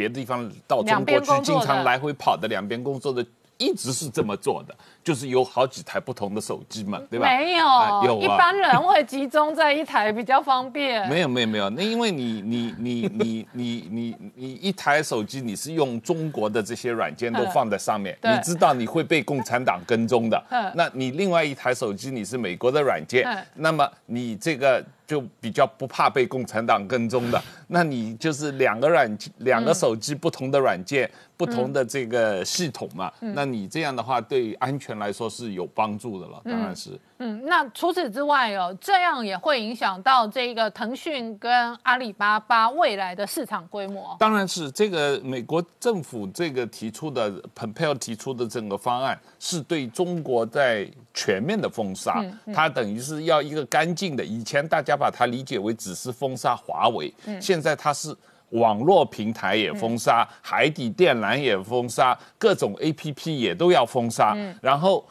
[0.00, 3.22] 别的地方到中国去经常来回跑的两边工作的，
[3.58, 7.26] 一直是这么做的，就是有好几台不同的手机嘛，对吧？
[7.26, 11.08] 没有，啊有啊一般人会集中在一台比较方便。
[11.08, 20.70] 没有没有没有，那因为你你你你你你你一台手机你是用中国的这些软件都嗯放在上面， 你知道你会被共产党跟踪的 嗯。
[20.74, 27.42] 那你另外一台手机你是美国的软件嗯，那么你这个就比较不怕被共产党跟踪的。
[27.72, 33.10] 那你就是两个软两个手机不同的软件，不同的这个系统嘛。
[33.20, 36.98] 嗯那你这样的话对安全来说是有帮助的了，当然是。
[37.18, 44.16] 嗯，那除此之外哦，这样也会影响到这个腾讯跟阿里巴巴未来的市场规模。
[44.18, 52.24] 当然是这个美国政府这个提出的 Pompeo 提出的整个方案，是对中国在全面的封杀，
[52.54, 54.24] 它等于是要一个干净的。
[54.24, 58.16] 以前大家把它理解为只是封杀华为，现在它是。
[58.50, 65.04] 网络平台也封杀，海底电缆也封杀，各种 A P P 也都要封杀，然后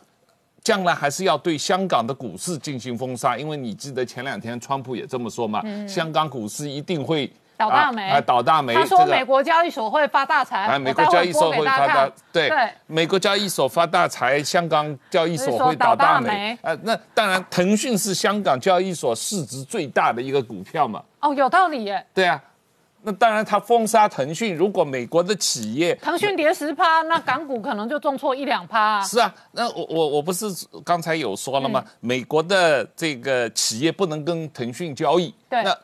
[0.61, 8.73] 将来还是要对香港的股市进行封杀，因为你记得前两天川普也这么说嘛，香港股市一定会倒大霉啊啊倒大霉。
[8.73, 16.57] 他说美国交易所会发大财，美国交易所待会发大对对，美国交易所发大财，香港交易所会倒大霉。
[16.61, 22.05] 呃，那当然，腾讯是香港交易所市值最大的一个股票嘛，哦，有道理耶。
[22.13, 22.41] 对啊。
[23.01, 29.01] 那当然，他封杀腾讯，如果美国的企业腾讯跌十趴，那港股可能就重挫一两趴。
[29.01, 30.45] 是啊，那我我我不是
[30.83, 31.81] 刚才有说了吗？
[31.85, 35.75] 嗯美国的这个企业不能跟腾讯交易，对那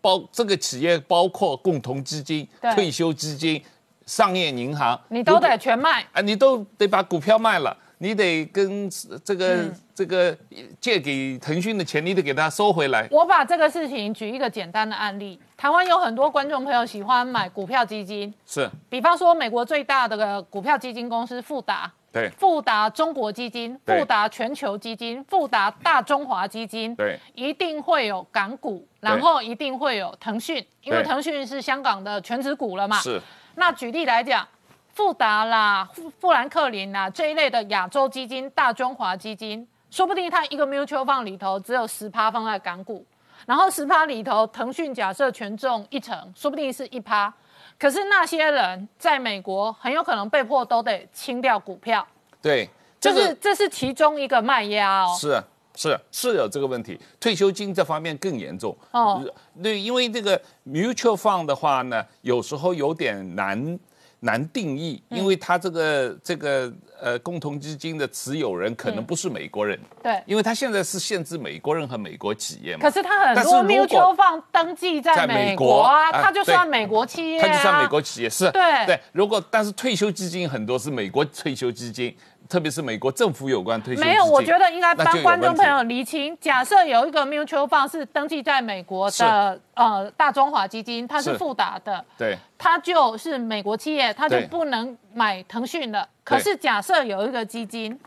[0.00, 3.62] 包这个企业包括共同基金、退休基金、
[4.06, 6.06] 商业银行，你都得全卖。
[6.12, 8.88] 啊，你都得把股票卖了，你得跟
[9.24, 10.34] 这个、嗯这个
[10.80, 13.06] 借给腾讯的钱，你得给他收回来。
[13.10, 18.68] 我把这个事情举一个简单的案例，台湾有很多观众朋友喜欢买股票基金，是。
[18.90, 21.88] 比方说美国最大的股票基金公司富达。
[22.12, 22.28] 对。
[22.30, 27.16] 富达中国基金、富达全球基金、富达大中华基金，对。
[27.36, 31.06] 一定会有港股，然后一定会有腾讯，因为对。
[31.06, 32.96] 腾讯是香港的全职股了嘛。
[32.96, 33.22] 是，
[33.54, 34.44] 那举例来讲，
[34.92, 43.06] 富达啦、富富兰克林啦这一类的亚洲基金、大中华基金，说不定它一个 mutual fund 里头只有十趴放在港股，
[43.46, 47.32] 然后十趴里头腾讯假设权重一成，说不定是一趴。
[47.78, 52.06] 可是那些人在美国很有可能被迫都得清掉股票，
[52.40, 52.68] 对，
[53.00, 55.16] 这是这是其中一个卖压哦。
[55.18, 58.76] 是啊是是有这个问题，退休金这方面更严重。
[58.90, 59.24] 哦，
[59.62, 63.78] 对，因为这个 mutual fund 的话呢，有时候有点难
[64.24, 70.22] 难定义，嗯因为它这个这个呃共同基金的持有人可能不是美国人，对。
[70.26, 72.90] 因为它现在是限制美国人和美国企业嘛可。
[72.90, 79.00] 是它很多 mutual fund 登记在在美美国国啊，啊它就算美国企业啊，它就算美国企业是，对对。
[79.10, 82.16] 如果但是退休基金很多是美国退休基金，
[82.52, 84.12] 特别是美国政府有关退休基金。
[84.12, 86.36] 没有，我觉得应该帮观众朋友厘清。
[86.38, 96.06] 假设有一个 mutual fund 是登记在美国的呃大中华基金，它是是富达的，对它就是美国企业，它就不能买腾讯的。
[96.22, 97.98] 可是假设有一个基金，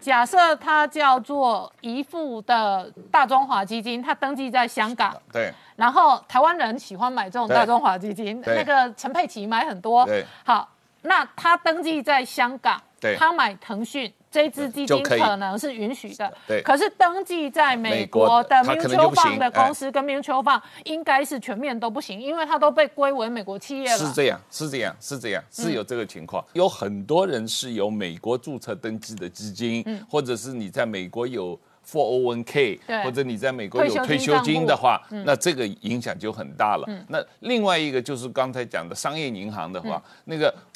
[0.00, 5.16] 假设它叫做宜富的大中华基金，它登记在香港。
[5.32, 10.04] 对然后台湾人喜欢买这种大中华基金，那个陈佩琪买很多。
[10.06, 10.68] 对好，
[11.02, 13.16] 那它登记在香港，对。
[13.16, 16.32] 他买腾讯这支基金可能是允许的。
[16.46, 16.62] 对。
[16.62, 23.98] 可是登记在美美国国的 mutual fund 的公司跟 mutual fund 应该是全面都不行，因为它都被归为美国企业了。
[23.98, 26.42] 是这样，是这样，是这样，是有这个情况。
[26.52, 36.86] 有很多人是有美国注册登记的基金，或者是你在美国有 401k，或者你在美国有退退休休金金的话，那这个影响就很大了。
[37.08, 40.71] 那另外一个就是刚才讲的商业银行的话，那个呃，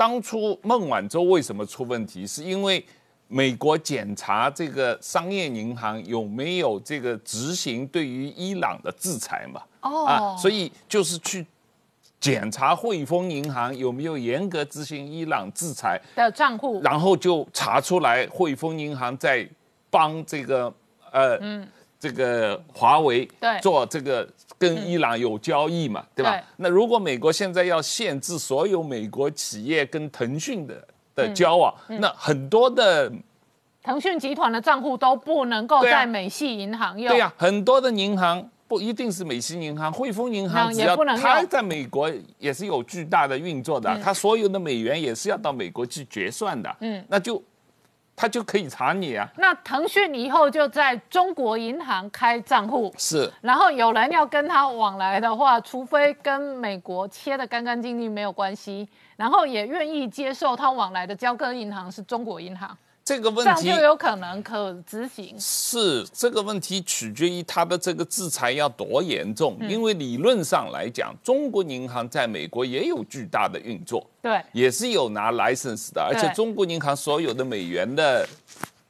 [0.00, 2.82] 当初孟晚舟为什么出问题，是因为。
[3.32, 9.62] 美国检查这个商业银行有没有这个执行对于伊朗的制裁嘛？
[9.82, 11.46] 哦啊，所以就是去
[12.18, 16.80] 检查汇丰银行有没有严格执行伊朗制裁，的账户。
[16.82, 19.48] 然后就查出来汇丰银行在
[19.88, 20.74] 帮这个
[21.12, 21.38] 呃、
[22.00, 24.28] 这个华为嗯对做这个
[24.60, 26.38] 跟伊朗有交易嘛，对吧？
[26.58, 31.98] 那如果美国现在要限制所有美国企业跟腾讯的的交往，嗯。
[31.98, 33.10] 那很多的
[33.82, 37.08] 腾讯集团的账户都不能够在美系银行用。
[37.08, 41.24] 对呀、很多的银行不一定是美系银行，汇丰银行只要也不能用。
[41.24, 47.42] 它在美国也是有巨大的运作的，它所有的美元也是要到美国去结算的，嗯嗯，那就
[48.20, 53.32] 它就可以查你啊，那腾讯以后就在中国银行开账户，是。
[53.40, 62.76] 然后有人要跟他往来的话，除非跟美国切的干干净净没有关系，然后也愿意接受他往来的交割银行是中国银行，
[63.10, 65.34] 这个问题就有可能可执行。
[65.36, 69.68] 是这个问题取决于它的这个制裁要多严重，嗯。
[69.68, 78.24] 因为理论上来讲，中国银行在美国也有巨大的运作，对，也是有拿 license 的，而且中国银行所有的美元的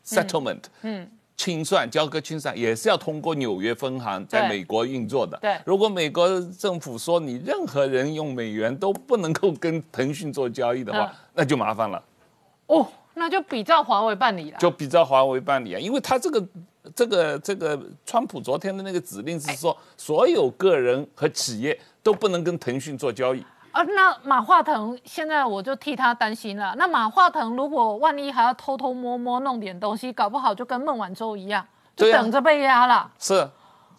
[0.05, 5.39] settlement，嗯，清算、交割清算也是要通过纽约分行在美国运作的。
[5.41, 5.59] 对。
[5.65, 11.17] 如果美国政府说你任何人用美元都不能够跟腾讯做交易的话，嗯。
[11.37, 12.03] 那就麻烦了，
[12.67, 14.59] 哦，那就比照华为办理了。
[14.59, 16.47] 就比照华为办理啊，因为他这个。
[16.97, 23.45] 这个这个，川普昨天的那个指令是说，所有个人和企业都不能跟腾讯做交易。
[23.71, 26.75] 啊，那马化腾现在我就替他担心了。
[26.79, 33.09] 那马化腾如果万一还要偷偷摸摸弄点东西，搞不好就跟孟晚舟一样，就等着被压了。
[33.19, 33.47] 是，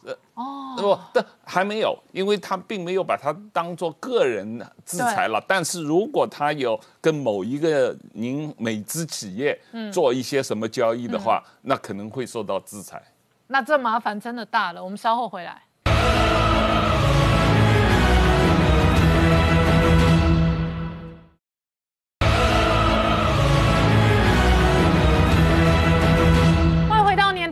[0.04, 5.44] 呃，哦，不，但还没有，因为他并没有把它当做个人制裁了。
[5.48, 9.60] 但是如果他有跟某一个您美资企业
[9.92, 13.02] 做一些什么交易的话，那可能会受到制裁。
[13.48, 14.84] 那这麻烦真的大了。
[14.84, 15.62] 我们稍后回来。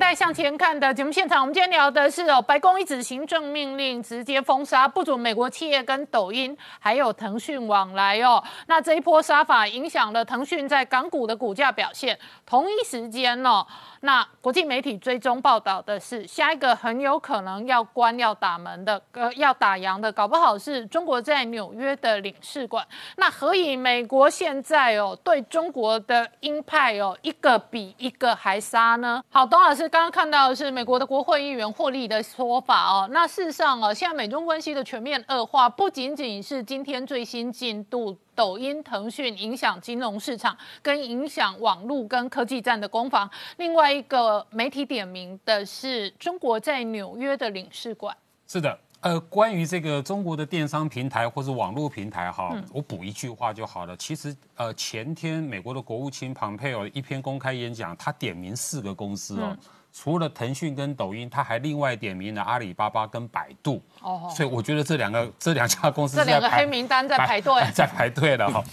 [0.10, 8.44] 在向前看的节目现场，我们今天聊的是哦，白宫一纸行政命令直接封杀，不准美国企业跟抖音还有腾讯往来哦。
[8.66, 12.18] 那这一波杀法影响了腾讯在港股的股价表现。
[12.44, 13.64] 同一时间哦，
[14.02, 22.86] 那国际媒体追踪报道的是，下一个很有可能要关要打门的，呃，要打烊的，搞不好是中国在纽约的领事馆。
[23.18, 29.22] 那何以美国现在哦对中国的鹰派哦一个比一个还杀呢？
[29.30, 33.08] 好，董老师刚刚看到是美国的国会议员获利的说法哦。
[33.12, 38.18] 那事实上哦，现在美中关系的全面恶化，不仅仅是今天最新进度。
[38.40, 43.30] 抖音、腾讯影响金融市场，跟影响网络跟科技战的攻防。
[43.58, 48.16] 另外一个媒体点名的是中国在纽约的领事馆。
[48.48, 53.98] 是的，呃，关于这个中国的电商平台或是网络平台，哈，我补一句话就好了。
[53.98, 59.54] 其实，呃，前天美国的国务卿庞佩奥一篇公开演讲，他点名四个公司哦。
[59.92, 63.82] 除了腾讯跟抖音，他还另外点名了阿里巴巴跟百度。
[64.02, 68.64] 哦，所以我觉得这两个这两家公司这两个黑名单在排队， 在排队了哈。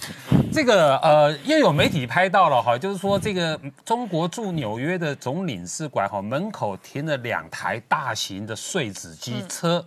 [0.53, 9.85] 这个呃，又有媒体拍到了哈，就是说这个中国驻纽约的总领事馆哈门口停了两台大型的碎纸机车。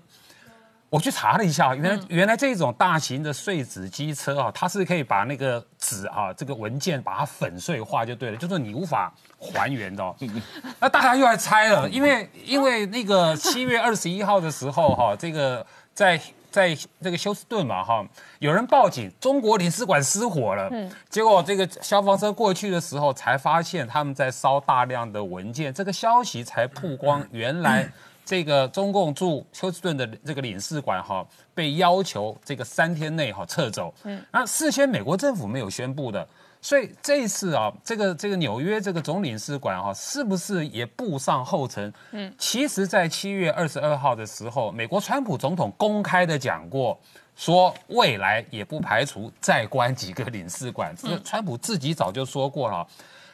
[0.90, 10.16] 我去查了一下，原来原来这种大型的碎纸机车啊，它是可以把那个纸啊这个文件把它粉碎化就对了，就是你无法还原的。
[10.82, 15.64] 那大家又来猜了，因为因为那个七月二十一号的时候哈，这个
[15.94, 18.03] 在在这个休斯顿嘛哈，
[18.40, 27.88] 有人报警中国领事馆失火了，嗯，结果这个消防车过去的时候才发现他们在烧大量的文件，这个消息才曝光，原来。
[28.30, 31.26] 这个中共驻休斯顿的这个领事馆哈，
[31.56, 33.91] 被要求这个三天内哈撤走。
[34.03, 36.27] 嗯，那事先美国政府没有宣布的，
[36.61, 41.91] 所以这一次啊，这个这个纽约这个总领事馆哈，是不是也步上后尘？
[42.11, 46.95] 嗯，其实，在七月二十二号的时候，美国川普总统公开的讲过，
[47.35, 50.93] 说未来也不排除再关几个领事馆。
[50.95, 52.85] 这个川普自己早就说过了。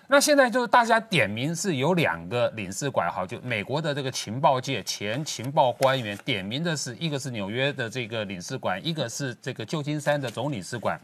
[0.08, 11.00] 那现在就是大家点名是有两个领事馆哈，就美国的这个情报界前情报官员点名的是一个是纽约的这个领事馆，一个是这个旧金山的总领事馆。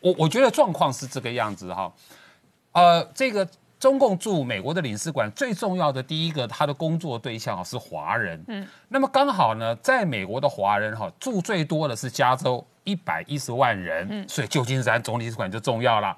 [0.00, 1.92] 我我觉得状况是这个样子哈，
[2.72, 3.48] 呃，这个
[3.78, 16.16] 中共驻美国的领事馆最重要的第一个，他的工作对象是华人，嗯，那么刚好呢，在美国的华人哈住最多的是加州一百一十万人，嗯，所以旧金山总领事馆就重要了。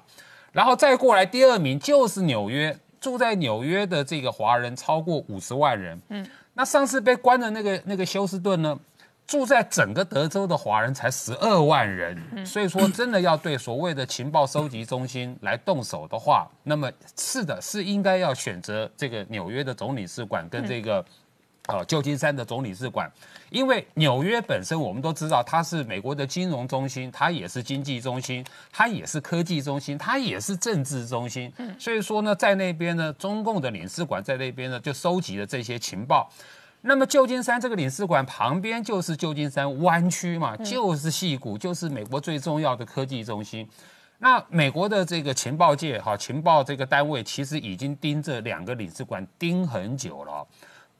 [0.55, 6.01] 然后再过来第二名就是纽约，住在纽约的这个华人超过五十万人。
[6.07, 8.79] 嗯，那上次被关的那个那个休斯顿呢，
[9.27, 12.17] 住在整个德州的华人才十二万人。
[12.31, 21.03] 嗯，所以说真的要对所谓的情报收集中心来动手的话，那么是的，是应该要选择这个纽约的总领事馆跟这个。
[21.67, 23.11] 呃，旧金山的总领事馆，
[23.49, 31.51] 因为纽约本身我们都知道，它是美国的金融中心，它也是经济中心，它也是科技中心，它也是政治中心。
[31.57, 36.29] 嗯，所以说呢，在那边呢，中共的领事馆在那边呢，就收集了这些情报。
[36.81, 43.67] 那么旧金山这个领事馆旁边就是旧金山湾区嘛，就是戏谷，就是美国最重要的科技中心。
[44.19, 50.47] 那美国的这个情报界哈，情报这个单位其实已经盯着两个领事馆盯很久了。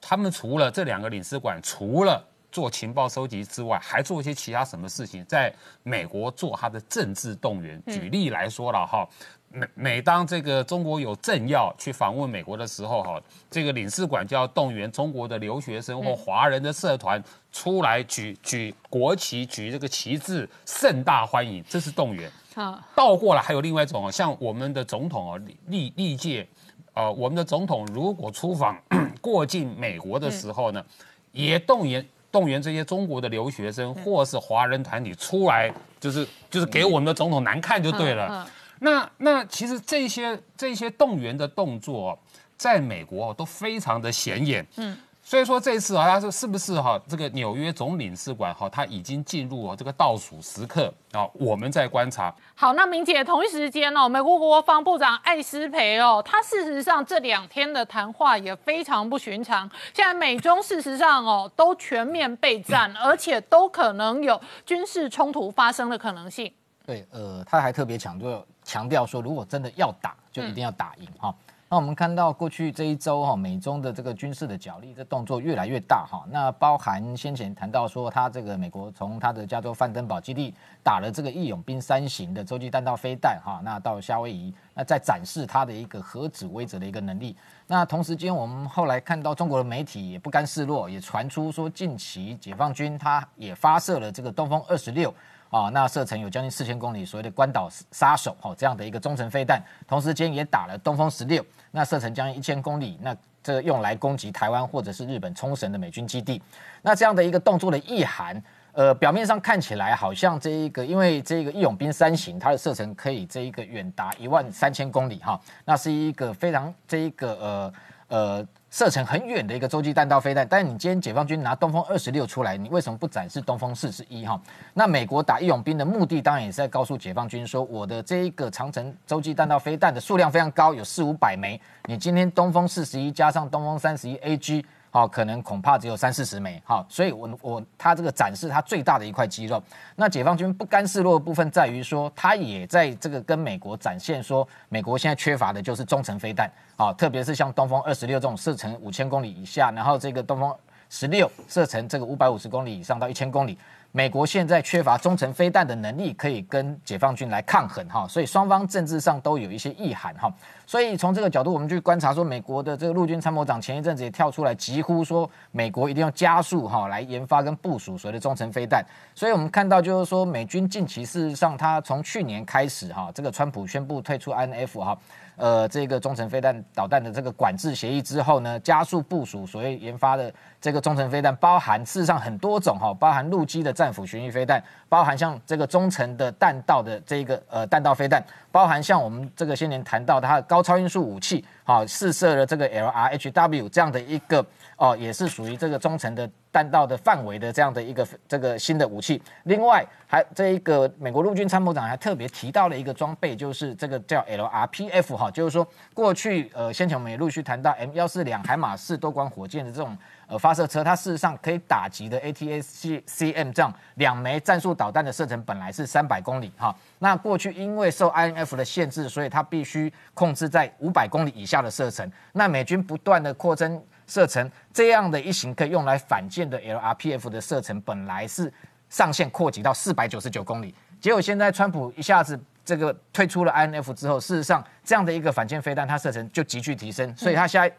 [0.07, 5.25] 他们除了这两个领事馆，除了做情报收集之外，还做一些其他什么事情？
[5.25, 5.51] 在
[5.81, 7.81] 美国做他的政治动员。
[7.87, 9.09] 举例来说了哈，
[9.49, 13.19] 每每当这个中国有政要去访问美国的时候哈，
[13.49, 17.21] 这个领事馆就要动员中国的留学生或华人的社团
[17.51, 22.31] 出来举举国旗、举这个旗帜，盛大欢迎，这是动员。
[22.53, 26.47] 好，倒过来还有另外一种哦，像我们的总统啊，历历届。
[26.95, 28.75] 呃，我们的总统如果出访
[29.21, 30.83] 过境美国的时候呢，
[31.31, 38.49] 也动员动员这些中国的留学生或是华人团体出来，就是就是给我们的总统难看就对了。
[38.79, 42.17] 那那其实这些这些动员的动作，
[42.57, 44.65] 在美国都非常的显眼。
[44.77, 44.97] 嗯。
[45.27, 47.01] 所以说这次啊，他说是不是哈？
[47.07, 52.31] 这个纽约总领事馆哈，他已经进入了这个倒数时刻啊，我们在观察。
[52.53, 59.67] 好，那明姐同一时间哦，美国国防部长艾斯培哦，他事实上这两天的谈话也非常不寻常。
[59.95, 66.53] 现在美中事实上哦都全面备战，而且都可能有军事冲突发生的可能性。
[66.85, 71.33] 对，呃，他还特别强调强调说，如果真的要打，就一定要打赢哈。
[71.67, 76.23] 那我们看到过去这一周哈，美中的这个军事的角力，这动作越来越大哈。
[76.29, 87.35] 那包含先前谈到说，他这个美国从他的加州范登堡基地打了这个义勇兵三型的洲际弹道飞弹哈，那到夏威夷，那在展示他的一个核子威慑的一个能力。
[87.65, 95.11] 那同时间，我们后来看到中国的媒体也不甘示弱，也传出说近期解放军他也发射了这个东风二十六。
[95.49, 106.41] 啊，那射程有将近四千公里，所谓的关岛杀手哈，这样的一个中程飞弹，同时间也打了东风十六，那射程将近一千公里，那这用来攻击台湾或者是日本冲绳的美军基地，
[106.81, 108.43] 那这样的一个动作的意涵，
[108.73, 117.73] 呃，表面上看起来好像这一个，因为这个义勇兵三型，它的射程可以这一个远达一万三千公里哈，那是一个非常这一个呃
[118.07, 118.47] 呃。
[118.75, 124.37] 射程很远的一个洲际弹道飞弹，但是你今天解放军拿东风二十六出来，你为什么不展示东风四十一哈？
[124.73, 131.57] 那美国打义勇兵的目的，当然也是在告诉解放军说，我的这一个长城洲际弹道飞弹的数量非常高，有四五百枚。
[131.85, 134.65] 你今天东风四十一加上东风三十一 AG。
[134.95, 136.57] 好，可能恐怕只有三四十枚。
[136.63, 139.61] 好，所以，我我他这个展示他最大的一块肌肉。
[139.97, 146.49] 那解放军不甘示弱的部分在于说，他也在这个跟美国展现说，美国现在缺乏的就是中程飞弹。
[146.77, 150.55] 好，特别是像东风二十六这种射程五千公里以下，然后这个东风
[150.89, 153.57] 十六射程这个五百五十公里以上到一千公里。
[153.95, 160.29] 美国现在缺乏中程飞弹的能力，可以跟解放军来抗衡哈，所以双方政治上都有一些意涵哈。
[160.67, 168.83] 所以从这个角度，我们去观察说，美国的这个陆军参谋长前一阵子也跳出来，疾呼说美国一定要加速哈来研发跟部署所谓的中程飞弹。
[169.13, 174.97] 所以我们看到就是说，美军近期事实上，他从去年开始哈，这个川普宣布退出 INF 哈。
[175.35, 194.45] 呃，这个中程飞弹导弹的这个管制协议之后呢，加速部署所谓研发的这个中程飞弹，包含事实上很多种哈，包含陆基的战斧巡弋飞弹，包含像这个中程的弹道的这个呃弹道飞弹，包含像我们这个先前谈到它的高超音速武器，好试射了这个 LRHW 这样的一个
[194.77, 196.29] 哦，也是属于这个中程的。
[196.55, 209.97] 弹道的范围的这样的一个这个新的武器，另外还这一个美国陆军参谋长还特别提到了一个装备，就是这个叫 LRPF 哈，就是说过去呃先前我们也陆续谈到 M 幺四两海马四多管火箭的这种
[210.27, 223.83] 呃发射车，它事实上可以打击的 ATACCM 这样两枚战术导弹的射程本来是三百公里哈，那过去因为受 INF 的限制，所以它必须控制在五百公里以下的射程，那美军不断的扩增。
[224.07, 228.51] 射程这样的一型可以用来反舰的 LRPF 的射程本来是
[228.89, 237.73] 上限扩及到四百九十九公里，结果现在川普一下子这个退出了 INF 之后，事实上这样的一个反舰飞弹它射程就急剧提升，所以它现在。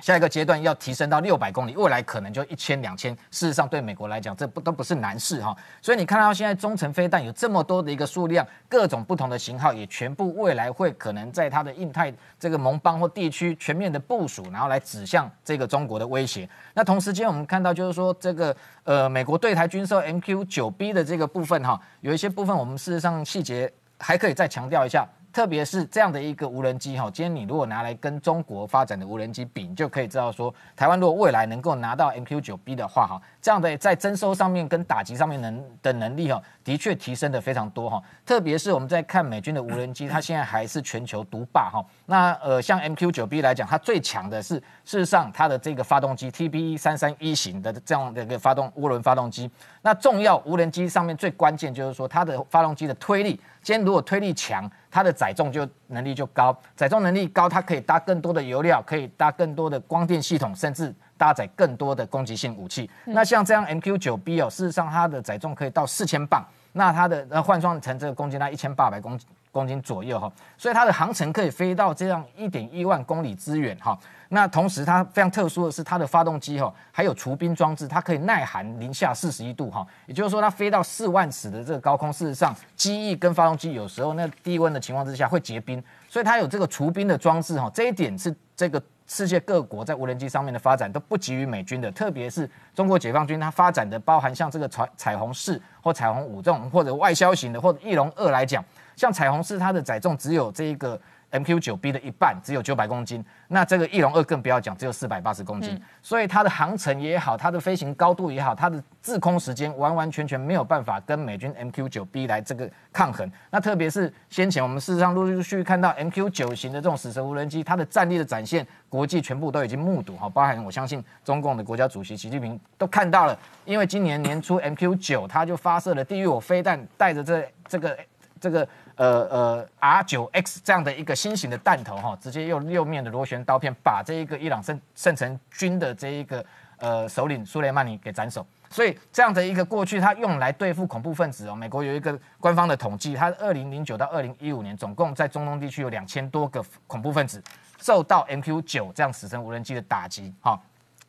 [0.00, 3.12] 下一个阶段要提升到六百公里，未来可能就一千、两千。
[3.30, 5.56] 事实上，对美国来讲，这不都不是难事哈。
[5.82, 16.48] 所以你看到现在中程飞弹有这么多的一个数量，各种不同的型号，也全部未来会可能在它的印太这个盟邦或地区全面的部署，然后来指向这个中国的威胁。
[16.74, 18.54] 那同时间，我们看到就是说，这个
[18.84, 25.04] 呃，美国对台军售 MQ 九 B 的这个部分哈，有一些部分我们事实上细节还可以再强调一下。
[25.38, 38.02] 特别是这样的一个无人机哈，今天你如果拿来跟中国发展的无人机比，你就可以知道说，台湾如果未来能够拿到 MQ 九 B 的话哈，这样的在征收上面跟打击上面能的能力哈，的确提升的非常多哈。
[38.26, 41.80] 特别是我们在看美军的无人机，它现在还是全球独霸哈。
[42.06, 49.48] 那呃，像 MQ 九 B 来讲，它最强的是事实上它的这个发动机 TB 三三一型的这样的一个发动涡轮发动机。
[49.82, 53.40] 那重要无人机上面最关键就是说它的发动机的推力。
[53.68, 62.88] 今天如果推力强，它的载重就能力就高，载重能力高，它可以搭更多的油料，可以搭更多的光电系统，甚至搭载更多的攻击性武器。
[63.04, 66.42] 那像这样 MQ 九 B 哦，事实上它的载重可以到四千磅，
[66.72, 69.20] 那它的呃换算成这个公斤，它一千八百公
[69.58, 73.98] 公斤左右哈，所以它的航程可以飞到这样一点一万公里之远哈。
[74.30, 79.86] 那同时，它非常特殊的是，它的发动机哈，还有除冰装置，它可以耐寒零下四十一度哈。
[80.04, 87.70] 也就是说，它飞到四万尺的这个高空，事实上，机翼跟发动机有时候那低温的情况之下会结冰，所以它有这个除冰的装置哈。
[87.72, 98.62] 这一点是这个世界各国在无人机上面的发展都不及于美军的，特别是中国解放军，它发展的包含像这个彩彩虹四或彩虹五这种或者外销型的或者翼龙二来讲，
[98.98, 101.00] 像彩虹四它的载重只有这一个。
[101.30, 113.30] MQ 九 B 的一半只有九百公斤，那这个翼龙二更不要讲，只有四百八十公斤，所以它的航程也好，它的飞行高度也好，它的滞空时间完完全全没有办法跟美军 MQ 九 B 来这个抗衡。
[113.50, 127.98] 那特别是先前我们事实上陆陆续续看到 MQ 九型的这种死神无人机，它的战力的展现，国际全部都已经目睹哈，包含我相信中共的国家主席习近平都看到了，因为今年年初 MQ 九它就发射了地狱火飞弹，带着这这个
[128.40, 128.66] 这个。
[128.98, 136.44] 呃呃 R 九 X 这样的一个新型的弹头哈，直接用六面的螺旋刀片把这一个伊朗圣圣城军的这一个
[136.78, 138.46] 呃首领苏雷曼尼给斩首。
[138.70, 141.54] 所以这样的一个过去，它用来对付恐怖分子哦。
[141.54, 147.42] 美国有一个官方的统计，它二零零九到二零一五年，总共在中东地区有两千多个恐怖分子
[147.80, 150.60] 受到 MQ 九这样死神无人机的打击，哈，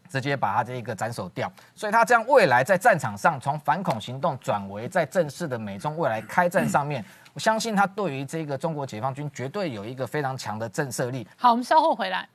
[0.08, 1.52] 直接把它这一个斩首掉。
[1.76, 7.04] 所以它这样未来在战场上从反恐行动转为在正式的美中未来开战上面，
[7.40, 11.26] 相信他对于这个中国解放军绝对有一个非常强的震慑力。
[11.38, 12.28] 好，我们稍后回来。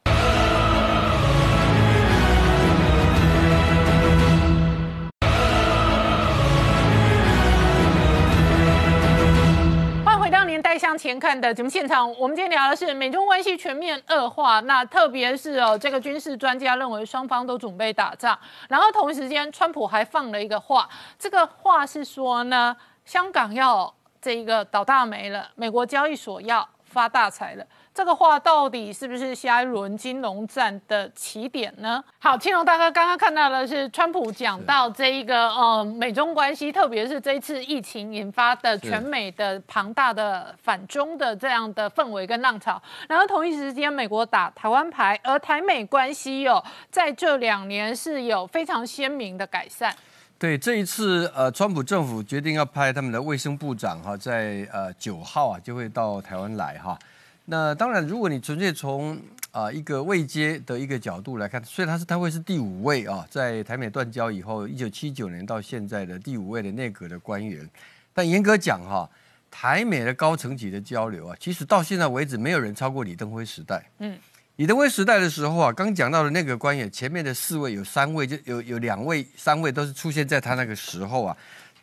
[10.04, 22.74] 欢迎回到年代向前看的节目现场，我们今天聊的是美中关系全面恶化，那特别是哦，这个军事专家认为双方都准备打仗，然后同一时间，川普还放了一个话，这个话是说呢，
[23.04, 23.92] 香港要
[24.24, 27.66] 这一个倒大霉了，美国交易所要发大财了。
[27.92, 32.02] 这个话到底是不是下一轮金融战的起点呢？
[32.18, 49.94] 好，青龙大哥刚刚看到的是川普讲到这一个呃美中关系，特别是这一次疫情引发的全美的庞大的反中的这样的氛围跟浪潮，然后同一时间美国打台湾牌，而台美关系哦在这两年是有非常鲜明的改善。
[50.38, 56.98] 对，这一次呃，川普政府决定要派他们的卫生部长哈，在呃九号啊就会到台湾来哈。
[57.46, 59.18] 那当然，如果你纯粹从
[59.52, 67.66] 啊一个位阶的一个角度来看，虽然他是他会是第五位啊，在台美断交以后，一九七九年到现在的第五位的内阁的官员，
[68.12, 69.08] 但严格讲哈，
[69.50, 73.84] 台美的高层级的交流啊，其实到现在为止，没有人超过李登辉时代。
[73.98, 74.18] 嗯，
[74.56, 81.36] 李登辉时代的时候啊，刚讲到的那个官员，前面的四位有三位就有有两位、三位都是出现在他那个时候啊。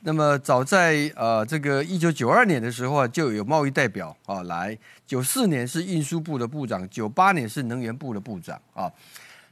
[0.03, 4.73] 那么早在呃这个一九九二年的时候啊，就有贸易代表啊来；
[5.05, 8.89] 九四年是运输部的部长，九八年是能源部的部长啊。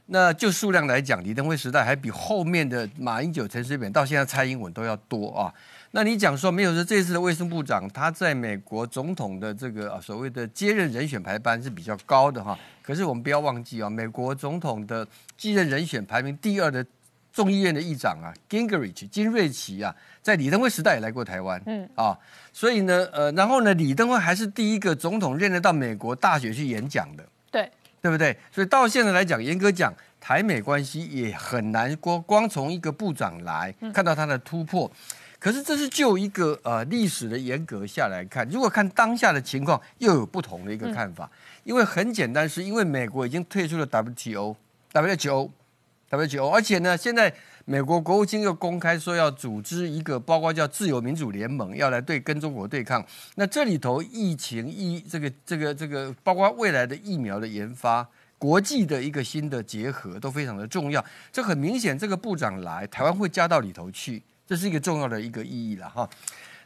[0.06, 5.52] 那就数量来讲，李登辉时代还比后面的马英九、陈水扁到现在蔡英文都要多啊。
[5.92, 12.56] 那你讲说没有说这次的卫生部长他在美国总统的这个所谓的接任人选排班是比较高的哈。
[12.80, 15.06] 可是我们不要忘记啊，美国总统的
[15.36, 16.84] 继任人选排名第二的
[17.32, 19.94] 众议院的议长啊，Gingrich 金瑞奇啊。
[20.22, 22.16] 在李登辉时代也来过台湾，嗯啊，
[22.52, 27.70] 所以呢，呃，然后呢，李登辉还是第一个总统认得到美国大学去演讲的，对，
[28.02, 28.36] 对不对？
[28.52, 34.90] 所以到现在来讲，严格讲，台美关系也很难光光从一个部长来看到他的突破。
[35.40, 41.28] 可是这是就一个呃历史的严格下来看，如果看当下的情况，又有不同的一个看法。
[41.64, 45.50] 因为很简单，是因为美国已经退出了 WTO，WTO，WTO，
[46.50, 47.34] 而且呢，现在。
[47.66, 53.06] 美国国务卿又公开说要组织一个，包括叫自由民主联盟，要来对跟中国对抗。
[53.36, 58.08] 那这里头疫情疫这个这个这个，包括未来的疫苗的研发，
[58.38, 61.04] 国际的一个新的结合都非常的重要。
[61.30, 64.20] 这很明显，这个部长来台湾会加到里头去，
[64.50, 66.10] 这是一个重要的一个意义了哈。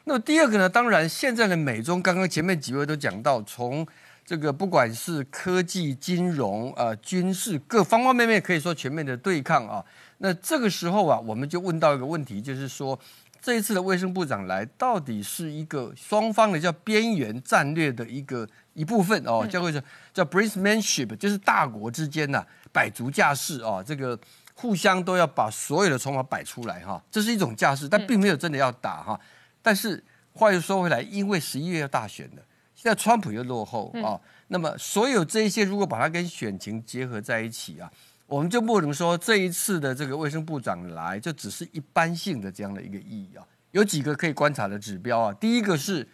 [0.04, 3.86] 那么第二个呢，当然现在的美中，刚刚前面几位都讲到，从
[4.24, 9.84] 这个不管是科技、金融、呃军事各方方面面，可以说全面的对抗啊。
[10.16, 12.98] 那这个时候啊，我们就问到一个问题，就是说
[13.42, 19.70] 这一次的卫生部长来，到底是一个双方的叫边缘战略的一个一部分哦，叫做
[20.14, 22.42] 叫 brinkmanship，就是大国之间呐
[22.72, 24.18] 摆足架势啊，这个
[24.54, 29.20] 互相都要把所有的筹码摆出来哈，这是一种架势，但并没有真的要打哈。
[29.60, 30.02] 但是
[30.32, 32.42] 话又说回来，因为十一月要大选了，
[32.74, 34.18] 现在川普又落后啊，
[34.48, 37.90] 那么所有这些如果把它跟选情结合在一起啊。
[38.26, 45.32] 我们就不能说这一次的这个卫生部长来就只是一般性的这样的一个意义啊，有几个可以观察的指标啊。
[45.34, 46.08] 第一个是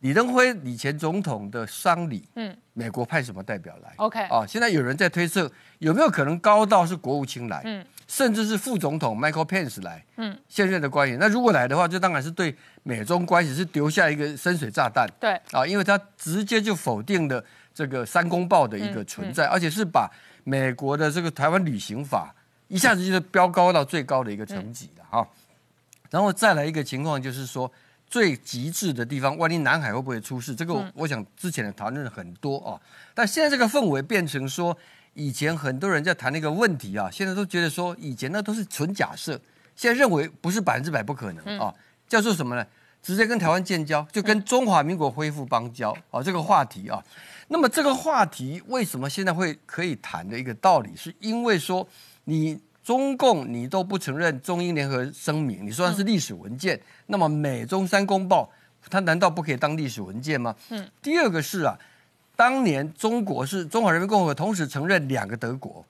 [0.00, 4.20] 李登辉以前总统的丧礼，嗯，美国派什么代表来？OK。
[4.28, 11.18] 啊，现在有人在推测有没有可能高到是国务卿来，嗯，甚至是副总统 Michael Pence 来，嗯，现任的官员。
[11.18, 15.32] 那如果来的话，这当然是对美中关系是丢下一个深水炸弹，对。
[15.52, 17.44] 啊，因为他直接就否定了
[17.74, 20.10] 这个三公报的一个存在，而且是把。
[20.44, 22.34] 美国的这个台湾旅行法
[22.68, 25.28] 一下子就是飙高到最高的一个层级了哈，
[26.08, 27.70] 然后再来一个情况就是说
[28.08, 30.54] 最极致的地方，万一南海会不会出事？
[30.54, 32.80] 这个我想之前的讨论很多哦，
[33.14, 34.76] 但现在这个氛围变成说，
[35.14, 39.38] 以前很多人在谈那个问题啊，现在都觉得说以前那都是纯假设，
[39.76, 41.74] 现在认为不是百分之百不可能啊，
[42.08, 42.66] 叫做什么呢？
[43.00, 47.02] 直接跟台湾建交，就跟中华民国恢复邦交啊，这个话题啊。
[47.46, 51.86] 那么这个话题为什么现在会可以谈的一个道理，是因为说
[52.24, 52.58] 你
[52.88, 58.50] 中共你都不承认中英联合声明，你说它是历史文件，那么美中三公报
[58.88, 60.56] 它难道不可以当历史文件吗？
[60.70, 60.88] 嗯。
[61.02, 61.78] 第二个是啊，
[62.34, 65.84] 当年中国是中华人民共和国同时承认两个德国，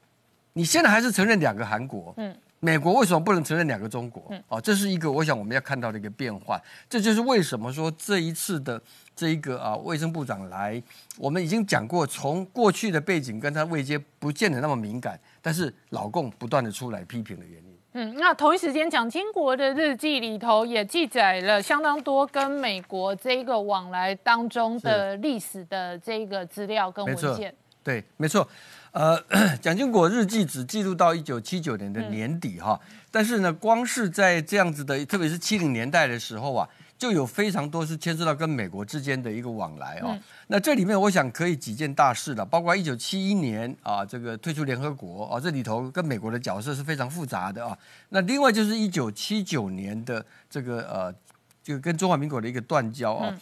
[0.55, 2.35] 你现在还是承认两个韩国，嗯。
[2.61, 4.35] 美国为什么不能承认两个中国？
[4.49, 6.61] 哦，这是一个我想我们要看到的一个变化。
[6.91, 8.83] 这就是为什么说这一次的
[9.15, 10.83] 这一个啊卫生部长来，
[11.19, 15.17] 我们已经讲过，从过去的背景跟他未接不见得那么敏感，
[15.49, 17.79] 但是老共不断的出来批评的原因。
[17.93, 27.55] 嗯，那同一时间，蒋经国的日记里头也记载了相当多跟美国这个往来当中的历史的这个资料跟文件。
[27.83, 28.47] 对，没错。
[28.93, 29.19] 呃，
[29.63, 32.79] 蒋经国日记只记录到一九七九年的年底哈，
[33.11, 36.69] 但是呢，光是在这样子的，特别是七零年代的时候啊，
[36.99, 40.19] 就有非常多是牵涉到跟美国之间的一个往来啊。
[40.49, 47.79] 那这里面我想可以几件大事的，包括一九七一年啊，这个退出联合国啊，这里头跟美国的角色是非常复杂的啊。
[48.09, 51.15] 那另外就是一九七九年的这个呃，
[51.63, 53.35] 就跟中华民国的一个断交啊，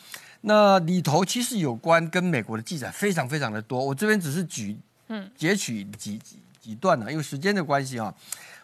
[0.42, 4.78] 那里头其实有关跟美国的记载非常非常的多，我这边只是举。
[5.08, 7.08] 嗯，截取几几几段呢？
[7.08, 8.12] 因为时间的关系啊，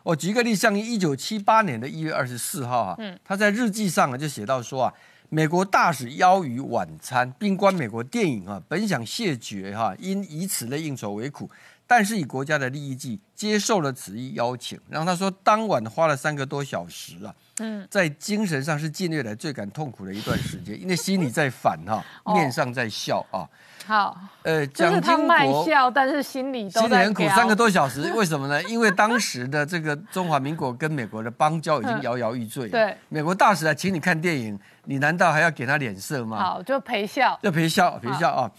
[0.03, 4.95] 我举一个例，像一九七八年的一月二十四号啊，嗯，他在日记上啊就写到说啊，
[5.29, 11.51] 美国大使邀于晚餐，并观美国电影啊，本想谢绝哈，因以此类应酬为苦。
[11.87, 14.81] 但是以国家的利益计，接受了此一邀请。
[14.89, 22.03] 然后他说，当晚花了三个多小时啊，嗯，在精神上是近月来最感痛苦的一段时间，因为心里在反哈，
[22.33, 23.45] 面上在笑啊。
[23.86, 27.26] 好，呃，蒋经国笑，但是心里心里很苦。
[27.28, 28.62] 三个多小时， 为什么呢？
[28.64, 32.68] 因为当时的这个中华民国跟美国的邦交已经 摇摇欲坠。
[32.68, 36.38] 对，美国大使来请你看电影，你难道还要给他脸色吗？
[36.38, 38.50] 好，就陪笑，就陪笑，陪笑啊。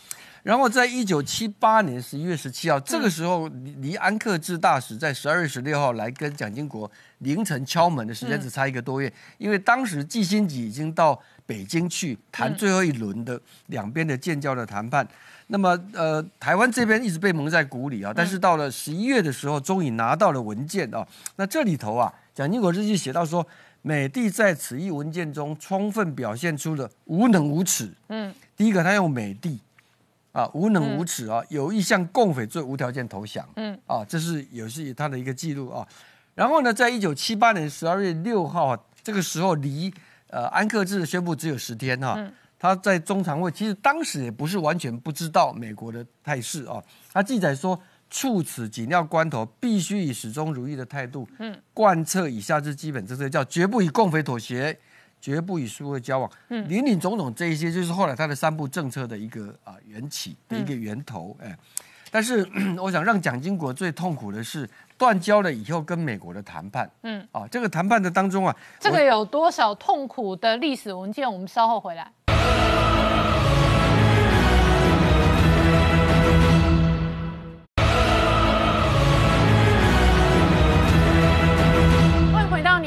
[0.43, 3.47] 然后在一九七八年十一月十七号，这个时候
[3.79, 15.07] 离安克志大使在十二月十六号来跟蒋经国凌晨敲门的时间只差一个多月，因为当时季新吉已经到北京去谈最后一轮的两边的建交的谈判。
[15.47, 21.07] 那么呃，台湾这边一直被蒙在鼓里啊，但是到了十一月的时候，终于拿到了文件啊。
[21.35, 23.45] 那这里头啊，蒋经国日记写到说，
[23.81, 27.91] 美帝在此一文件中充分表现出了无能无耻。
[28.07, 29.59] 嗯，第一个他用美帝。
[30.31, 31.43] 啊，无能无耻啊！
[31.49, 33.47] 有意向共匪罪无条件投降。
[33.55, 35.87] 嗯，啊，这是也是他的一个记录啊。
[36.33, 39.93] 然后呢，在一九七八年十二月六号，这个时候离
[40.33, 42.17] 呃安克志宣布只有十天哈。
[42.57, 46.81] 他在中常会其实当时也不是完全不知道美国的态势啊。
[47.11, 47.79] 他记载说，
[48.09, 54.77] 处此紧要关头，必须以始终如一的态度，嗯，贯彻以下之基本政策，叫绝不与共匪妥协。
[55.23, 61.57] 绝不与苏俄交往，嗯，林林总总这一些，就是后来他的三部政策的一个啊缘起的一个源头，哎，
[62.13, 64.69] 但是 我想让蒋经国最痛苦的是
[64.99, 72.11] 断交了以后跟美国的谈判，嗯，啊，这个谈判的当中啊，这个有多少痛苦的历史文件，我们稍后回来。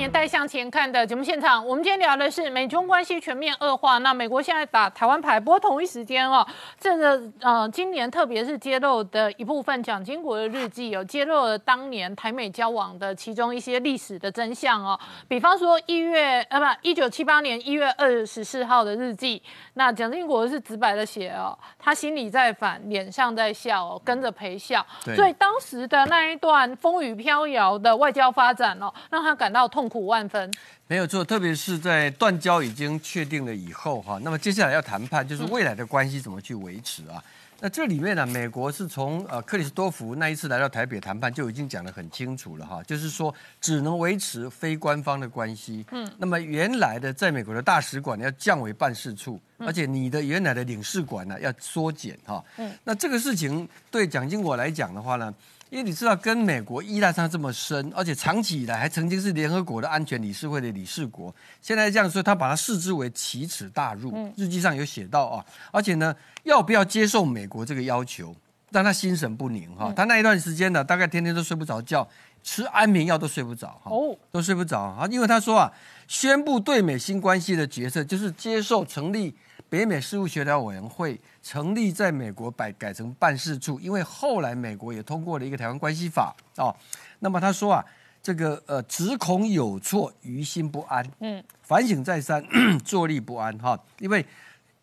[0.08, 3.98] 带向前看的节目现场，我们今天聊的是美中关系全面恶化。
[3.98, 6.46] 那美国现在打台湾牌，不过同一时间哦，
[6.78, 14.98] 这个呃，今年特别是揭露的一部分蒋经国的日记，有揭露了当年台美交往的其中一些历史的真相哦。
[15.26, 19.42] 比方说一月呃不，一九七八年一月二十四号的日记，
[19.74, 24.86] 那蒋经国是直白的写哦，他心里在反，脸上在笑，哦跟着陪笑。
[25.16, 29.95] 所以当时的那一段风雨飘摇的外交发展哦，让他感到痛苦。
[29.96, 30.52] 五万分
[30.86, 37.22] 没有错，特别是在断交已经确定了以后哈，那么接下来要谈判，就是未来的关系怎么去维持啊？
[37.58, 45.82] 那这里面呢，美国是从呃克里斯多夫那一次来到台北谈判就已经讲得很清楚了哈，就是说只能维持非官方的关系。
[45.90, 52.44] 嗯，那么原来的在美国的大使馆要降为办事处，而且你的原来的领事馆呢要缩减哈。
[52.58, 55.34] 嗯，那这个事情对蒋经国来讲的话呢？
[55.68, 64.32] 因为你知道，跟美国依赖上这么深，而且长期以来还曾经是联合国的安全理事会的理事国，现在这样说，他把它视之为奇耻大辱。
[64.36, 66.14] 日记上有写到啊，而且呢，
[66.44, 68.34] 要不要接受美国这个要求，
[68.70, 69.92] 让他心神不宁哈。
[69.94, 72.08] 他那一段时间呢，大概天天都睡不着觉，
[72.44, 73.90] 吃安眠药都睡不着哈，
[74.30, 75.08] 都睡不着啊。
[75.10, 75.72] 因为他说啊，
[76.06, 79.34] 宣布对美新关系的决策就是接受成立。
[79.68, 86.74] 北美事务协调委员会成立在美国改改成办事处，因为后来美国也通过了一个台湾关系法啊。
[87.18, 87.84] 那么他说啊，
[88.22, 92.44] 这个呃，只恐有错，于心不安，嗯，反省再三，
[92.84, 93.78] 坐立不安哈。
[93.98, 94.24] 因为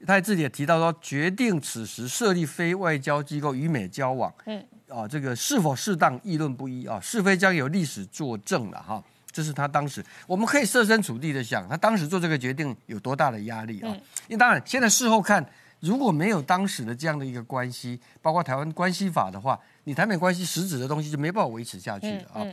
[0.05, 9.01] 他自己也提到说，决定此时设立非外交机构与美交往，嗯，啊，这个是否适当，议论不一啊，是非将有历史作证了哈。
[9.33, 13.89] 这是他当时，我们可以设身处地的想，他当时做这个决定有多大的压力啊？
[14.27, 15.43] 因为当然现在事后看，
[15.79, 22.45] 如果没有当时的这样的一个关系，包括台湾关系法的话，你台美关系实质的东西就没办法维持下去了啊。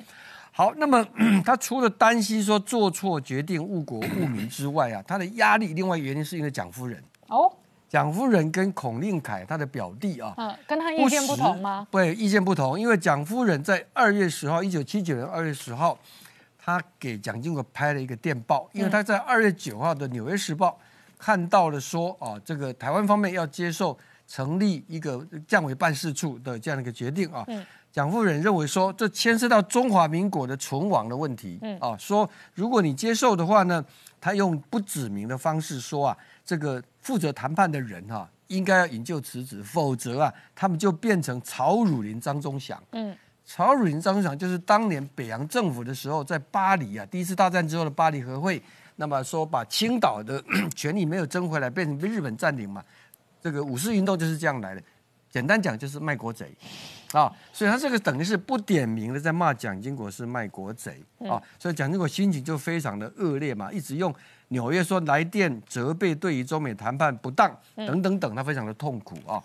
[0.53, 1.07] 好，那么
[1.47, 7.03] 他除了担心说做错决定误国误民之外啊，他的压力另外原因是因为蒋夫人。
[7.29, 7.51] 哦，
[7.89, 11.87] 蒋夫人跟孔令凯他的表弟啊，嗯，跟他意见不同吗？
[11.91, 15.97] 对，意见不同，因为蒋夫人在二月十号，一九七九年二月十号，
[16.63, 20.69] 她给蒋经国拍了一个电报，因为他在二月九号的《纽约时报》
[21.19, 27.47] 看到了说啊，这个台湾方面要接受成立一个降委办事处的这样的一个决定啊。
[27.91, 33.85] 蒋夫人认为说，这牵涉到中华民国的存亡的问题，啊，说如果你接受的话呢，
[34.21, 42.81] 他用不指名的方式说啊，这个负责谈判的人哈、应该要引咎辞职，否则啊，他们就变成曹汝霖、张忠祥。
[42.93, 43.17] 嗯，
[43.53, 48.63] 曹汝霖、张忠祥就是当年北洋政府的时候，在巴黎啊，第一次大战之后的巴黎和会，
[48.95, 50.41] 那么说把青岛的
[50.77, 52.81] 权利没有争回来，变成被日本占领嘛，
[53.43, 54.81] 这个五四运动就是这样来的。
[55.33, 56.57] 简单讲就是卖国贼，
[57.11, 64.15] 啊，所以他这个等于是不点名的在骂蒋经国是卖国贼啊，所以蒋经国心情就非常的恶劣嘛，一直用
[64.49, 69.35] 纽约说来电责备对于中美谈判不当等等等，他非常的痛苦啊。
[69.35, 69.45] 好，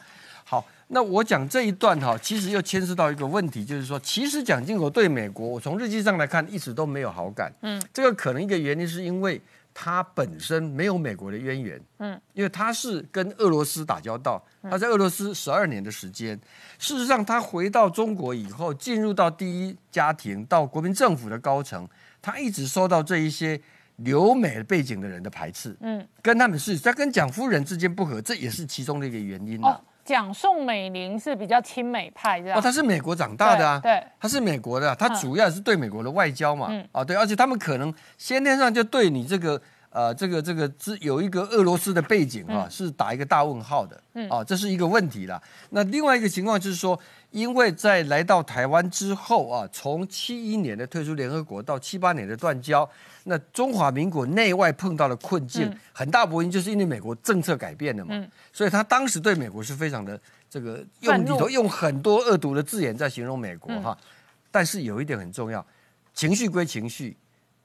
[0.87, 7.51] 那我讲这一段哈，其实又牵涉到一个问题，就是说，其实蒋经国对美国，我从日记上来看，一直都没有好感。
[7.61, 9.41] 嗯，这个可能一个原因是因为
[9.73, 11.81] 他本身没有美国的渊源。
[11.97, 16.39] 嗯，因为他是跟俄罗斯打交道，他在俄罗斯十二年的时间。
[16.77, 21.87] 事实上，他回到中国以后，进入到第一家庭，到国民政府的高层，
[22.21, 23.59] 他一直受到这一些
[23.97, 25.75] 留美背景的人的排斥。
[25.79, 29.71] 嗯，跟他们是他跟蒋夫人之间不和，这也是其中的一个原因啊。
[29.71, 32.57] 哦，蒋宋美龄是比较亲美派这样。
[32.57, 34.03] 哦，他是美国长大的啊，对对。
[34.19, 39.59] 他是美国的啊，他主要是对美国的外交嘛，啊，对，而且他们可能先天上就对你这个
[39.89, 43.99] 呃这个这个之有一个俄罗斯的背景啊，是打一个大问号的，
[44.29, 45.41] 啊，这是一个问题啦。
[45.71, 46.99] 那另外一个情况就是说，
[47.35, 52.89] 因为在来到台湾之后啊，从七一年的退出联合国到七八年的断交，
[53.25, 60.17] 那中华民国内外碰到的困境，很大部分就是因为美国政策改变了嘛，所以他当时对美国是非常的
[60.49, 63.97] 这个用里头用很多恶毒的字眼在形容美国哈。
[64.49, 65.65] 但是有一点很重要，
[66.13, 67.17] 情绪归情绪，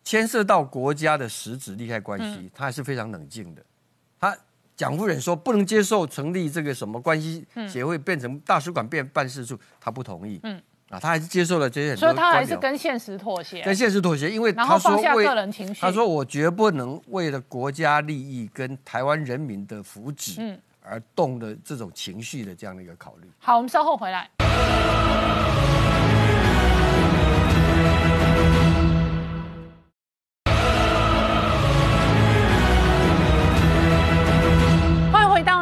[0.03, 3.63] 牵涉到国家的实质利害关系，他还是非常冷静的。
[4.81, 10.41] 他蒋夫人说不能接受成立这个什么关系协会变成大使馆变办事处，他不同意。
[10.43, 10.59] 嗯，
[10.89, 13.63] 啊，他还是接受了这些很多所以他还是跟现实妥协。
[13.63, 23.29] 跟现实妥协，因为他说为个人情绪他说我绝不能为了国家利益跟台湾人民的福祉，嗯而动的这种情绪的这样的一个考虑。
[23.39, 24.31] 好，我们稍后回来。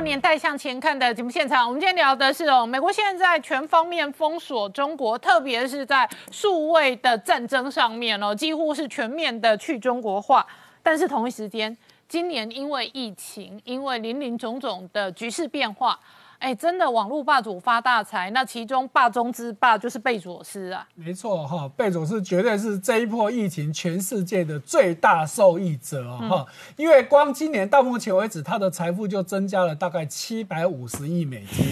[0.09, 1.66] 年代向前看的节目现场。
[1.66, 10.47] 我们今天聊的是哦，美国现在全方面封锁中国，特别是在数位的战争上面哦，几乎是全面的去中国化。
[10.82, 11.76] 但是同一时间，
[12.09, 16.01] 今年因为疫情，因为林林总总的局势变化，
[16.39, 20.86] 哎，真的网络霸主发大财，那其中霸中之霸就是贝佐斯啊。
[20.94, 26.47] 没错哈，贝佐斯绝对是这一波疫情全世界的最大受益者哦哈，
[26.77, 31.66] 因为光今年到目前为止，他的财富就增加了大概七百五十亿美金，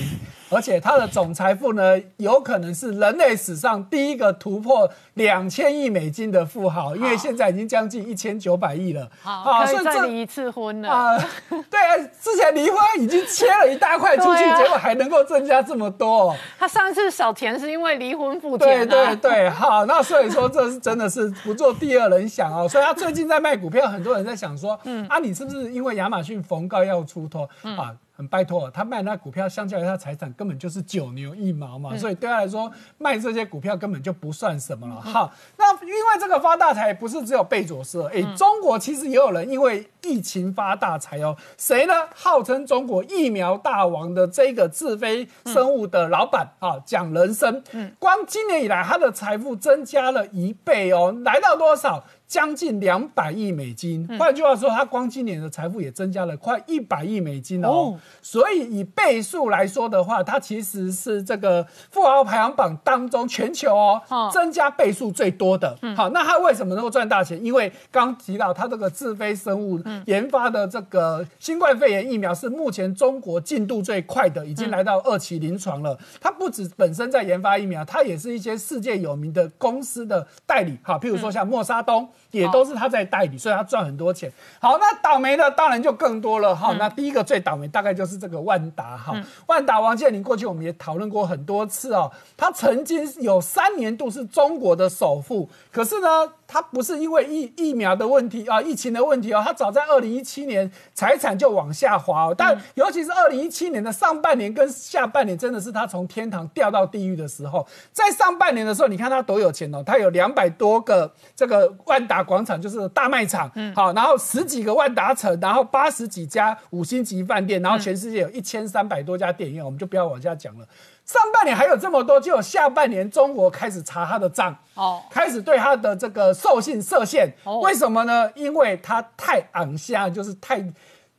[0.48, 9.10] 而且他的总财富呢，有可能是人类史上第一个突破两千亿美金的富豪，因为现在已经将近一千九百亿了。
[9.22, 10.88] 好，可以所以再离一次婚了。
[10.88, 11.18] 啊、
[11.48, 16.36] 对啊，之前离婚已经切了一大块出去，结果还能够增加这么多、哦。
[16.58, 19.14] 他上次少钱是因为离婚付对钱啊。
[19.14, 22.68] 对对，好，那所以说这是真的是不做第二人想哦。
[22.68, 27.92] 所以他最近在卖股票，很多人在想说，嗯啊，你是不是因为亚马逊逢高要出脱、啊？
[28.16, 35.00] 很拜托，他卖那股票，相较于他财产根本就是九牛一毛嘛，所以对他来说，卖这些股票根本就不算什么了。
[35.00, 41.36] 好，那因为这个发大财不是只有贝佐斯，哎、中国其实也有人因为疫情发大财哦。
[41.58, 41.92] 谁呢？
[42.14, 47.62] 号称中国疫苗大王的这个智飞生物的老板啊，蒋仁生，
[47.98, 52.02] 光今年以来他的财富增加了一倍哦，来到多少？
[52.26, 54.06] 将近两百亿美金。
[54.18, 57.68] 换句话说，他光今年的财富也增加了快一百亿美金哦。
[57.68, 65.76] 哦所以以倍数来说的话，它其实是这个富豪排行榜当中全球哦、嗯增加倍数最多的。
[65.96, 67.42] 好，那他为什么能够赚大钱？
[67.44, 75.96] 因为刚提到他这个智飞生物研发的这个新冠肺炎疫苗是目前中国进度最快的，已经来到二期临床了。
[76.20, 80.76] 它不止本身在研发疫苗，它也是一些世界有名的公司的代理。
[80.82, 82.08] 好，譬如说像默沙东。
[82.30, 84.32] 也都是他在代理，所以他赚很多钱。
[84.60, 86.74] 好，那倒霉的当然就更多了哈。
[86.78, 89.14] 那第一个最倒霉大概就是这个万达哈，
[89.46, 96.08] 万达王健林过去我们也讨论过很多次哦，他曾经有三年度是中国的首富，可是呢，
[96.46, 107.66] 他不是因为疫疫苗的问题啊，疫情的问题哦，他早在二零一七年财产就往下滑哦，但尤其是二零一七年的上半年跟下半年，真的是他从天堂掉到地狱的时候。
[107.92, 120.66] 在上半年的时候，你看他多有钱哦，他有两百多个这个万达广场，就是大卖场，嗯，好，然后十几个万达城，然后八十几家五星级饭店，然后全世界有一千三百多家电影院，我们就不要往下讲了。
[121.06, 128.30] 上半年还有这么多，就有下半年中国开始查他的账，哦，开始对他的这个授信设限，为什么呢？
[128.34, 130.60] 因为他太昂下，就是太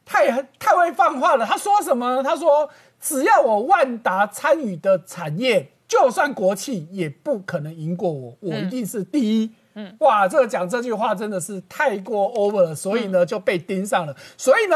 [0.05, 1.45] 太太会放话了。
[1.45, 2.21] 他说什么？
[2.21, 2.69] 他说
[2.99, 5.71] 只要我万达参与的产业。
[5.87, 9.49] 就算国企也不可能赢过我，我一定是第一。
[9.73, 14.13] 嗯，哇，这个讲这句话真的是太过 over 了，所以呢就被盯上了。
[14.35, 14.75] 所以呢，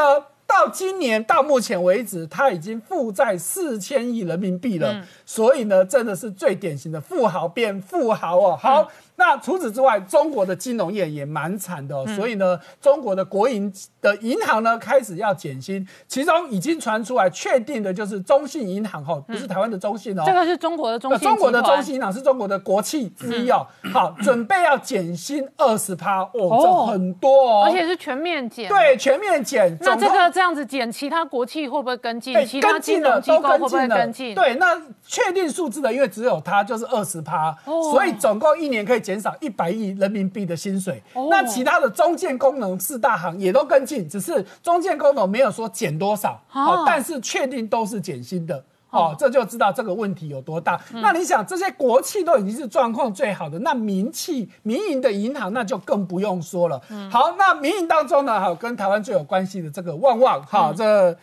[0.52, 5.02] 到今年到目前为止，他已经负债四千亿人民币了。
[5.24, 8.58] 所以呢，真的是最典型的富豪变富豪哦。
[8.60, 8.88] 好。
[9.16, 29.76] 那除此之外，中国的金融业也蛮惨的，所以呢，中国的国营的银行呢开始要减薪，其中已经传出来确定的就是中信银行哈，不是台湾的中信哦，这个是中国的中信，中国的中信银行是中国的国企之一哦，好，准备要减薪二十趴哦，这很多哦，而且是全面减，对，全面减。
[29.80, 32.34] 那这个这样子减，其他国企会不会跟进？
[32.44, 34.34] 其他金融机构会不会跟进？
[34.34, 34.76] 对，那
[35.06, 39.11] 确定数字的，因为只有它就是二十趴，所以总共一年可以减。
[39.12, 50.80] 减少一百亿人民币的薪水，那其他的中建功能四大行也都跟进，只是中建功能没有说减多少，哦，但是确定都是减薪的，哦，这就知道这个问题有多大。
[50.94, 56.80] 那你想，这些国企都已经是状况最好的，那民企、民营的银行那就更不用说了。
[57.10, 61.14] 好，那民营当中呢，哈，跟台湾最有关系的这个旺旺，哈，这。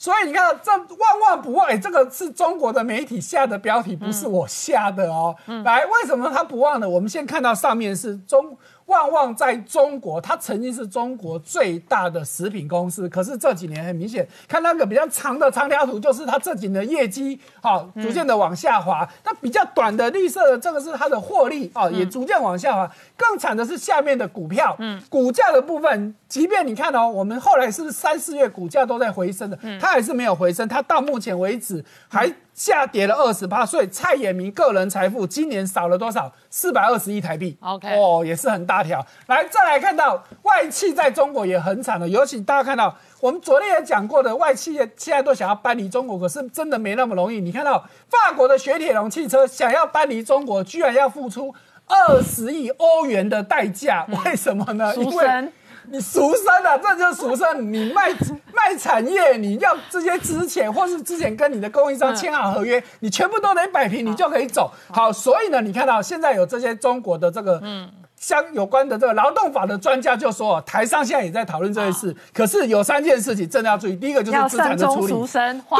[0.00, 5.36] 所以你看，这万万不忘，哎这个是中国的媒体下的标题，不是我下的哦。
[5.62, 6.88] 来，为什么他不忘呢？
[6.88, 8.56] 我们先看到上面是中。
[8.90, 19.08] 旺旺在中国，它曾经是中国最大的食品公司，可是这几年很明显，看那个比较长的长条图，就是它这几年的业绩好逐渐的往下滑。
[19.24, 22.90] 那比较短的绿色的这个是它的获利啊，也逐渐往下滑。
[23.16, 32.30] 更惨的是下面的股票，嗯，股价的部分，即便你看哦，我们后来是三四月股价都在回升的，它还是没有回升，它到目前为止还。
[32.60, 36.30] 下跌了二十八，所以蔡衍明个人财富今年少了多少？
[36.50, 37.56] 四百二十亿台币。
[37.60, 39.02] OK，哦，也是很大条。
[39.28, 47.40] 来，再来看到外企在中国也很惨了，尤其大家看到，我们昨天也讲过的，外企现在都想要搬离中国，可是真的没那么容易。
[47.40, 51.54] 你看到法国的雪铁龙汽车想要搬离中国，居然要付出
[51.86, 54.94] 二十亿欧元的代价，为什么呢？
[54.96, 55.48] 因为
[55.90, 57.72] 你赎身啊，这就是赎身。
[57.72, 58.10] 你卖
[58.52, 64.70] 卖产业，你要这些之前或是之前跟你的供应商签好合约，你全部都得摆平，你就可以走。
[64.92, 67.90] 好，所以呢，你看到现在有这些中国的这个嗯。
[68.20, 72.14] 相有关的这个劳动法的专家就说，台上现在也在讨论这件事。
[72.34, 75.14] 可是有三件事情真的要注意，第一个就是资产的处理，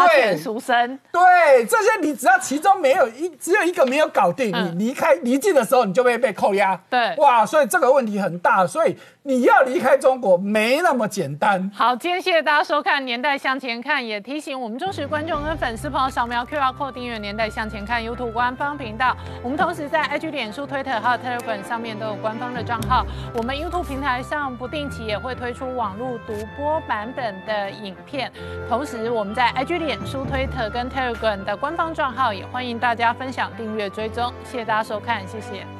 [0.06, 6.74] 对，赎身，对，这些你只要其中没有一只有一个没有搞定，你离开离境的时候你就会被扣押。
[6.88, 8.96] 对，哇，所以这个问题很大，所以
[9.30, 11.70] 你要离开中国没那么简单。
[11.72, 19.16] 好，今天谢谢大家收看《年代向前看》，也提醒我们忠实观众跟粉丝朋友扫描 QR Code 订阅《年代向前看》YouTube 官方频道。
[19.42, 22.20] 我们同时在 IG、脸书、Twitter 还有 Telegram 上面都有。
[22.20, 28.30] 官方的账号，我们 YouTube 平台上不定期也会推出网络独播版本的影片。
[28.68, 34.30] 同时，我们在 IG、脸书、推特跟 Telegram 的官方账号也欢迎大家分享、订阅、追踪。
[34.44, 35.79] 谢谢大家收看，谢谢。